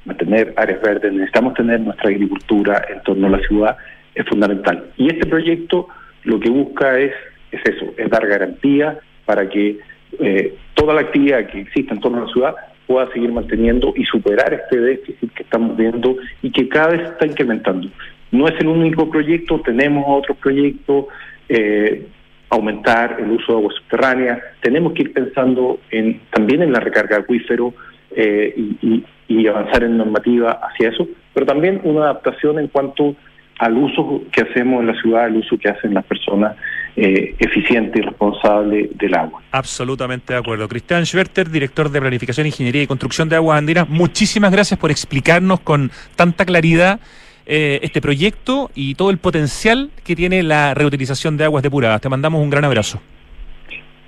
mantener 0.04 0.52
áreas 0.56 0.82
verdes, 0.82 1.12
necesitamos 1.12 1.54
tener 1.54 1.78
nuestra 1.78 2.10
agricultura 2.10 2.84
en 2.88 3.00
torno 3.04 3.28
a 3.28 3.30
la 3.30 3.46
ciudad, 3.46 3.76
es 4.16 4.26
fundamental. 4.26 4.86
Y 4.96 5.06
este 5.06 5.28
proyecto 5.28 5.86
lo 6.24 6.40
que 6.40 6.50
busca 6.50 6.98
es, 6.98 7.12
es 7.52 7.60
eso, 7.64 7.94
es 7.96 8.10
dar 8.10 8.26
garantía 8.26 8.98
para 9.24 9.48
que 9.48 9.78
eh, 10.18 10.56
toda 10.74 10.94
la 10.94 11.02
actividad 11.02 11.46
que 11.46 11.60
existe 11.60 11.94
en 11.94 12.00
torno 12.00 12.18
a 12.18 12.26
la 12.26 12.32
ciudad 12.32 12.54
pueda 12.86 13.10
seguir 13.12 13.32
manteniendo 13.32 13.92
y 13.96 14.04
superar 14.04 14.52
este 14.54 14.80
déficit 14.80 15.32
que 15.32 15.42
estamos 15.42 15.76
viendo 15.76 16.16
y 16.42 16.50
que 16.50 16.68
cada 16.68 16.88
vez 16.88 17.02
está 17.02 17.26
incrementando. 17.26 17.88
No 18.30 18.48
es 18.48 18.58
el 18.60 18.68
único 18.68 19.10
proyecto, 19.10 19.60
tenemos 19.60 20.04
otros 20.06 20.36
proyectos, 20.38 21.06
eh, 21.48 22.06
aumentar 22.50 23.16
el 23.18 23.30
uso 23.30 23.52
de 23.52 23.58
agua 23.58 23.72
subterránea, 23.78 24.42
tenemos 24.60 24.92
que 24.92 25.02
ir 25.02 25.12
pensando 25.12 25.80
en, 25.90 26.20
también 26.30 26.62
en 26.62 26.72
la 26.72 26.80
recarga 26.80 27.16
de 27.16 27.22
acuífero 27.22 27.74
eh, 28.14 28.54
y, 28.56 29.04
y 29.28 29.46
avanzar 29.46 29.84
en 29.84 29.96
normativa 29.96 30.60
hacia 30.62 30.90
eso, 30.90 31.08
pero 31.32 31.46
también 31.46 31.80
una 31.84 32.02
adaptación 32.02 32.58
en 32.58 32.68
cuanto 32.68 33.16
al 33.62 33.78
uso 33.78 34.22
que 34.32 34.42
hacemos 34.42 34.80
en 34.80 34.88
la 34.88 35.00
ciudad, 35.00 35.24
al 35.26 35.36
uso 35.36 35.56
que 35.56 35.68
hacen 35.68 35.94
las 35.94 36.04
personas 36.04 36.56
eh, 36.96 37.36
eficiente 37.38 38.00
y 38.00 38.02
responsable 38.02 38.90
del 38.94 39.14
agua. 39.14 39.40
Absolutamente 39.52 40.32
de 40.32 40.40
acuerdo. 40.40 40.66
Cristian 40.66 41.06
Schwerter, 41.06 41.48
director 41.48 41.88
de 41.88 42.00
Planificación, 42.00 42.48
Ingeniería 42.48 42.82
y 42.82 42.86
Construcción 42.88 43.28
de 43.28 43.36
Aguas 43.36 43.58
Andinas, 43.58 43.88
muchísimas 43.88 44.50
gracias 44.50 44.80
por 44.80 44.90
explicarnos 44.90 45.60
con 45.60 45.92
tanta 46.16 46.44
claridad 46.44 46.98
eh, 47.46 47.78
este 47.84 48.00
proyecto 48.00 48.72
y 48.74 48.96
todo 48.96 49.10
el 49.10 49.18
potencial 49.18 49.90
que 50.02 50.16
tiene 50.16 50.42
la 50.42 50.74
reutilización 50.74 51.36
de 51.36 51.44
aguas 51.44 51.62
depuradas. 51.62 52.00
Te 52.00 52.08
mandamos 52.08 52.42
un 52.42 52.50
gran 52.50 52.64
abrazo. 52.64 53.00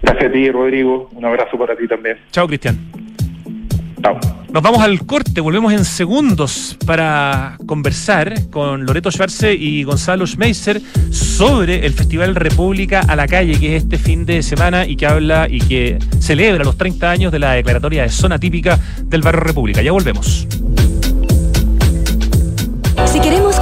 Gracias 0.03 0.31
a 0.31 0.33
ti, 0.33 0.51
Rodrigo. 0.51 1.11
Un 1.13 1.25
abrazo 1.25 1.57
para 1.57 1.77
ti 1.77 1.87
también. 1.87 2.19
Chao, 2.33 2.49
Cristian. 2.49 2.77
Nos 4.53 4.63
vamos 4.63 4.83
al 4.83 5.05
corte, 5.07 5.41
volvemos 5.41 5.73
en 5.73 5.85
segundos 5.85 6.77
para 6.87 7.57
conversar 7.67 8.51
con 8.51 8.85
Loreto 8.85 9.11
Schwarze 9.11 9.55
y 9.55 9.83
Gonzalo 9.83 10.27
Schmeiser 10.27 10.81
sobre 11.11 11.85
el 11.87 11.93
Festival 11.93 12.35
República 12.35 13.01
a 13.01 13.17
la 13.17 13.27
Calle, 13.27 13.59
que 13.59 13.77
es 13.77 13.83
este 13.83 13.99
fin 13.99 14.27
de 14.27 14.43
semana 14.43 14.87
y 14.87 14.97
que 14.97 15.07
habla 15.07 15.49
y 15.51 15.59
que 15.59 15.99
celebra 16.21 16.65
los 16.65 16.77
30 16.77 17.11
años 17.11 17.33
de 17.33 17.39
la 17.39 17.53
declaratoria 17.53 18.03
de 18.03 18.11
zona 18.11 18.39
típica 18.39 18.79
del 19.05 19.23
barrio 19.23 19.41
República. 19.41 19.83
Ya 19.83 19.93
volvemos. 19.93 20.47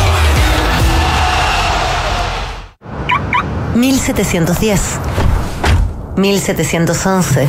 1710 3.74 4.80
1711 6.16 7.48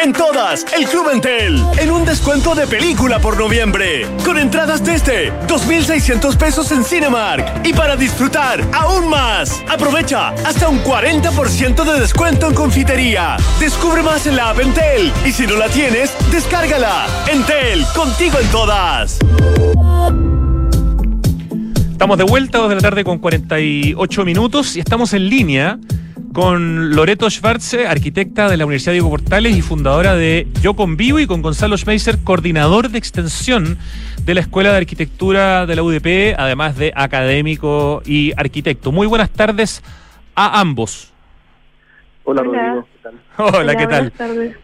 En 0.00 0.12
todas, 0.12 0.64
el 0.76 0.86
Club 0.86 1.10
Entel. 1.12 1.60
En 1.76 1.90
un 1.90 2.04
descuento 2.04 2.54
de 2.54 2.68
película 2.68 3.18
por 3.18 3.36
noviembre. 3.36 4.06
Con 4.24 4.38
entradas 4.38 4.84
desde 4.84 5.32
2.600 5.48 6.36
pesos 6.36 6.70
en 6.70 6.84
Cinemark. 6.84 7.66
Y 7.66 7.72
para 7.72 7.96
disfrutar 7.96 8.60
aún 8.72 9.08
más, 9.08 9.60
aprovecha 9.68 10.28
hasta 10.46 10.68
un 10.68 10.84
40% 10.84 11.84
de 11.84 12.00
descuento 12.00 12.46
en 12.46 12.54
confitería. 12.54 13.38
Descubre 13.58 14.02
más 14.04 14.24
en 14.28 14.36
la 14.36 14.50
app 14.50 14.60
Entel. 14.60 15.12
Y 15.26 15.32
si 15.32 15.48
no 15.48 15.56
la 15.56 15.68
tienes, 15.68 16.14
descárgala. 16.30 17.06
Entel, 17.28 17.84
contigo 17.92 18.38
en 18.38 18.48
todas. 18.50 19.18
Estamos 21.90 22.18
de 22.18 22.24
vuelta, 22.24 22.58
2 22.58 22.68
de 22.68 22.74
la 22.76 22.80
tarde 22.80 23.02
con 23.02 23.18
48 23.18 24.24
minutos 24.24 24.76
y 24.76 24.80
estamos 24.80 25.12
en 25.12 25.28
línea 25.28 25.80
con 26.38 26.94
Loreto 26.94 27.28
Schwarze, 27.28 27.88
arquitecta 27.88 28.48
de 28.48 28.56
la 28.56 28.64
Universidad 28.64 28.92
Diego 28.92 29.10
Portales 29.10 29.56
y 29.56 29.60
fundadora 29.60 30.14
de 30.14 30.46
Yo 30.62 30.74
Convivo, 30.74 31.18
y 31.18 31.26
con 31.26 31.42
Gonzalo 31.42 31.76
Schmeiser, 31.76 32.22
coordinador 32.22 32.90
de 32.90 32.98
extensión 32.98 33.76
de 34.22 34.34
la 34.34 34.42
Escuela 34.42 34.70
de 34.70 34.76
Arquitectura 34.76 35.66
de 35.66 35.74
la 35.74 35.82
UDP, 35.82 36.36
además 36.38 36.76
de 36.76 36.92
académico 36.94 38.02
y 38.06 38.34
arquitecto. 38.36 38.92
Muy 38.92 39.08
buenas 39.08 39.30
tardes 39.30 39.82
a 40.36 40.60
ambos. 40.60 41.12
Hola, 42.22 42.44
Rodrigo. 42.44 42.86
¿Qué 42.92 42.98
tal? 43.02 43.14
Hola, 43.36 43.74
¿qué 43.74 43.86
tal? 43.88 44.12
Buenas 44.12 44.12
tardes. 44.12 44.56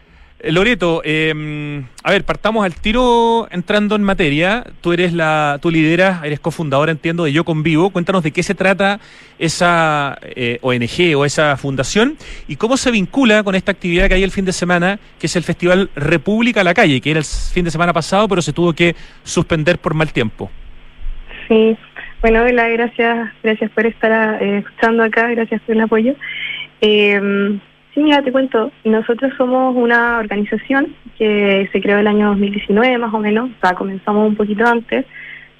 Eh, 0.45 0.51
Loreto, 0.51 1.01
eh, 1.03 1.81
a 2.03 2.11
ver, 2.11 2.23
partamos 2.23 2.63
al 2.63 2.75
tiro 2.75 3.47
entrando 3.49 3.95
en 3.95 4.03
materia. 4.03 4.63
Tú 4.79 4.93
eres 4.93 5.11
la, 5.11 5.57
tú 5.59 5.71
lideras, 5.71 6.23
eres 6.23 6.39
cofundadora, 6.39 6.91
entiendo, 6.91 7.23
de 7.23 7.33
Yo 7.33 7.43
Convivo. 7.43 7.89
Cuéntanos 7.89 8.21
de 8.21 8.29
qué 8.29 8.43
se 8.43 8.53
trata 8.53 8.99
esa 9.39 10.19
eh, 10.21 10.59
ONG 10.61 11.17
o 11.17 11.25
esa 11.25 11.57
fundación 11.57 12.15
y 12.47 12.57
cómo 12.57 12.77
se 12.77 12.91
vincula 12.91 13.41
con 13.41 13.55
esta 13.55 13.71
actividad 13.71 14.07
que 14.07 14.13
hay 14.13 14.23
el 14.23 14.29
fin 14.29 14.45
de 14.45 14.53
semana, 14.53 14.99
que 15.17 15.25
es 15.25 15.35
el 15.35 15.41
Festival 15.41 15.89
República 15.95 16.61
a 16.61 16.63
la 16.63 16.75
Calle, 16.75 17.01
que 17.01 17.09
era 17.09 17.19
el 17.21 17.25
fin 17.25 17.65
de 17.65 17.71
semana 17.71 17.91
pasado, 17.91 18.27
pero 18.27 18.43
se 18.43 18.53
tuvo 18.53 18.71
que 18.73 18.95
suspender 19.23 19.79
por 19.79 19.95
mal 19.95 20.13
tiempo. 20.13 20.51
Sí, 21.47 21.75
bueno, 22.21 22.43
gracias, 22.43 23.33
gracias 23.41 23.71
por 23.71 23.87
estar 23.87 24.43
eh, 24.43 24.59
escuchando 24.59 25.01
acá, 25.01 25.27
gracias 25.29 25.59
por 25.61 25.73
el 25.73 25.81
apoyo. 25.81 26.13
Eh, 26.81 27.57
sí, 27.95 28.03
mira, 28.03 28.21
te 28.21 28.31
cuento, 28.31 28.71
nosotros 28.83 29.33
somos 29.37 29.75
una 29.75 30.19
organización 30.19 30.93
que 31.17 31.67
se 31.71 31.81
creó 31.81 31.97
el 31.97 32.07
año 32.07 32.27
2019 32.27 32.97
más 32.99 33.13
o 33.13 33.19
menos, 33.19 33.49
o 33.49 33.59
sea, 33.61 33.73
comenzamos 33.73 34.27
un 34.27 34.35
poquito 34.35 34.65
antes, 34.65 35.05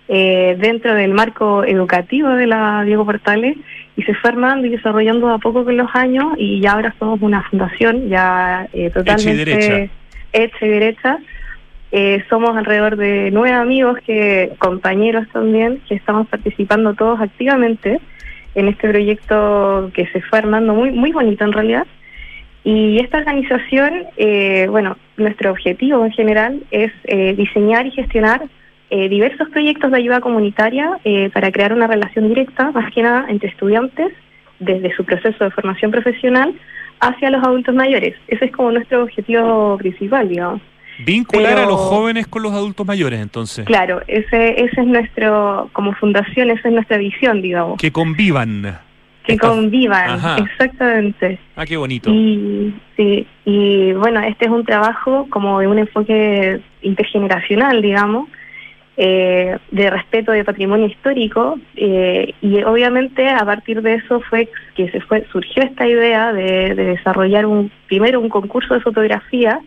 eh, 0.07 0.55
dentro 0.59 0.93
del 0.93 1.13
marco 1.13 1.63
educativo 1.63 2.29
de 2.29 2.45
la 2.45 2.83
Diego 2.83 3.05
Portales 3.05 3.57
y 3.97 4.03
se 4.03 4.13
fue 4.13 4.29
armando 4.29 4.67
y 4.67 4.69
desarrollando 4.69 5.29
a 5.29 5.39
poco 5.39 5.63
con 5.63 5.75
los 5.77 5.89
años 5.95 6.33
y 6.37 6.59
ya 6.59 6.73
ahora 6.73 6.93
somos 6.99 7.19
una 7.21 7.41
fundación 7.49 8.07
ya 8.07 8.67
eh, 8.71 8.91
totalmente 8.91 9.41
Hecha 9.41 9.51
y 9.51 9.55
derecha. 9.55 9.93
hecha 10.33 10.65
y 10.65 10.69
derecha. 10.69 11.17
Eh, 11.91 12.23
somos 12.29 12.55
alrededor 12.55 12.97
de 12.97 13.31
nueve 13.31 13.53
amigos, 13.53 13.97
que 14.05 14.51
compañeros 14.59 15.27
también, 15.31 15.81
que 15.87 15.95
estamos 15.95 16.27
participando 16.27 16.93
todos 16.93 17.19
activamente 17.21 17.99
en 18.53 18.67
este 18.67 18.89
proyecto 18.89 19.89
que 19.93 20.05
se 20.07 20.21
fue 20.21 20.39
armando 20.39 20.73
muy, 20.73 20.91
muy 20.91 21.13
bonito 21.13 21.45
en 21.45 21.53
realidad. 21.53 21.87
Y 22.65 22.97
esta 22.99 23.19
organización, 23.19 23.93
eh, 24.17 24.65
bueno, 24.69 24.97
nuestro 25.17 25.51
objetivo 25.51 26.03
en 26.03 26.11
general 26.11 26.63
es 26.71 26.91
eh, 27.03 27.35
diseñar 27.37 27.85
y 27.85 27.91
gestionar 27.91 28.41
eh, 28.89 29.07
diversos 29.07 29.47
proyectos 29.49 29.91
de 29.91 29.97
ayuda 29.97 30.19
comunitaria 30.19 30.97
eh, 31.03 31.29
para 31.31 31.51
crear 31.51 31.73
una 31.73 31.85
relación 31.85 32.27
directa, 32.27 32.71
más 32.71 32.91
que 32.91 33.03
nada, 33.03 33.27
entre 33.29 33.49
estudiantes, 33.49 34.11
desde 34.59 34.95
su 34.95 35.05
proceso 35.05 35.43
de 35.43 35.51
formación 35.51 35.91
profesional, 35.91 36.55
hacia 37.01 37.29
los 37.29 37.43
adultos 37.43 37.75
mayores. 37.75 38.15
Ese 38.27 38.45
es 38.45 38.51
como 38.51 38.71
nuestro 38.71 39.03
objetivo 39.03 39.77
principal, 39.77 40.27
digamos. 40.27 40.59
Vincular 41.05 41.53
Pero- 41.55 41.67
a 41.67 41.69
los 41.69 41.79
jóvenes 41.81 42.25
con 42.25 42.41
los 42.41 42.53
adultos 42.53 42.87
mayores, 42.87 43.19
entonces. 43.19 43.65
Claro, 43.65 44.01
ese, 44.07 44.63
ese 44.63 44.81
es 44.81 44.87
nuestro, 44.87 45.69
como 45.73 45.93
fundación, 45.93 46.49
esa 46.49 46.69
es 46.69 46.73
nuestra 46.73 46.97
visión, 46.97 47.43
digamos. 47.43 47.77
Que 47.77 47.91
convivan. 47.91 48.79
Que 49.25 49.33
Esta- 49.33 49.47
convivan, 49.49 50.09
Ajá. 50.11 50.37
exactamente. 50.37 51.39
Ah, 51.55 51.65
qué 51.65 51.77
bonito. 51.77 52.11
Y, 52.11 52.73
sí, 52.95 53.25
y 53.45 53.91
bueno, 53.93 54.19
este 54.21 54.45
es 54.45 54.51
un 54.51 54.63
trabajo 54.65 55.27
como 55.29 55.59
de 55.59 55.67
un 55.67 55.79
enfoque 55.79 56.61
intergeneracional, 56.81 57.81
digamos, 57.81 58.29
eh, 58.97 59.57
de 59.71 59.89
respeto 59.89 60.31
de 60.31 60.45
patrimonio 60.45 60.85
histórico, 60.85 61.59
eh, 61.75 62.33
y 62.41 62.63
obviamente 62.63 63.27
a 63.29 63.43
partir 63.43 63.81
de 63.81 63.95
eso 63.95 64.21
fue 64.29 64.47
que 64.75 64.89
se 64.89 65.01
fue 65.01 65.25
surgió 65.31 65.63
esta 65.63 65.85
idea 65.87 66.31
de, 66.31 66.75
de 66.75 66.85
desarrollar 66.85 67.45
un 67.45 67.71
primero 67.87 68.21
un 68.21 68.29
concurso 68.29 68.73
de 68.73 68.79
fotografía, 68.79 69.59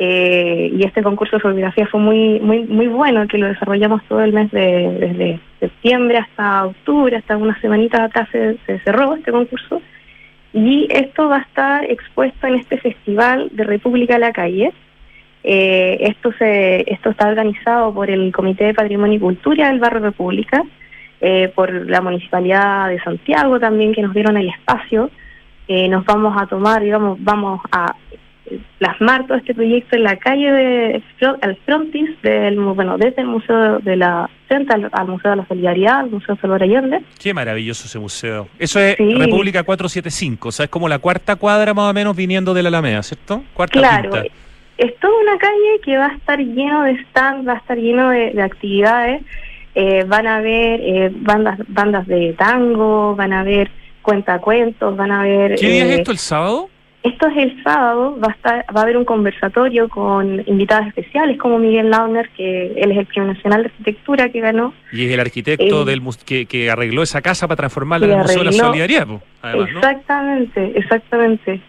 eh, 0.00 0.70
y 0.72 0.86
este 0.86 1.02
concurso 1.02 1.36
de 1.36 1.42
fotografía 1.42 1.86
fue 1.86 2.00
muy 2.00 2.38
muy 2.40 2.64
muy 2.64 2.86
bueno, 2.86 3.26
que 3.26 3.38
lo 3.38 3.48
desarrollamos 3.48 4.02
todo 4.04 4.22
el 4.22 4.32
mes 4.32 4.50
de 4.52 4.96
desde 5.00 5.40
septiembre 5.58 6.18
hasta 6.18 6.66
octubre, 6.66 7.16
hasta 7.16 7.36
unas 7.36 7.60
semanitas 7.60 8.02
atrás 8.02 8.28
se, 8.30 8.58
cerró 8.84 9.14
este 9.14 9.32
concurso. 9.32 9.82
Y 10.52 10.88
esto 10.90 11.28
va 11.28 11.38
a 11.38 11.40
estar 11.40 11.84
expuesto 11.84 12.46
en 12.46 12.54
este 12.54 12.78
festival 12.78 13.50
de 13.52 13.64
República 13.64 14.16
a 14.16 14.18
la 14.18 14.32
Calle. 14.32 14.72
Eh, 15.44 15.98
esto, 16.00 16.32
se, 16.38 16.90
esto 16.90 17.10
está 17.10 17.28
organizado 17.28 17.92
por 17.92 18.10
el 18.10 18.32
Comité 18.32 18.64
de 18.64 18.74
Patrimonio 18.74 19.16
y 19.16 19.20
Cultura 19.20 19.68
del 19.68 19.78
Barrio 19.78 20.00
República, 20.00 20.62
eh, 21.20 21.52
por 21.54 21.70
la 21.88 22.00
Municipalidad 22.00 22.88
de 22.88 23.00
Santiago 23.00 23.60
también, 23.60 23.92
que 23.92 24.02
nos 24.02 24.14
dieron 24.14 24.36
el 24.36 24.48
espacio. 24.48 25.10
Eh, 25.68 25.86
nos 25.88 26.04
vamos 26.06 26.34
a 26.40 26.46
tomar, 26.46 26.82
digamos, 26.82 27.22
vamos 27.22 27.60
a 27.70 27.94
plasmar 28.78 29.26
todo 29.26 29.38
este 29.38 29.54
proyecto 29.54 29.96
en 29.96 30.02
la 30.04 30.16
calle 30.16 30.50
de 30.50 31.02
al 31.42 31.56
frontis 31.64 32.10
del 32.22 32.58
bueno 32.58 32.96
desde 32.98 33.22
el 33.22 33.28
museo 33.28 33.78
de 33.80 33.96
la 33.96 34.28
frente 34.46 34.74
al, 34.74 34.88
al 34.92 35.06
museo 35.08 35.32
de 35.32 35.36
la 35.38 35.46
solidaridad 35.46 36.00
al 36.00 36.10
museo 36.10 36.36
Salvador 36.40 36.62
Allende 36.62 37.00
Qué 37.20 37.34
maravilloso 37.34 37.86
ese 37.86 37.98
museo. 37.98 38.48
Eso 38.58 38.80
es 38.80 38.96
Sí. 38.96 39.14
República 39.14 39.62
475, 39.62 40.48
o 40.48 40.52
sea, 40.52 40.64
es 40.64 40.70
como 40.70 40.88
la 40.88 40.98
cuarta 40.98 41.36
cuadra 41.36 41.74
más 41.74 41.90
o 41.90 41.92
menos 41.92 42.16
viniendo 42.16 42.54
de 42.54 42.62
la 42.62 42.68
Alameda, 42.68 43.02
¿cierto? 43.02 43.42
Cuarta 43.54 43.78
Claro, 43.78 44.10
quinta. 44.10 44.24
es 44.78 44.96
toda 44.98 45.12
una 45.22 45.38
calle 45.38 45.80
que 45.84 45.96
va 45.98 46.06
a 46.06 46.14
estar 46.16 46.38
lleno 46.38 46.82
de 46.84 47.02
stands, 47.04 47.46
va 47.46 47.52
a 47.54 47.56
estar 47.58 47.76
lleno 47.76 48.10
de, 48.10 48.30
de 48.32 48.42
actividades. 48.42 49.22
Eh, 49.74 50.04
van 50.08 50.26
a 50.26 50.36
haber 50.36 50.80
eh, 50.80 51.10
bandas 51.14 51.58
bandas 51.68 52.06
de 52.08 52.32
tango, 52.36 53.14
van 53.14 53.32
a 53.32 53.40
haber 53.40 53.70
cuentacuentos, 54.02 54.96
van 54.96 55.12
a 55.12 55.20
haber... 55.20 55.54
¿Qué 55.56 55.68
día 55.68 55.84
es 55.84 55.90
eh, 55.90 55.94
esto? 55.96 56.10
¿El 56.10 56.18
sábado? 56.18 56.70
Esto 57.02 57.28
es 57.28 57.36
el 57.36 57.62
sábado, 57.62 58.18
va 58.18 58.28
a 58.28 58.32
estar, 58.32 58.66
va 58.74 58.80
a 58.80 58.82
haber 58.82 58.96
un 58.96 59.04
conversatorio 59.04 59.88
con 59.88 60.42
invitados 60.46 60.88
especiales 60.88 61.38
como 61.38 61.58
Miguel 61.58 61.90
Launer, 61.90 62.28
que 62.30 62.72
él 62.76 62.90
es 62.90 62.98
el 62.98 63.06
Premio 63.06 63.32
Nacional 63.34 63.62
de 63.62 63.68
Arquitectura 63.68 64.28
que 64.30 64.40
ganó. 64.40 64.74
Y 64.92 65.06
es 65.06 65.12
el 65.12 65.20
arquitecto 65.20 65.82
eh, 65.82 65.84
del 65.84 66.02
que, 66.26 66.46
que 66.46 66.70
arregló 66.70 67.02
esa 67.02 67.22
casa 67.22 67.46
para 67.46 67.56
transformarla 67.56 68.06
en 68.06 68.12
el 68.12 68.18
Museo 68.18 68.38
de 68.38 68.44
la 68.46 68.52
Solidaridad, 68.52 69.06
además, 69.42 69.72
¿no? 69.72 69.78
Exactamente, 69.78 70.72
exactamente. 70.74 71.60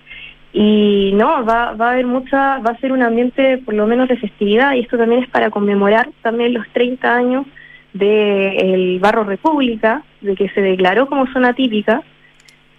Y 0.52 1.12
no, 1.14 1.46
va, 1.46 1.74
va 1.74 1.90
a 1.90 1.92
haber 1.92 2.08
mucha, 2.08 2.58
va 2.60 2.72
a 2.72 2.80
ser 2.80 2.92
un 2.92 3.04
ambiente 3.04 3.60
por 3.60 3.76
lo 3.76 3.86
menos 3.86 4.10
de 4.10 4.18
festividad 4.18 4.74
y 4.74 4.80
esto 4.80 4.98
también 4.98 5.24
es 5.24 5.30
para 5.30 5.52
conmemorar 5.52 6.10
también 6.24 6.56
los 6.56 6.68
30 6.70 7.16
años 7.16 7.46
del 7.94 9.00
Barro 9.00 9.24
República, 9.24 10.04
de 10.22 10.36
que 10.36 10.50
se 10.50 10.62
declaró 10.62 11.08
como 11.08 11.32
zona 11.32 11.54
típica. 11.54 12.02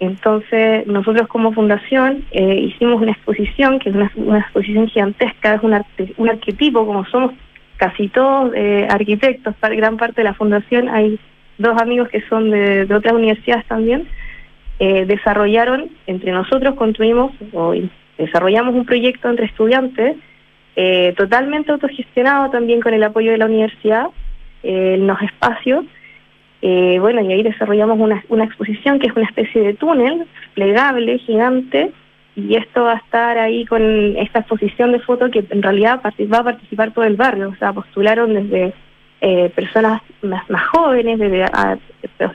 Entonces, 0.00 0.86
nosotros 0.86 1.28
como 1.28 1.52
fundación 1.52 2.24
eh, 2.30 2.54
hicimos 2.54 3.02
una 3.02 3.12
exposición, 3.12 3.78
que 3.78 3.90
es 3.90 3.94
una, 4.16 4.38
exposición 4.38 4.88
gigantesca, 4.88 5.54
es 5.54 5.62
un, 5.62 5.78
un 6.16 6.30
arquetipo, 6.30 6.86
como 6.86 7.04
somos 7.04 7.34
casi 7.76 8.08
todos 8.08 8.50
eh, 8.54 8.88
arquitectos, 8.90 9.54
para 9.56 9.74
gran 9.74 9.98
parte 9.98 10.22
de 10.22 10.24
la 10.24 10.34
fundación, 10.34 10.88
hay 10.88 11.18
dos 11.58 11.80
amigos 11.80 12.08
que 12.08 12.22
son 12.28 12.50
de, 12.50 12.88
otras 12.94 13.12
universidades 13.12 13.66
también, 13.66 14.08
eh, 14.78 15.04
desarrollaron, 15.04 15.90
entre 16.06 16.32
nosotros 16.32 16.76
construimos 16.76 17.32
o 17.52 17.74
desarrollamos 18.16 18.74
un 18.74 18.86
proyecto 18.86 19.28
entre 19.28 19.46
estudiantes 19.46 20.16
totalmente 21.16 21.72
autogestionado 21.72 22.48
también 22.48 22.80
con 22.80 22.94
el 22.94 23.02
apoyo 23.02 23.32
de 23.32 23.36
la 23.36 23.44
universidad 23.44 24.06
en 24.62 25.06
los 25.06 25.20
espacios. 25.20 25.84
Eh, 26.62 26.98
bueno, 27.00 27.22
y 27.22 27.32
ahí 27.32 27.42
desarrollamos 27.42 27.98
una, 27.98 28.22
una 28.28 28.44
exposición 28.44 28.98
que 28.98 29.06
es 29.08 29.16
una 29.16 29.24
especie 29.26 29.62
de 29.62 29.74
túnel 29.74 30.26
plegable, 30.54 31.18
gigante, 31.18 31.90
y 32.36 32.54
esto 32.56 32.84
va 32.84 32.92
a 32.92 32.96
estar 32.96 33.38
ahí 33.38 33.64
con 33.66 33.82
esta 34.16 34.40
exposición 34.40 34.92
de 34.92 35.00
fotos 35.00 35.30
que 35.30 35.44
en 35.50 35.62
realidad 35.62 36.00
va 36.04 36.38
a 36.38 36.44
participar 36.44 36.92
todo 36.92 37.04
el 37.04 37.16
barrio, 37.16 37.48
o 37.50 37.54
sea, 37.56 37.72
postularon 37.72 38.34
desde 38.34 38.72
eh, 39.22 39.50
personas 39.54 40.00
más, 40.22 40.48
más 40.48 40.62
jóvenes, 40.68 41.18
desde 41.18 41.44
a- 41.44 41.78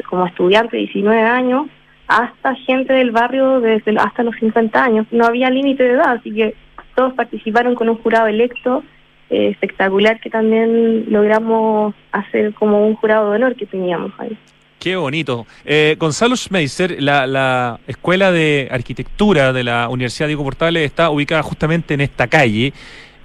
como 0.10 0.26
estudiantes 0.28 0.72
de 0.74 0.78
19 0.80 1.22
años, 1.22 1.68
hasta 2.08 2.54
gente 2.56 2.94
del 2.94 3.12
barrio 3.12 3.60
desde 3.62 3.96
hasta 3.98 4.22
los 4.24 4.36
50 4.36 4.84
años. 4.84 5.08
No 5.12 5.26
había 5.26 5.50
límite 5.50 5.84
de 5.84 5.92
edad, 5.94 6.12
así 6.20 6.32
que 6.32 6.54
todos 6.96 7.14
participaron 7.14 7.74
con 7.76 7.90
un 7.90 7.98
jurado 7.98 8.28
electo 8.28 8.84
eh, 9.30 9.50
espectacular 9.50 10.20
que 10.20 10.30
también 10.30 11.06
logramos 11.12 11.94
hacer 12.12 12.54
como 12.54 12.88
un 12.88 12.96
jurado 12.96 13.32
de 13.32 13.38
honor 13.38 13.56
que 13.56 13.66
teníamos 13.66 14.12
ahí. 14.20 14.38
Qué 14.80 14.96
bonito. 14.96 15.48
Eh, 15.66 15.96
Gonzalo 15.98 16.36
Schmeisser, 16.36 17.02
la, 17.02 17.26
la 17.26 17.80
Escuela 17.88 18.32
de 18.32 18.68
Arquitectura 18.70 19.52
de 19.52 19.64
la 19.64 19.90
Universidad 19.90 20.28
Diego 20.28 20.44
Portales 20.44 20.86
está 20.86 21.10
ubicada 21.10 21.42
justamente 21.42 21.96
en 21.96 22.02
esta 22.02 22.28
calle. 22.28 22.72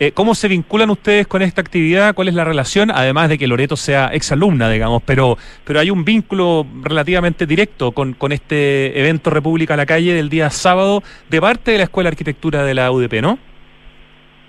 Eh, 0.03 0.13
¿Cómo 0.13 0.35
se 0.35 0.49
vinculan 0.49 0.89
ustedes 0.89 1.27
con 1.27 1.43
esta 1.43 1.61
actividad? 1.61 2.15
¿Cuál 2.15 2.29
es 2.29 2.35
la 2.35 2.45
relación? 2.45 2.91
Además 2.91 3.29
de 3.29 3.37
que 3.37 3.47
Loreto 3.47 3.77
sea 3.77 4.07
exalumna, 4.07 4.71
digamos, 4.71 5.03
pero, 5.05 5.37
pero 5.63 5.79
hay 5.79 5.91
un 5.91 6.07
vínculo 6.07 6.67
relativamente 6.83 7.45
directo 7.45 7.93
con, 7.93 8.15
con 8.15 8.33
este 8.33 8.99
evento 8.99 9.29
República 9.29 9.75
a 9.75 9.77
la 9.77 9.85
Calle 9.85 10.15
del 10.15 10.31
día 10.31 10.49
sábado 10.49 11.03
de 11.29 11.39
parte 11.43 11.73
de 11.73 11.77
la 11.77 11.85
Escuela 11.85 12.09
de 12.09 12.15
Arquitectura 12.15 12.65
de 12.65 12.73
la 12.73 12.91
UDP, 12.91 13.21
¿no? 13.21 13.39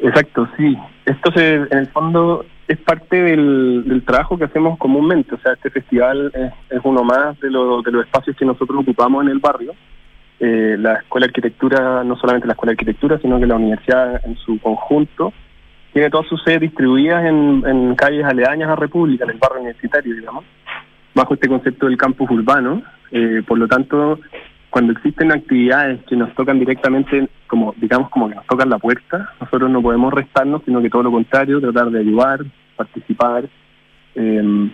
Exacto, 0.02 0.48
sí. 0.58 0.76
Esto 1.06 1.32
se, 1.32 1.56
en 1.56 1.78
el 1.78 1.88
fondo 1.88 2.46
es 2.68 2.78
parte 2.80 3.22
del, 3.22 3.84
del 3.86 4.04
trabajo 4.04 4.38
que 4.38 4.46
hacemos 4.46 4.78
comúnmente. 4.78 5.36
O 5.36 5.40
sea, 5.40 5.54
este 5.54 5.70
festival 5.70 6.32
es, 6.70 6.80
uno 6.84 7.04
más 7.04 7.40
de, 7.40 7.52
lo- 7.52 7.82
de 7.82 7.92
los 7.92 8.06
espacios 8.06 8.36
que 8.36 8.46
nosotros 8.46 8.80
ocupamos 8.82 9.24
en 9.24 9.30
el 9.30 9.40
barrio. 9.40 9.74
Eh, 10.40 10.76
la 10.80 10.96
Escuela 10.96 11.26
de 11.28 11.30
Arquitectura, 11.30 12.04
no 12.04 12.16
solamente 12.16 12.48
la 12.48 12.54
Escuela 12.54 12.72
de 12.72 12.74
Arquitectura, 12.74 13.20
sino 13.20 13.40
que 13.40 13.46
la 13.46 13.56
universidad 13.56 14.26
en 14.26 14.36
su 14.38 14.60
conjunto, 14.60 15.34
tiene 15.94 16.10
todas 16.10 16.28
sus 16.28 16.42
sedes 16.44 16.62
distribuidas 16.62 17.24
en, 17.26 17.64
en 17.68 17.96
calles 17.96 18.26
aledañas 18.26 18.70
a 18.70 18.76
República, 18.76 19.26
en 19.26 19.32
el 19.32 19.38
barrio 19.38 19.60
universitario, 19.60 20.16
digamos, 20.16 20.46
bajo 21.14 21.36
este 21.36 21.48
concepto 21.48 21.86
del 21.88 21.98
campus 21.98 22.32
urbano. 22.32 22.82
Eh, 23.12 23.44
por 23.46 23.60
lo 23.60 23.68
tanto, 23.68 24.18
cuando 24.72 24.94
existen 24.94 25.32
actividades 25.32 26.00
que 26.06 26.16
nos 26.16 26.34
tocan 26.34 26.58
directamente, 26.58 27.30
como 27.46 27.76
digamos 27.78 28.10
como 28.10 28.30
que 28.30 28.36
nos 28.36 28.48
tocan 28.48 28.70
la 28.70 28.80
puerta, 28.80 29.30
nosotros 29.40 29.70
no 29.70 29.82
podemos 29.82 30.12
restarnos, 30.12 30.64
sino 30.66 30.82
que 30.82 30.90
todo 30.90 31.04
lo 31.04 31.12
contrario, 31.12 31.62
tratar 31.62 31.92
de 31.92 32.00
ayudar, 32.00 32.40
participar 32.76 33.48
eh, 34.16 34.70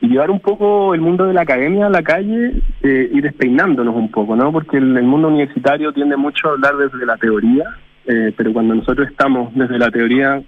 y 0.00 0.08
llevar 0.08 0.30
un 0.30 0.40
poco 0.40 0.94
el 0.94 1.00
mundo 1.00 1.24
de 1.24 1.34
la 1.34 1.42
academia 1.42 1.86
a 1.86 1.90
la 1.90 2.02
calle 2.02 2.62
eh, 2.82 3.10
y 3.12 3.20
despeinándonos 3.20 3.94
un 3.94 4.10
poco, 4.10 4.36
¿no? 4.36 4.52
Porque 4.52 4.78
el, 4.78 4.96
el, 4.96 5.04
mundo 5.04 5.28
universitario 5.28 5.92
tiende 5.92 6.16
mucho 6.16 6.48
a 6.48 6.52
hablar 6.52 6.76
desde 6.76 7.04
la 7.04 7.16
teoría, 7.16 7.64
eh, 8.06 8.32
pero 8.36 8.52
cuando 8.52 8.74
nosotros 8.74 9.08
estamos 9.08 9.54
desde 9.54 9.78
la 9.78 9.90
teoría 9.90 10.42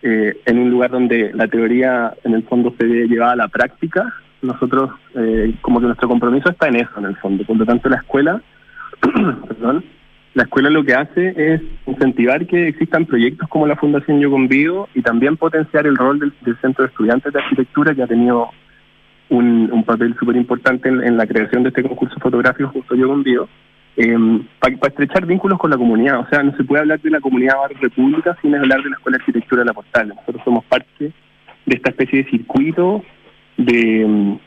eh, 0.00 0.40
en 0.46 0.58
un 0.58 0.70
lugar 0.70 0.90
donde 0.90 1.32
la 1.34 1.48
teoría 1.48 2.14
en 2.24 2.34
el 2.34 2.44
fondo 2.44 2.72
se 2.78 2.86
ve 2.86 3.08
llevada 3.08 3.32
a 3.32 3.36
la 3.36 3.48
práctica, 3.48 4.14
nosotros 4.42 4.90
eh, 5.14 5.54
como 5.60 5.80
que 5.80 5.86
nuestro 5.86 6.08
compromiso 6.08 6.50
está 6.50 6.68
en 6.68 6.76
eso 6.76 6.90
en 6.98 7.06
el 7.06 7.16
fondo. 7.16 7.44
Por 7.44 7.56
lo 7.56 7.66
tanto, 7.66 7.88
la 7.88 7.96
escuela, 7.96 8.40
perdón, 9.00 9.84
la 10.34 10.44
escuela 10.44 10.70
lo 10.70 10.84
que 10.84 10.94
hace 10.94 11.34
es 11.36 11.62
incentivar 11.86 12.46
que 12.46 12.68
existan 12.68 13.06
proyectos 13.06 13.48
como 13.48 13.66
la 13.66 13.76
Fundación 13.76 14.20
Yo 14.20 14.30
Convivo 14.30 14.88
y 14.94 15.02
también 15.02 15.36
potenciar 15.36 15.86
el 15.86 15.96
rol 15.96 16.18
del, 16.18 16.56
Centro 16.60 16.84
de 16.84 16.90
Estudiantes 16.90 17.32
de 17.32 17.40
Arquitectura 17.40 17.94
que 17.94 18.02
ha 18.02 18.06
tenido 18.06 18.50
un, 19.30 19.84
papel 19.84 20.14
súper 20.18 20.36
importante 20.36 20.88
en, 20.88 21.16
la 21.16 21.26
creación 21.26 21.62
de 21.62 21.70
este 21.70 21.82
concurso 21.82 22.20
fotográfico 22.20 22.68
justo 22.68 22.94
Yo 22.94 23.08
Convivo, 23.08 23.48
eh, 23.96 24.16
para 24.60 24.76
pa 24.76 24.88
estrechar 24.88 25.26
vínculos 25.26 25.58
con 25.58 25.70
la 25.70 25.76
comunidad. 25.76 26.20
O 26.20 26.28
sea, 26.28 26.42
no 26.42 26.56
se 26.56 26.62
puede 26.62 26.82
hablar 26.82 27.00
de 27.00 27.10
la 27.10 27.20
comunidad 27.20 27.56
Barrio 27.56 27.78
República 27.80 28.36
sin 28.40 28.54
hablar 28.54 28.82
de 28.82 28.90
la 28.90 28.96
Escuela 28.96 29.18
de 29.18 29.22
Arquitectura 29.22 29.62
de 29.62 29.66
la 29.66 29.72
Portal. 29.72 30.08
Nosotros 30.08 30.42
somos 30.44 30.64
parte 30.66 31.12
de 31.66 31.76
esta 31.76 31.90
especie 31.90 32.22
de 32.22 32.30
circuito 32.30 33.02
de, 33.58 34.38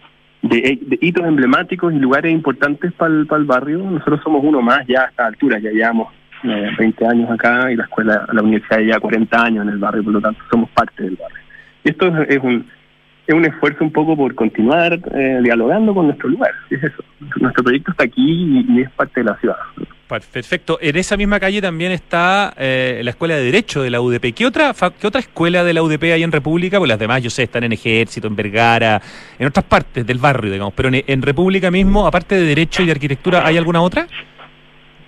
de, 0.41 0.79
de 0.81 0.97
hitos 1.01 1.25
emblemáticos 1.25 1.93
y 1.93 1.99
lugares 1.99 2.33
importantes 2.33 2.91
para 2.93 3.13
el, 3.13 3.27
el, 3.29 3.45
barrio. 3.45 3.77
Nosotros 3.79 4.21
somos 4.23 4.43
uno 4.43 4.61
más 4.61 4.87
ya 4.87 5.03
a 5.03 5.05
esta 5.09 5.27
altura, 5.27 5.59
ya 5.59 5.69
llevamos 5.69 6.11
eh, 6.43 6.69
20 6.79 7.05
años 7.05 7.29
acá 7.29 7.71
y 7.71 7.75
la 7.75 7.83
escuela, 7.83 8.25
la 8.31 8.41
universidad 8.41 8.79
ya 8.79 8.99
40 8.99 9.43
años 9.43 9.67
en 9.67 9.73
el 9.73 9.77
barrio, 9.77 10.03
por 10.03 10.13
lo 10.13 10.21
tanto 10.21 10.41
somos 10.49 10.69
parte 10.71 11.03
del 11.03 11.15
barrio. 11.15 11.37
Y 11.83 11.91
esto 11.91 12.07
es, 12.07 12.29
es 12.29 12.39
un 12.43 12.65
es 13.27 13.35
un 13.35 13.45
esfuerzo 13.45 13.83
un 13.83 13.91
poco 13.91 14.17
por 14.17 14.33
continuar 14.35 14.99
eh, 15.13 15.39
dialogando 15.43 15.93
con 15.93 16.07
nuestro 16.07 16.29
lugar. 16.29 16.51
Es 16.69 16.83
eso. 16.83 17.03
Nuestro 17.39 17.63
proyecto 17.63 17.91
está 17.91 18.03
aquí 18.03 18.65
y, 18.67 18.81
es 18.81 18.89
parte 18.91 19.21
de 19.21 19.25
la 19.25 19.37
ciudad. 19.37 19.57
Perfecto. 20.19 20.77
En 20.81 20.97
esa 20.97 21.15
misma 21.15 21.39
calle 21.39 21.61
también 21.61 21.91
está 21.91 22.53
eh, 22.57 23.01
la 23.03 23.11
Escuela 23.11 23.35
de 23.35 23.43
Derecho 23.43 23.81
de 23.81 23.89
la 23.89 24.01
UDP. 24.01 24.33
¿Qué 24.33 24.45
otra, 24.45 24.73
¿Qué 24.99 25.07
otra 25.07 25.21
escuela 25.21 25.63
de 25.63 25.73
la 25.73 25.83
UDP 25.83 26.03
hay 26.03 26.23
en 26.23 26.31
República? 26.31 26.79
Pues 26.79 26.89
las 26.89 26.99
demás, 26.99 27.23
yo 27.23 27.29
sé, 27.29 27.43
están 27.43 27.63
en 27.63 27.71
Ejército, 27.71 28.27
en 28.27 28.35
Vergara, 28.35 29.01
en 29.39 29.47
otras 29.47 29.65
partes 29.65 30.05
del 30.05 30.17
barrio, 30.17 30.51
digamos. 30.51 30.73
Pero 30.73 30.89
en, 30.91 31.21
República 31.21 31.71
mismo, 31.71 32.05
aparte 32.05 32.35
de 32.35 32.45
Derecho 32.45 32.83
y 32.83 32.87
de 32.87 32.91
Arquitectura, 32.91 33.45
¿hay 33.45 33.57
alguna 33.57 33.81
otra? 33.81 34.07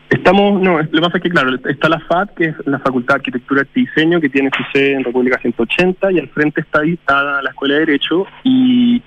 Estamos, 0.09 0.61
no, 0.61 0.79
lo 0.79 0.89
que 0.89 1.01
pasa 1.01 1.17
es 1.17 1.23
que, 1.23 1.29
claro, 1.29 1.55
está 1.65 1.89
la 1.89 1.99
FAD, 1.99 2.29
que 2.37 2.45
es 2.45 2.55
la 2.65 2.79
Facultad 2.79 3.15
de 3.15 3.19
Arquitectura 3.19 3.63
y 3.73 3.81
Diseño, 3.81 4.21
que 4.21 4.29
tiene 4.29 4.51
su 4.55 4.63
sede 4.71 4.93
en 4.93 5.03
República 5.03 5.39
180, 5.39 6.11
y 6.11 6.19
al 6.19 6.29
frente 6.29 6.61
está 6.61 6.81
ahí 6.81 6.93
está 6.93 7.41
la 7.41 7.49
Escuela 7.49 7.73
de 7.73 7.79
Derecho, 7.81 8.25
y, 8.43 9.01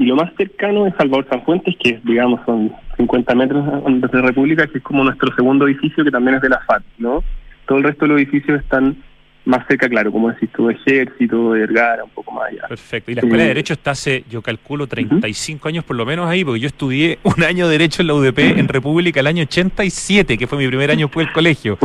y 0.00 0.06
lo 0.06 0.16
más 0.16 0.32
cercano 0.34 0.86
es 0.86 0.94
Salvador 0.96 1.26
Sanfuentes, 1.28 1.76
que 1.78 2.00
digamos 2.02 2.40
son 2.46 2.72
50 2.96 3.34
metros 3.34 3.84
de 4.10 4.22
República, 4.22 4.66
que 4.66 4.78
es 4.78 4.84
como 4.84 5.04
nuestro 5.04 5.30
segundo 5.36 5.68
edificio, 5.68 6.02
que 6.02 6.10
también 6.10 6.36
es 6.36 6.42
de 6.42 6.48
la 6.48 6.58
FAD, 6.60 6.80
¿no? 6.96 7.22
Todo 7.66 7.76
el 7.76 7.84
resto 7.84 8.06
de 8.06 8.08
los 8.08 8.18
edificios 8.18 8.62
están 8.62 8.96
más 9.44 9.66
cerca, 9.68 9.90
claro, 9.90 10.10
como 10.10 10.30
decís 10.30 10.48
tú, 10.56 10.70
Ejército, 10.70 11.50
Vergara, 11.50 12.02
un 12.02 12.10
poco 12.10 12.32
más 12.32 12.48
allá. 12.50 12.66
Perfecto. 12.66 13.10
Y 13.10 13.14
la 13.14 13.20
Escuela 13.20 13.42
de 13.42 13.48
Derecho 13.48 13.74
está 13.74 13.90
hace, 13.90 14.24
yo 14.30 14.40
calculo, 14.40 14.86
35 14.86 15.60
uh 15.60 15.62
-huh. 15.62 15.68
años 15.68 15.84
por 15.84 15.96
lo 15.96 16.06
menos 16.06 16.30
ahí, 16.30 16.46
porque 16.46 16.60
yo 16.60 16.68
estudié 16.68 17.18
un 17.22 17.42
año 17.42 17.66
de 17.66 17.72
Derecho 17.72 18.00
en 18.00 18.08
la 18.08 18.14
UDP 18.14 18.38
en 18.38 18.68
República 18.68 19.20
el 19.20 19.26
año 19.26 19.42
87, 19.42 20.38
que 20.38 20.46
fue 20.46 20.56
mi 20.56 20.66
primer 20.66 20.90
año 20.90 21.08
después 21.08 21.26
del 21.26 21.34
colegio. 21.34 21.76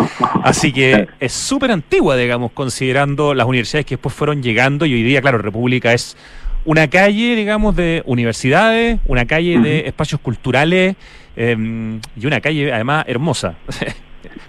Así 0.41 0.71
que 0.71 1.09
es 1.19 1.33
súper 1.33 1.71
antigua, 1.71 2.15
digamos, 2.15 2.53
considerando 2.53 3.33
las 3.33 3.45
universidades 3.45 3.85
que 3.85 3.95
después 3.95 4.15
fueron 4.15 4.41
llegando 4.41 4.85
y 4.85 4.93
hoy 4.93 5.03
día, 5.03 5.21
claro, 5.21 5.37
República 5.37 5.91
es 5.91 6.15
una 6.65 6.87
calle, 6.89 7.35
digamos, 7.35 7.75
de 7.75 8.03
universidades, 8.05 8.99
una 9.05 9.25
calle 9.25 9.57
uh 9.57 9.61
-huh. 9.61 9.63
de 9.63 9.79
espacios 9.87 10.19
culturales 10.19 10.95
eh, 11.35 11.99
y 12.15 12.25
una 12.25 12.41
calle, 12.41 12.73
además, 12.73 13.05
hermosa. 13.07 13.55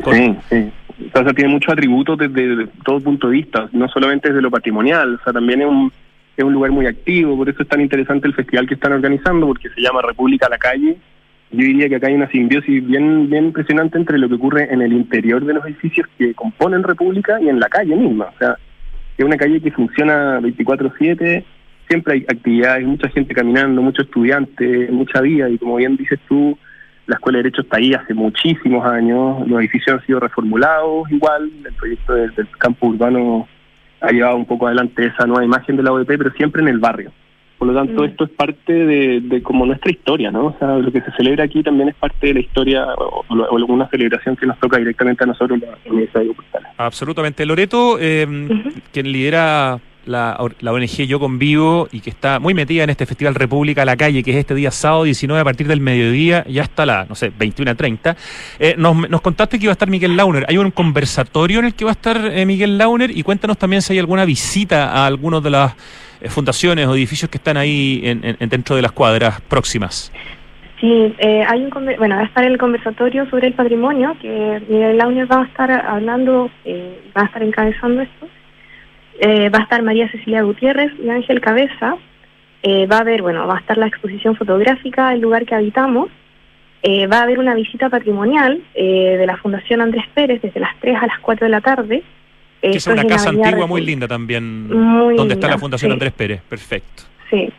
Con... 0.02 0.14
Sí, 0.16 0.36
sí 0.50 0.72
o 0.98 1.22
sea, 1.22 1.32
tiene 1.34 1.50
muchos 1.50 1.72
atributos 1.72 2.18
desde, 2.18 2.56
desde, 2.56 2.66
todo 2.84 3.00
punto 3.00 3.28
de 3.28 3.34
vista, 3.34 3.68
no 3.72 3.88
solamente 3.88 4.28
desde 4.28 4.42
lo 4.42 4.50
patrimonial, 4.50 5.16
o 5.16 5.24
sea, 5.24 5.32
también 5.32 5.62
es 5.62 5.68
un, 5.68 5.92
es 6.36 6.44
un 6.44 6.52
lugar 6.52 6.70
muy 6.70 6.86
activo, 6.86 7.36
por 7.36 7.48
eso 7.48 7.62
es 7.62 7.68
tan 7.68 7.80
interesante 7.80 8.26
el 8.26 8.34
festival 8.34 8.66
que 8.66 8.74
están 8.74 8.92
organizando, 8.92 9.46
porque 9.46 9.68
se 9.70 9.80
llama 9.80 10.02
República 10.02 10.46
a 10.46 10.50
la 10.50 10.58
Calle. 10.58 10.96
Yo 11.52 11.64
diría 11.64 11.88
que 11.88 11.96
acá 11.96 12.08
hay 12.08 12.14
una 12.14 12.28
simbiosis 12.30 12.84
bien, 12.84 13.30
bien 13.30 13.46
impresionante 13.46 13.98
entre 13.98 14.18
lo 14.18 14.28
que 14.28 14.34
ocurre 14.34 14.72
en 14.72 14.82
el 14.82 14.92
interior 14.92 15.44
de 15.44 15.54
los 15.54 15.64
edificios 15.64 16.08
que 16.18 16.34
componen 16.34 16.82
República 16.82 17.40
y 17.40 17.48
en 17.48 17.60
la 17.60 17.68
calle 17.68 17.94
misma. 17.94 18.26
O 18.34 18.38
sea, 18.38 18.56
es 19.16 19.24
una 19.24 19.36
calle 19.36 19.60
que 19.60 19.70
funciona 19.70 20.40
24-7, 20.40 21.44
siempre 21.88 22.14
hay 22.14 22.24
actividades, 22.28 22.86
mucha 22.86 23.08
gente 23.08 23.34
caminando, 23.34 23.82
muchos 23.82 24.06
estudiantes, 24.06 24.90
mucha 24.90 25.20
vida, 25.20 25.48
y 25.48 25.58
como 25.58 25.76
bien 25.76 25.96
dices 25.96 26.18
tú, 26.28 26.58
la 27.06 27.14
Escuela 27.16 27.38
de 27.38 27.44
Derecho 27.44 27.62
está 27.62 27.76
ahí 27.76 27.94
hace 27.94 28.14
muchísimos 28.14 28.84
años, 28.84 29.46
los 29.46 29.60
edificios 29.60 29.96
han 29.96 30.06
sido 30.06 30.20
reformulados 30.20 31.10
igual, 31.10 31.50
el 31.64 31.72
proyecto 31.74 32.14
del, 32.14 32.34
del 32.34 32.48
campo 32.58 32.88
urbano 32.88 33.48
ha 34.00 34.10
llevado 34.10 34.36
un 34.36 34.46
poco 34.46 34.66
adelante 34.66 35.06
esa 35.06 35.26
nueva 35.26 35.44
imagen 35.44 35.76
de 35.76 35.82
la 35.82 35.92
ODP, 35.92 36.18
pero 36.18 36.30
siempre 36.32 36.62
en 36.62 36.68
el 36.68 36.78
barrio. 36.78 37.12
Por 37.58 37.68
lo 37.68 37.74
tanto, 37.74 38.02
mm. 38.02 38.04
esto 38.04 38.24
es 38.24 38.30
parte 38.30 38.72
de, 38.72 39.20
de, 39.22 39.42
como 39.42 39.64
nuestra 39.64 39.90
historia, 39.90 40.30
¿no? 40.30 40.46
O 40.48 40.56
sea, 40.58 40.76
lo 40.76 40.92
que 40.92 41.00
se 41.00 41.10
celebra 41.12 41.44
aquí 41.44 41.62
también 41.62 41.88
es 41.88 41.94
parte 41.94 42.26
de 42.26 42.34
la 42.34 42.40
historia 42.40 42.84
o, 42.98 43.24
o 43.28 43.64
una 43.72 43.88
celebración 43.88 44.36
que 44.36 44.44
nos 44.46 44.58
toca 44.60 44.76
directamente 44.76 45.24
a 45.24 45.28
nosotros 45.28 45.60
la 45.60 45.78
Universidad 45.86 46.22
de 46.22 46.34
Portales. 46.34 46.68
Absolutamente. 46.76 47.46
Loreto, 47.46 47.98
eh, 47.98 48.26
uh 48.28 48.30
-huh. 48.30 48.82
quien 48.92 49.10
lidera 49.10 49.78
la, 50.06 50.36
ONG 50.38 51.06
Yo 51.06 51.20
Convivo 51.20 51.88
y 51.92 52.00
que 52.00 52.10
está 52.10 52.38
muy 52.38 52.54
metida 52.54 52.84
en 52.84 52.90
este 52.90 53.06
Festival 53.06 53.34
República 53.34 53.82
a 53.82 53.84
la 53.84 53.96
Calle, 53.96 54.22
que 54.22 54.30
es 54.30 54.36
este 54.36 54.54
día 54.54 54.70
sábado 54.70 55.04
19 55.04 55.40
a 55.40 55.44
partir 55.44 55.66
del 55.68 55.80
mediodía, 55.80 56.44
ya 56.48 56.62
hasta 56.62 56.86
la, 56.86 57.06
no 57.08 57.14
sé, 57.14 57.32
21 57.36 57.70
a 57.70 57.74
30. 57.74 58.16
Eh, 58.58 58.74
nos, 58.78 59.08
nos, 59.08 59.20
contaste 59.20 59.58
que 59.58 59.64
iba 59.64 59.72
a 59.72 59.74
estar 59.74 59.88
Miguel 59.88 60.16
Launer. 60.16 60.46
Hay 60.48 60.58
un 60.58 60.70
conversatorio 60.70 61.58
en 61.58 61.66
el 61.66 61.74
que 61.74 61.84
va 61.84 61.90
a 61.90 61.92
estar 61.92 62.16
eh, 62.16 62.46
Miguel 62.46 62.78
Launer 62.78 63.10
y 63.10 63.22
cuéntanos 63.22 63.58
también 63.58 63.82
si 63.82 63.92
hay 63.92 63.98
alguna 63.98 64.24
visita 64.24 64.92
a 64.92 65.06
algunos 65.06 65.42
de 65.42 65.50
las 65.50 65.74
eh, 66.20 66.28
fundaciones 66.28 66.86
o 66.86 66.94
edificios 66.94 67.30
que 67.30 67.38
están 67.38 67.56
ahí 67.56 68.00
en, 68.04 68.36
dentro 68.48 68.76
de 68.76 68.82
las 68.82 68.92
cuadras 68.92 69.40
próximas. 69.42 70.12
Sí, 70.80 71.14
eh, 71.18 71.42
hay 71.48 71.64
un 71.64 71.70
bueno, 71.98 72.16
va 72.16 72.22
a 72.22 72.24
estar 72.26 72.44
el 72.44 72.58
conversatorio 72.58 73.28
sobre 73.30 73.48
el 73.48 73.54
patrimonio, 73.54 74.14
que 74.20 74.62
Miguel 74.68 74.98
Launer 74.98 75.30
va 75.30 75.42
a 75.42 75.44
estar 75.44 75.70
hablando, 75.70 76.50
eh, 76.64 77.00
va 77.16 77.22
a 77.22 77.24
estar 77.26 77.42
encabezando 77.42 78.02
esto. 78.02 78.28
Eh, 79.20 79.48
va 79.48 79.60
a 79.60 79.62
estar 79.62 79.82
María 79.82 80.10
Cecilia 80.10 80.42
Gutiérrez 80.42 80.92
y 81.02 81.08
Ángel 81.08 81.40
Cabeza. 81.40 81.96
Eh, 82.62 82.86
va 82.86 82.98
a 82.98 83.00
haber, 83.00 83.22
bueno, 83.22 83.46
va 83.46 83.56
a 83.56 83.60
estar 83.60 83.78
la 83.78 83.86
exposición 83.86 84.36
fotográfica 84.36 85.10
del 85.10 85.20
lugar 85.20 85.46
que 85.46 85.54
habitamos. 85.54 86.10
Eh, 86.82 87.06
va 87.06 87.18
a 87.18 87.22
haber 87.22 87.38
una 87.38 87.54
visita 87.54 87.88
patrimonial 87.88 88.62
de 88.74 89.24
la 89.26 89.36
Fundación 89.38 89.80
Andrés 89.80 90.04
Pérez 90.14 90.42
desde 90.42 90.60
las 90.60 90.76
3 90.80 90.96
a 91.00 91.06
las 91.06 91.18
4 91.20 91.46
de 91.46 91.50
la 91.50 91.60
tarde. 91.60 92.02
Que 92.60 92.70
es 92.70 92.86
una 92.86 93.04
casa 93.04 93.30
antigua 93.30 93.66
muy 93.66 93.80
linda 93.80 94.08
también, 94.08 94.68
muy 94.68 95.16
donde 95.16 95.34
está 95.34 95.48
la 95.48 95.58
Fundación 95.58 95.90
sí. 95.90 95.92
Andrés 95.92 96.12
Pérez. 96.12 96.42
Perfecto. 96.48 97.04
Sí. 97.30 97.52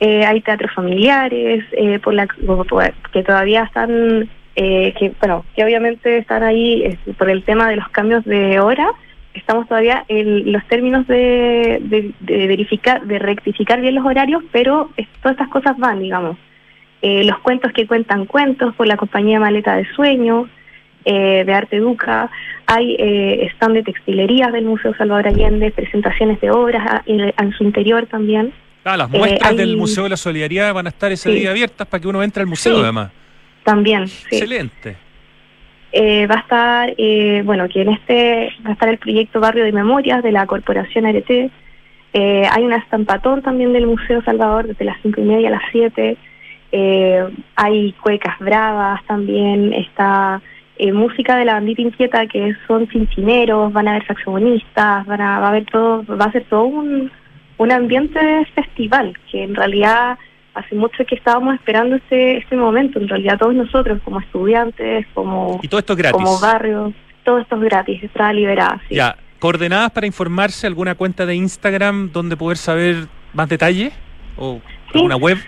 hay 0.00 0.40
teatros 0.40 0.72
familiares 0.72 1.64
por 2.02 2.14
la, 2.14 2.26
que 3.12 3.22
todavía 3.22 3.64
están, 3.64 4.28
que 4.54 5.12
bueno, 5.20 5.44
que 5.54 5.64
obviamente 5.64 6.18
están 6.18 6.42
ahí 6.42 6.98
por 7.18 7.30
el 7.30 7.42
tema 7.44 7.68
de 7.68 7.76
los 7.76 7.88
cambios 7.88 8.24
de 8.24 8.60
hora 8.60 8.90
estamos 9.34 9.68
todavía 9.68 10.04
en 10.08 10.52
los 10.52 10.66
términos 10.66 11.06
de, 11.06 11.78
de, 11.82 12.12
de, 12.20 12.46
verificar, 12.46 13.06
de 13.06 13.18
rectificar 13.18 13.80
bien 13.80 13.94
los 13.94 14.04
horarios, 14.04 14.42
pero 14.52 14.90
es, 14.96 15.06
todas 15.22 15.32
estas 15.32 15.48
cosas 15.48 15.76
van, 15.78 16.00
digamos. 16.00 16.36
Eh, 17.02 17.24
los 17.24 17.38
cuentos 17.38 17.72
que 17.72 17.86
cuentan 17.86 18.26
cuentos 18.26 18.74
por 18.74 18.86
la 18.86 18.96
compañía 18.96 19.40
Maleta 19.40 19.76
de 19.76 19.86
Sueños, 19.94 20.48
eh, 21.04 21.44
de 21.46 21.54
Arte 21.54 21.76
Educa, 21.76 22.30
hay 22.66 22.94
eh, 22.98 23.48
stand 23.54 23.74
de 23.74 23.82
textilerías 23.82 24.52
del 24.52 24.66
Museo 24.66 24.94
Salvador 24.94 25.28
Allende, 25.28 25.70
presentaciones 25.70 26.40
de 26.40 26.50
obras 26.50 27.02
en, 27.06 27.32
en 27.36 27.52
su 27.52 27.64
interior 27.64 28.06
también. 28.06 28.52
Ah, 28.84 28.96
las 28.96 29.10
muestras 29.10 29.50
hay, 29.50 29.56
del 29.56 29.76
Museo 29.76 30.04
de 30.04 30.10
la 30.10 30.16
Solidaridad 30.16 30.74
van 30.74 30.86
a 30.86 30.90
estar 30.90 31.10
ese 31.10 31.30
sí. 31.30 31.40
día 31.40 31.50
abiertas 31.50 31.86
para 31.86 32.00
que 32.00 32.08
uno 32.08 32.22
entre 32.22 32.42
al 32.42 32.46
museo, 32.46 32.76
sí, 32.76 32.82
además. 32.82 33.10
También. 33.64 34.06
Sí. 34.08 34.26
Excelente. 34.32 34.96
Eh, 35.92 36.26
va 36.26 36.36
a 36.36 36.40
estar, 36.40 36.94
eh, 36.98 37.42
bueno, 37.44 37.68
que 37.68 37.82
en 37.82 37.88
este 37.88 38.52
va 38.64 38.70
a 38.70 38.72
estar 38.74 38.88
el 38.88 38.98
proyecto 38.98 39.40
Barrio 39.40 39.64
de 39.64 39.72
Memorias 39.72 40.22
de 40.22 40.32
la 40.32 40.46
Corporación 40.46 41.06
ART. 41.06 41.30
Eh, 42.12 42.48
hay 42.50 42.64
una 42.64 42.76
estampatón 42.76 43.42
también 43.42 43.72
del 43.72 43.86
Museo 43.86 44.22
Salvador 44.22 44.68
desde 44.68 44.84
las 44.84 44.98
cinco 45.02 45.20
y 45.20 45.24
media 45.24 45.48
a 45.48 45.52
las 45.52 45.62
siete. 45.72 46.16
hay 47.56 47.92
cuecas 48.00 48.38
bravas 48.38 49.04
también. 49.06 49.72
Está 49.72 50.40
música 50.92 51.36
de 51.36 51.44
la 51.44 51.54
bandita 51.54 51.82
inquieta 51.82 52.26
que 52.26 52.56
son 52.66 52.86
cinchineros, 52.88 53.72
van 53.72 53.88
a 53.88 53.90
haber 53.90 54.06
saxofonistas, 54.06 55.04
van 55.06 55.20
a, 55.20 55.40
va 55.40 55.46
a 55.46 55.48
haber 55.50 55.66
todo, 55.66 56.04
va 56.16 56.26
a 56.26 56.32
ser 56.32 56.44
todo 56.44 56.64
un, 56.64 57.10
un 57.58 57.72
ambiente 57.72 58.20
festival 58.54 59.12
que 59.30 59.42
en 59.42 59.54
realidad 59.54 60.16
hace 60.54 60.74
mucho 60.74 61.04
que 61.06 61.14
estábamos 61.14 61.54
esperando 61.54 61.96
este, 61.96 62.38
este 62.38 62.56
momento, 62.56 62.98
en 62.98 63.08
realidad 63.08 63.38
todos 63.38 63.54
nosotros 63.54 64.00
como 64.04 64.20
estudiantes, 64.20 65.06
como, 65.14 65.60
Y 65.62 65.68
todo 65.68 65.80
esto 65.80 65.92
es 65.92 65.98
gratis. 65.98 66.16
como 66.16 66.40
barrio, 66.40 66.92
todo 67.24 67.38
esto 67.38 67.56
es 67.56 67.62
gratis, 67.62 68.02
está 68.02 68.32
liberado. 68.32 68.78
sí. 68.88 68.96
Ya, 68.96 69.16
coordenadas 69.38 69.90
para 69.92 70.06
informarse, 70.06 70.66
alguna 70.66 70.94
cuenta 70.94 71.24
de 71.24 71.34
Instagram 71.34 72.10
donde 72.12 72.36
poder 72.36 72.56
saber 72.58 73.06
más 73.32 73.48
detalle 73.48 73.92
o 74.36 74.60
Sí. 74.92 74.98
alguna 74.98 75.16
web. 75.16 75.38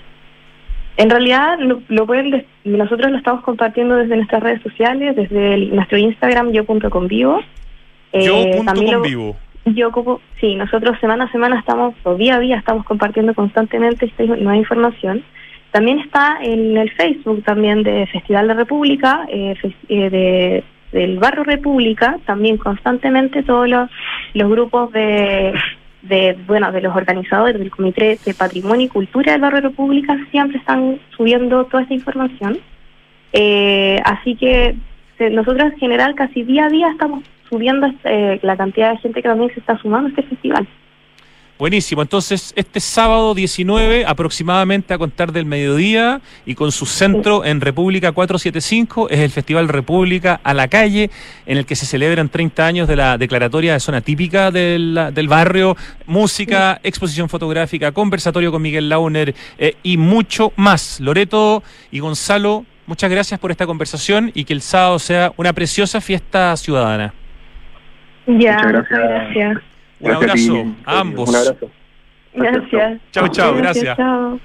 En 0.96 1.10
realidad, 1.10 1.58
lo, 1.58 1.82
lo 1.88 2.06
pueden 2.06 2.46
nosotros 2.64 3.10
lo 3.10 3.16
estamos 3.18 3.42
compartiendo 3.42 3.96
desde 3.96 4.14
nuestras 4.16 4.42
redes 4.42 4.62
sociales, 4.62 5.16
desde 5.16 5.54
el- 5.54 5.74
nuestro 5.74 5.98
Instagram, 5.98 6.52
yo.convivo. 6.52 7.40
Eh, 8.12 8.24
Yo 8.26 8.62
Yo 9.64 9.92
como, 9.92 10.20
sí, 10.40 10.56
nosotros 10.56 10.98
semana 11.00 11.24
a 11.24 11.32
semana 11.32 11.58
estamos, 11.58 11.94
o 12.02 12.16
día 12.16 12.36
a 12.36 12.40
día 12.40 12.56
estamos 12.56 12.84
compartiendo 12.84 13.32
constantemente 13.34 14.06
esta 14.06 14.24
nueva 14.24 14.56
información. 14.56 15.22
También 15.70 16.00
está 16.00 16.38
en 16.42 16.76
el 16.76 16.90
Facebook 16.90 17.44
también 17.44 17.82
de 17.82 18.06
Festival 18.08 18.48
de 18.48 18.54
República, 18.54 19.24
eh, 19.28 19.54
eh, 19.88 20.10
de, 20.10 20.64
del 20.90 21.18
Barrio 21.18 21.44
República, 21.44 22.18
también 22.26 22.58
constantemente 22.58 23.42
todos 23.42 23.68
los, 23.68 23.88
los 24.34 24.50
grupos 24.50 24.92
de, 24.92 25.54
de, 26.02 26.36
bueno, 26.46 26.72
de 26.72 26.82
los 26.82 26.94
organizadores 26.94 27.58
del 27.58 27.70
Comité 27.70 28.18
de 28.24 28.34
Patrimonio 28.34 28.86
y 28.86 28.90
Cultura 28.90 29.32
del 29.32 29.40
Barrio 29.40 29.60
República 29.60 30.18
siempre 30.30 30.58
están 30.58 31.00
subiendo 31.16 31.64
toda 31.66 31.84
esta 31.84 31.94
información. 31.94 32.58
Eh, 33.32 33.98
así 34.04 34.34
que 34.34 34.74
nosotros 35.18 35.72
en 35.72 35.78
general 35.78 36.14
casi 36.14 36.42
día 36.42 36.66
a 36.66 36.68
día 36.68 36.88
estamos 36.90 37.24
subiendo 37.48 37.86
eh, 38.04 38.40
la 38.42 38.56
cantidad 38.56 38.92
de 38.92 38.98
gente 38.98 39.22
que 39.22 39.28
también 39.28 39.52
se 39.52 39.60
está 39.60 39.78
sumando 39.78 40.08
a 40.08 40.10
este 40.10 40.22
festival. 40.22 40.66
Buenísimo, 41.62 42.02
entonces 42.02 42.52
este 42.56 42.80
sábado 42.80 43.34
19 43.34 44.04
aproximadamente 44.04 44.94
a 44.94 44.98
contar 44.98 45.30
del 45.30 45.44
mediodía 45.44 46.20
y 46.44 46.56
con 46.56 46.72
su 46.72 46.86
centro 46.86 47.44
en 47.44 47.60
República 47.60 48.10
475 48.10 49.08
es 49.10 49.20
el 49.20 49.30
Festival 49.30 49.68
República 49.68 50.40
a 50.42 50.54
la 50.54 50.66
calle 50.66 51.08
en 51.46 51.58
el 51.58 51.64
que 51.64 51.76
se 51.76 51.86
celebran 51.86 52.30
30 52.30 52.66
años 52.66 52.88
de 52.88 52.96
la 52.96 53.16
declaratoria 53.16 53.74
de 53.74 53.78
zona 53.80 54.00
típica 54.00 54.50
del, 54.50 55.10
del 55.14 55.28
barrio, 55.28 55.76
música, 56.06 56.80
exposición 56.82 57.28
fotográfica, 57.28 57.92
conversatorio 57.92 58.50
con 58.50 58.60
Miguel 58.60 58.88
Launer 58.88 59.32
eh, 59.56 59.76
y 59.84 59.98
mucho 59.98 60.52
más. 60.56 60.98
Loreto 60.98 61.62
y 61.92 62.00
Gonzalo, 62.00 62.64
muchas 62.92 63.10
gracias 63.10 63.40
por 63.40 63.50
esta 63.50 63.64
conversación 63.64 64.30
y 64.34 64.44
que 64.44 64.52
el 64.52 64.60
sábado 64.60 64.98
sea 64.98 65.32
una 65.38 65.54
preciosa 65.54 65.98
fiesta 66.02 66.54
ciudadana. 66.58 67.14
Ya, 68.26 68.56
Muchas 68.58 68.66
gracias. 68.72 69.00
gracias. 69.00 69.56
Un 69.98 70.08
Gracias 70.10 70.30
a 70.30 70.34
ti, 70.34 70.48
abrazo 70.50 70.74
a 70.84 71.00
ambos. 71.00 71.28
Un 71.30 71.36
abrazo. 71.36 71.70
Gracias. 72.34 73.00
Chao, 73.10 73.28
chao, 73.28 73.54
gracias. 73.54 73.96
Chao. 73.96 74.38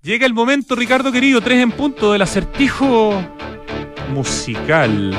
Llega 0.00 0.24
el 0.24 0.32
momento, 0.32 0.74
Ricardo 0.74 1.12
querido, 1.12 1.42
tres 1.42 1.62
en 1.62 1.72
punto 1.72 2.12
del 2.12 2.22
acertijo 2.22 3.22
musical. 4.14 5.14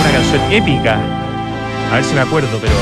Una 0.00 0.10
canción 0.12 0.52
épica. 0.52 0.98
A 1.92 1.94
ver 1.94 2.04
si 2.04 2.14
me 2.16 2.22
acuerdo, 2.22 2.58
pero. 2.60 2.74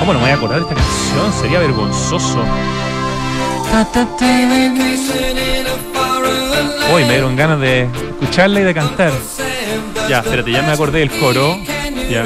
¿Cómo 0.00 0.12
no 0.12 0.18
me 0.18 0.24
voy 0.24 0.32
a 0.32 0.34
acordar 0.34 0.58
de 0.58 0.62
esta 0.64 0.74
canción? 0.74 1.32
Sería 1.34 1.60
vergonzoso. 1.60 2.42
Hoy 6.92 7.04
me 7.04 7.12
dieron 7.12 7.36
ganas 7.36 7.60
de 7.60 7.82
escucharla 7.82 8.60
y 8.60 8.64
de 8.64 8.74
cantar. 8.74 9.12
Ya, 10.08 10.20
espérate, 10.20 10.50
ya 10.50 10.62
me 10.62 10.72
acordé 10.72 11.00
del 11.00 11.10
coro. 11.10 11.58
Ya. 12.10 12.24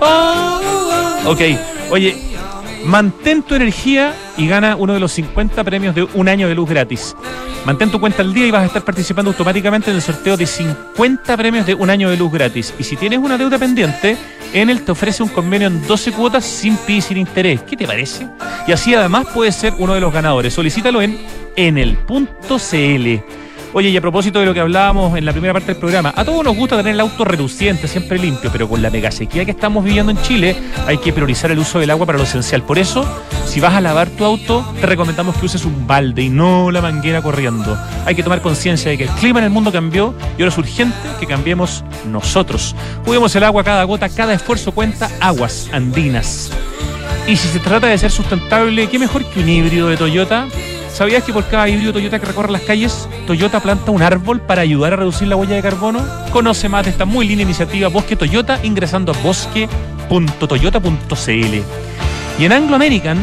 Oh. 0.00 0.60
Ok, 1.26 1.40
oye, 1.90 2.16
mantén 2.84 3.42
tu 3.42 3.54
energía 3.54 4.14
y 4.36 4.46
gana 4.46 4.76
uno 4.76 4.94
de 4.94 5.00
los 5.00 5.12
50 5.12 5.62
premios 5.64 5.94
de 5.94 6.04
un 6.14 6.28
año 6.28 6.48
de 6.48 6.54
luz 6.54 6.68
gratis. 6.68 7.14
Mantén 7.64 7.90
tu 7.90 8.00
cuenta 8.00 8.22
al 8.22 8.34
día 8.34 8.46
y 8.46 8.50
vas 8.50 8.62
a 8.62 8.66
estar 8.66 8.84
participando 8.84 9.30
automáticamente 9.30 9.90
en 9.90 9.96
el 9.96 10.02
sorteo 10.02 10.36
de 10.36 10.46
50 10.46 11.36
premios 11.36 11.64
de 11.64 11.74
un 11.74 11.90
año 11.90 12.10
de 12.10 12.16
luz 12.16 12.32
gratis. 12.32 12.74
Y 12.78 12.84
si 12.84 12.96
tienes 12.96 13.20
una 13.20 13.38
deuda 13.38 13.58
pendiente, 13.58 14.16
Enel 14.52 14.82
te 14.82 14.92
ofrece 14.92 15.22
un 15.22 15.28
convenio 15.28 15.68
en 15.68 15.86
12 15.86 16.12
cuotas 16.12 16.44
sin 16.44 16.76
PI 16.76 16.96
y 16.96 17.00
sin 17.00 17.16
interés. 17.18 17.62
¿Qué 17.62 17.76
te 17.76 17.86
parece? 17.86 18.26
Y 18.66 18.72
así 18.72 18.94
además 18.94 19.26
puedes 19.32 19.54
ser 19.54 19.74
uno 19.78 19.94
de 19.94 20.00
los 20.00 20.12
ganadores. 20.12 20.52
Solicítalo 20.52 21.00
en 21.00 21.18
enel.cl. 21.56 23.41
Oye, 23.74 23.88
y 23.88 23.96
a 23.96 24.02
propósito 24.02 24.38
de 24.38 24.44
lo 24.44 24.52
que 24.52 24.60
hablábamos 24.60 25.16
en 25.16 25.24
la 25.24 25.32
primera 25.32 25.54
parte 25.54 25.68
del 25.68 25.78
programa, 25.78 26.12
a 26.14 26.26
todos 26.26 26.44
nos 26.44 26.54
gusta 26.54 26.76
tener 26.76 26.92
el 26.92 27.00
auto 27.00 27.24
reluciente, 27.24 27.88
siempre 27.88 28.18
limpio, 28.18 28.50
pero 28.52 28.68
con 28.68 28.82
la 28.82 28.90
mega 28.90 29.10
sequía 29.10 29.46
que 29.46 29.52
estamos 29.52 29.82
viviendo 29.82 30.12
en 30.12 30.20
Chile, 30.20 30.54
hay 30.86 30.98
que 30.98 31.10
priorizar 31.10 31.50
el 31.50 31.58
uso 31.58 31.78
del 31.78 31.88
agua 31.88 32.04
para 32.04 32.18
lo 32.18 32.24
esencial. 32.24 32.62
Por 32.64 32.78
eso, 32.78 33.06
si 33.46 33.60
vas 33.60 33.72
a 33.72 33.80
lavar 33.80 34.10
tu 34.10 34.26
auto, 34.26 34.62
te 34.78 34.86
recomendamos 34.86 35.36
que 35.38 35.46
uses 35.46 35.64
un 35.64 35.86
balde 35.86 36.20
y 36.20 36.28
no 36.28 36.70
la 36.70 36.82
manguera 36.82 37.22
corriendo. 37.22 37.78
Hay 38.04 38.14
que 38.14 38.22
tomar 38.22 38.42
conciencia 38.42 38.90
de 38.90 38.98
que 38.98 39.04
el 39.04 39.10
clima 39.10 39.38
en 39.38 39.46
el 39.46 39.50
mundo 39.50 39.72
cambió 39.72 40.14
y 40.36 40.42
ahora 40.42 40.52
es 40.52 40.58
urgente 40.58 41.08
que 41.18 41.26
cambiemos 41.26 41.82
nosotros. 42.10 42.76
Cuidemos 43.06 43.34
el 43.36 43.44
agua, 43.44 43.64
cada 43.64 43.84
gota, 43.84 44.10
cada 44.10 44.34
esfuerzo 44.34 44.72
cuenta, 44.72 45.10
aguas 45.18 45.70
andinas. 45.72 46.50
Y 47.26 47.36
si 47.36 47.48
se 47.48 47.58
trata 47.58 47.86
de 47.86 47.96
ser 47.96 48.10
sustentable, 48.10 48.86
¿qué 48.88 48.98
mejor 48.98 49.24
que 49.24 49.40
un 49.40 49.48
híbrido 49.48 49.88
de 49.88 49.96
Toyota? 49.96 50.46
¿Sabías 50.92 51.24
que 51.24 51.32
por 51.32 51.48
cada 51.48 51.68
híbrido 51.68 51.94
Toyota 51.94 52.18
que 52.18 52.26
recorre 52.26 52.50
las 52.52 52.62
calles, 52.62 53.08
Toyota 53.26 53.60
planta 53.60 53.90
un 53.90 54.02
árbol 54.02 54.42
para 54.42 54.60
ayudar 54.60 54.92
a 54.92 54.96
reducir 54.96 55.26
la 55.26 55.36
huella 55.36 55.56
de 55.56 55.62
carbono? 55.62 56.04
Conoce 56.30 56.68
más 56.68 56.84
de 56.84 56.90
esta 56.90 57.06
muy 57.06 57.26
linda 57.26 57.44
iniciativa 57.44 57.88
Bosque 57.88 58.14
Toyota 58.14 58.60
ingresando 58.62 59.12
a 59.12 59.14
bosque.toyota.cl. 59.22 61.62
Y 62.38 62.44
en 62.44 62.52
Anglo 62.52 62.76
American 62.76 63.18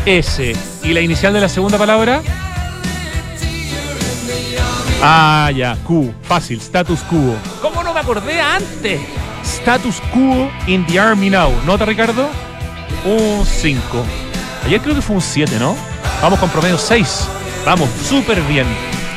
S. 0.05 0.55
Y 0.83 0.93
la 0.93 1.01
inicial 1.01 1.33
de 1.33 1.41
la 1.41 1.49
segunda 1.49 1.79
palabra, 1.79 2.21
Ah, 5.01 5.51
ya, 5.53 5.77
Q. 5.83 6.13
Fácil, 6.23 6.59
status 6.59 7.01
quo. 7.01 7.35
¿Cómo 7.61 7.83
no 7.83 7.93
me 7.93 7.99
acordé 7.99 8.39
antes? 8.39 9.01
Status 9.45 10.01
quo 10.11 10.51
in 10.67 10.85
the 10.87 10.99
army 10.99 11.29
now. 11.29 11.51
¿Nota, 11.65 11.85
Ricardo? 11.85 12.29
Un 13.05 13.45
5. 13.45 14.05
Ayer 14.65 14.81
creo 14.81 14.95
que 14.95 15.01
fue 15.01 15.15
un 15.15 15.21
7, 15.21 15.57
¿no? 15.59 15.75
Vamos 16.21 16.39
con 16.39 16.49
promedio 16.49 16.77
6. 16.77 17.27
Vamos, 17.65 17.89
súper 18.07 18.41
bien. 18.41 18.65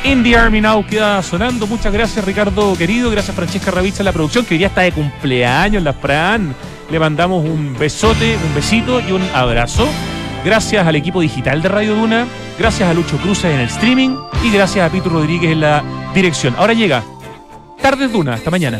In 0.03 0.23
the 0.23 0.35
Army 0.37 0.61
Now 0.61 0.85
queda 0.85 1.21
sonando. 1.21 1.67
Muchas 1.67 1.91
gracias, 1.91 2.23
Ricardo 2.23 2.75
querido. 2.77 3.11
Gracias, 3.11 3.35
Francesca 3.35 3.71
Ravizza 3.71 4.01
en 4.01 4.05
la 4.05 4.13
producción, 4.13 4.45
que 4.45 4.53
hoy 4.53 4.59
día 4.59 4.67
está 4.67 4.81
de 4.81 4.91
cumpleaños, 4.91 5.83
la 5.83 5.93
Fran. 5.93 6.55
le 6.89 6.99
mandamos 6.99 7.43
un 7.43 7.75
besote, 7.77 8.37
un 8.37 8.55
besito 8.55 9.01
y 9.01 9.11
un 9.11 9.21
abrazo. 9.33 9.87
Gracias 10.45 10.87
al 10.87 10.95
equipo 10.95 11.19
digital 11.19 11.61
de 11.61 11.67
Radio 11.67 11.95
Duna, 11.95 12.25
gracias 12.57 12.89
a 12.89 12.93
Lucho 12.93 13.17
Cruces 13.17 13.45
en 13.53 13.59
el 13.59 13.67
streaming 13.67 14.15
y 14.41 14.51
gracias 14.51 14.87
a 14.87 14.91
Pito 14.91 15.09
Rodríguez 15.09 15.51
en 15.51 15.59
la 15.59 15.83
dirección. 16.15 16.55
Ahora 16.57 16.73
llega 16.73 17.03
Tardes 17.81 18.11
Duna, 18.11 18.35
hasta 18.35 18.49
mañana. 18.49 18.79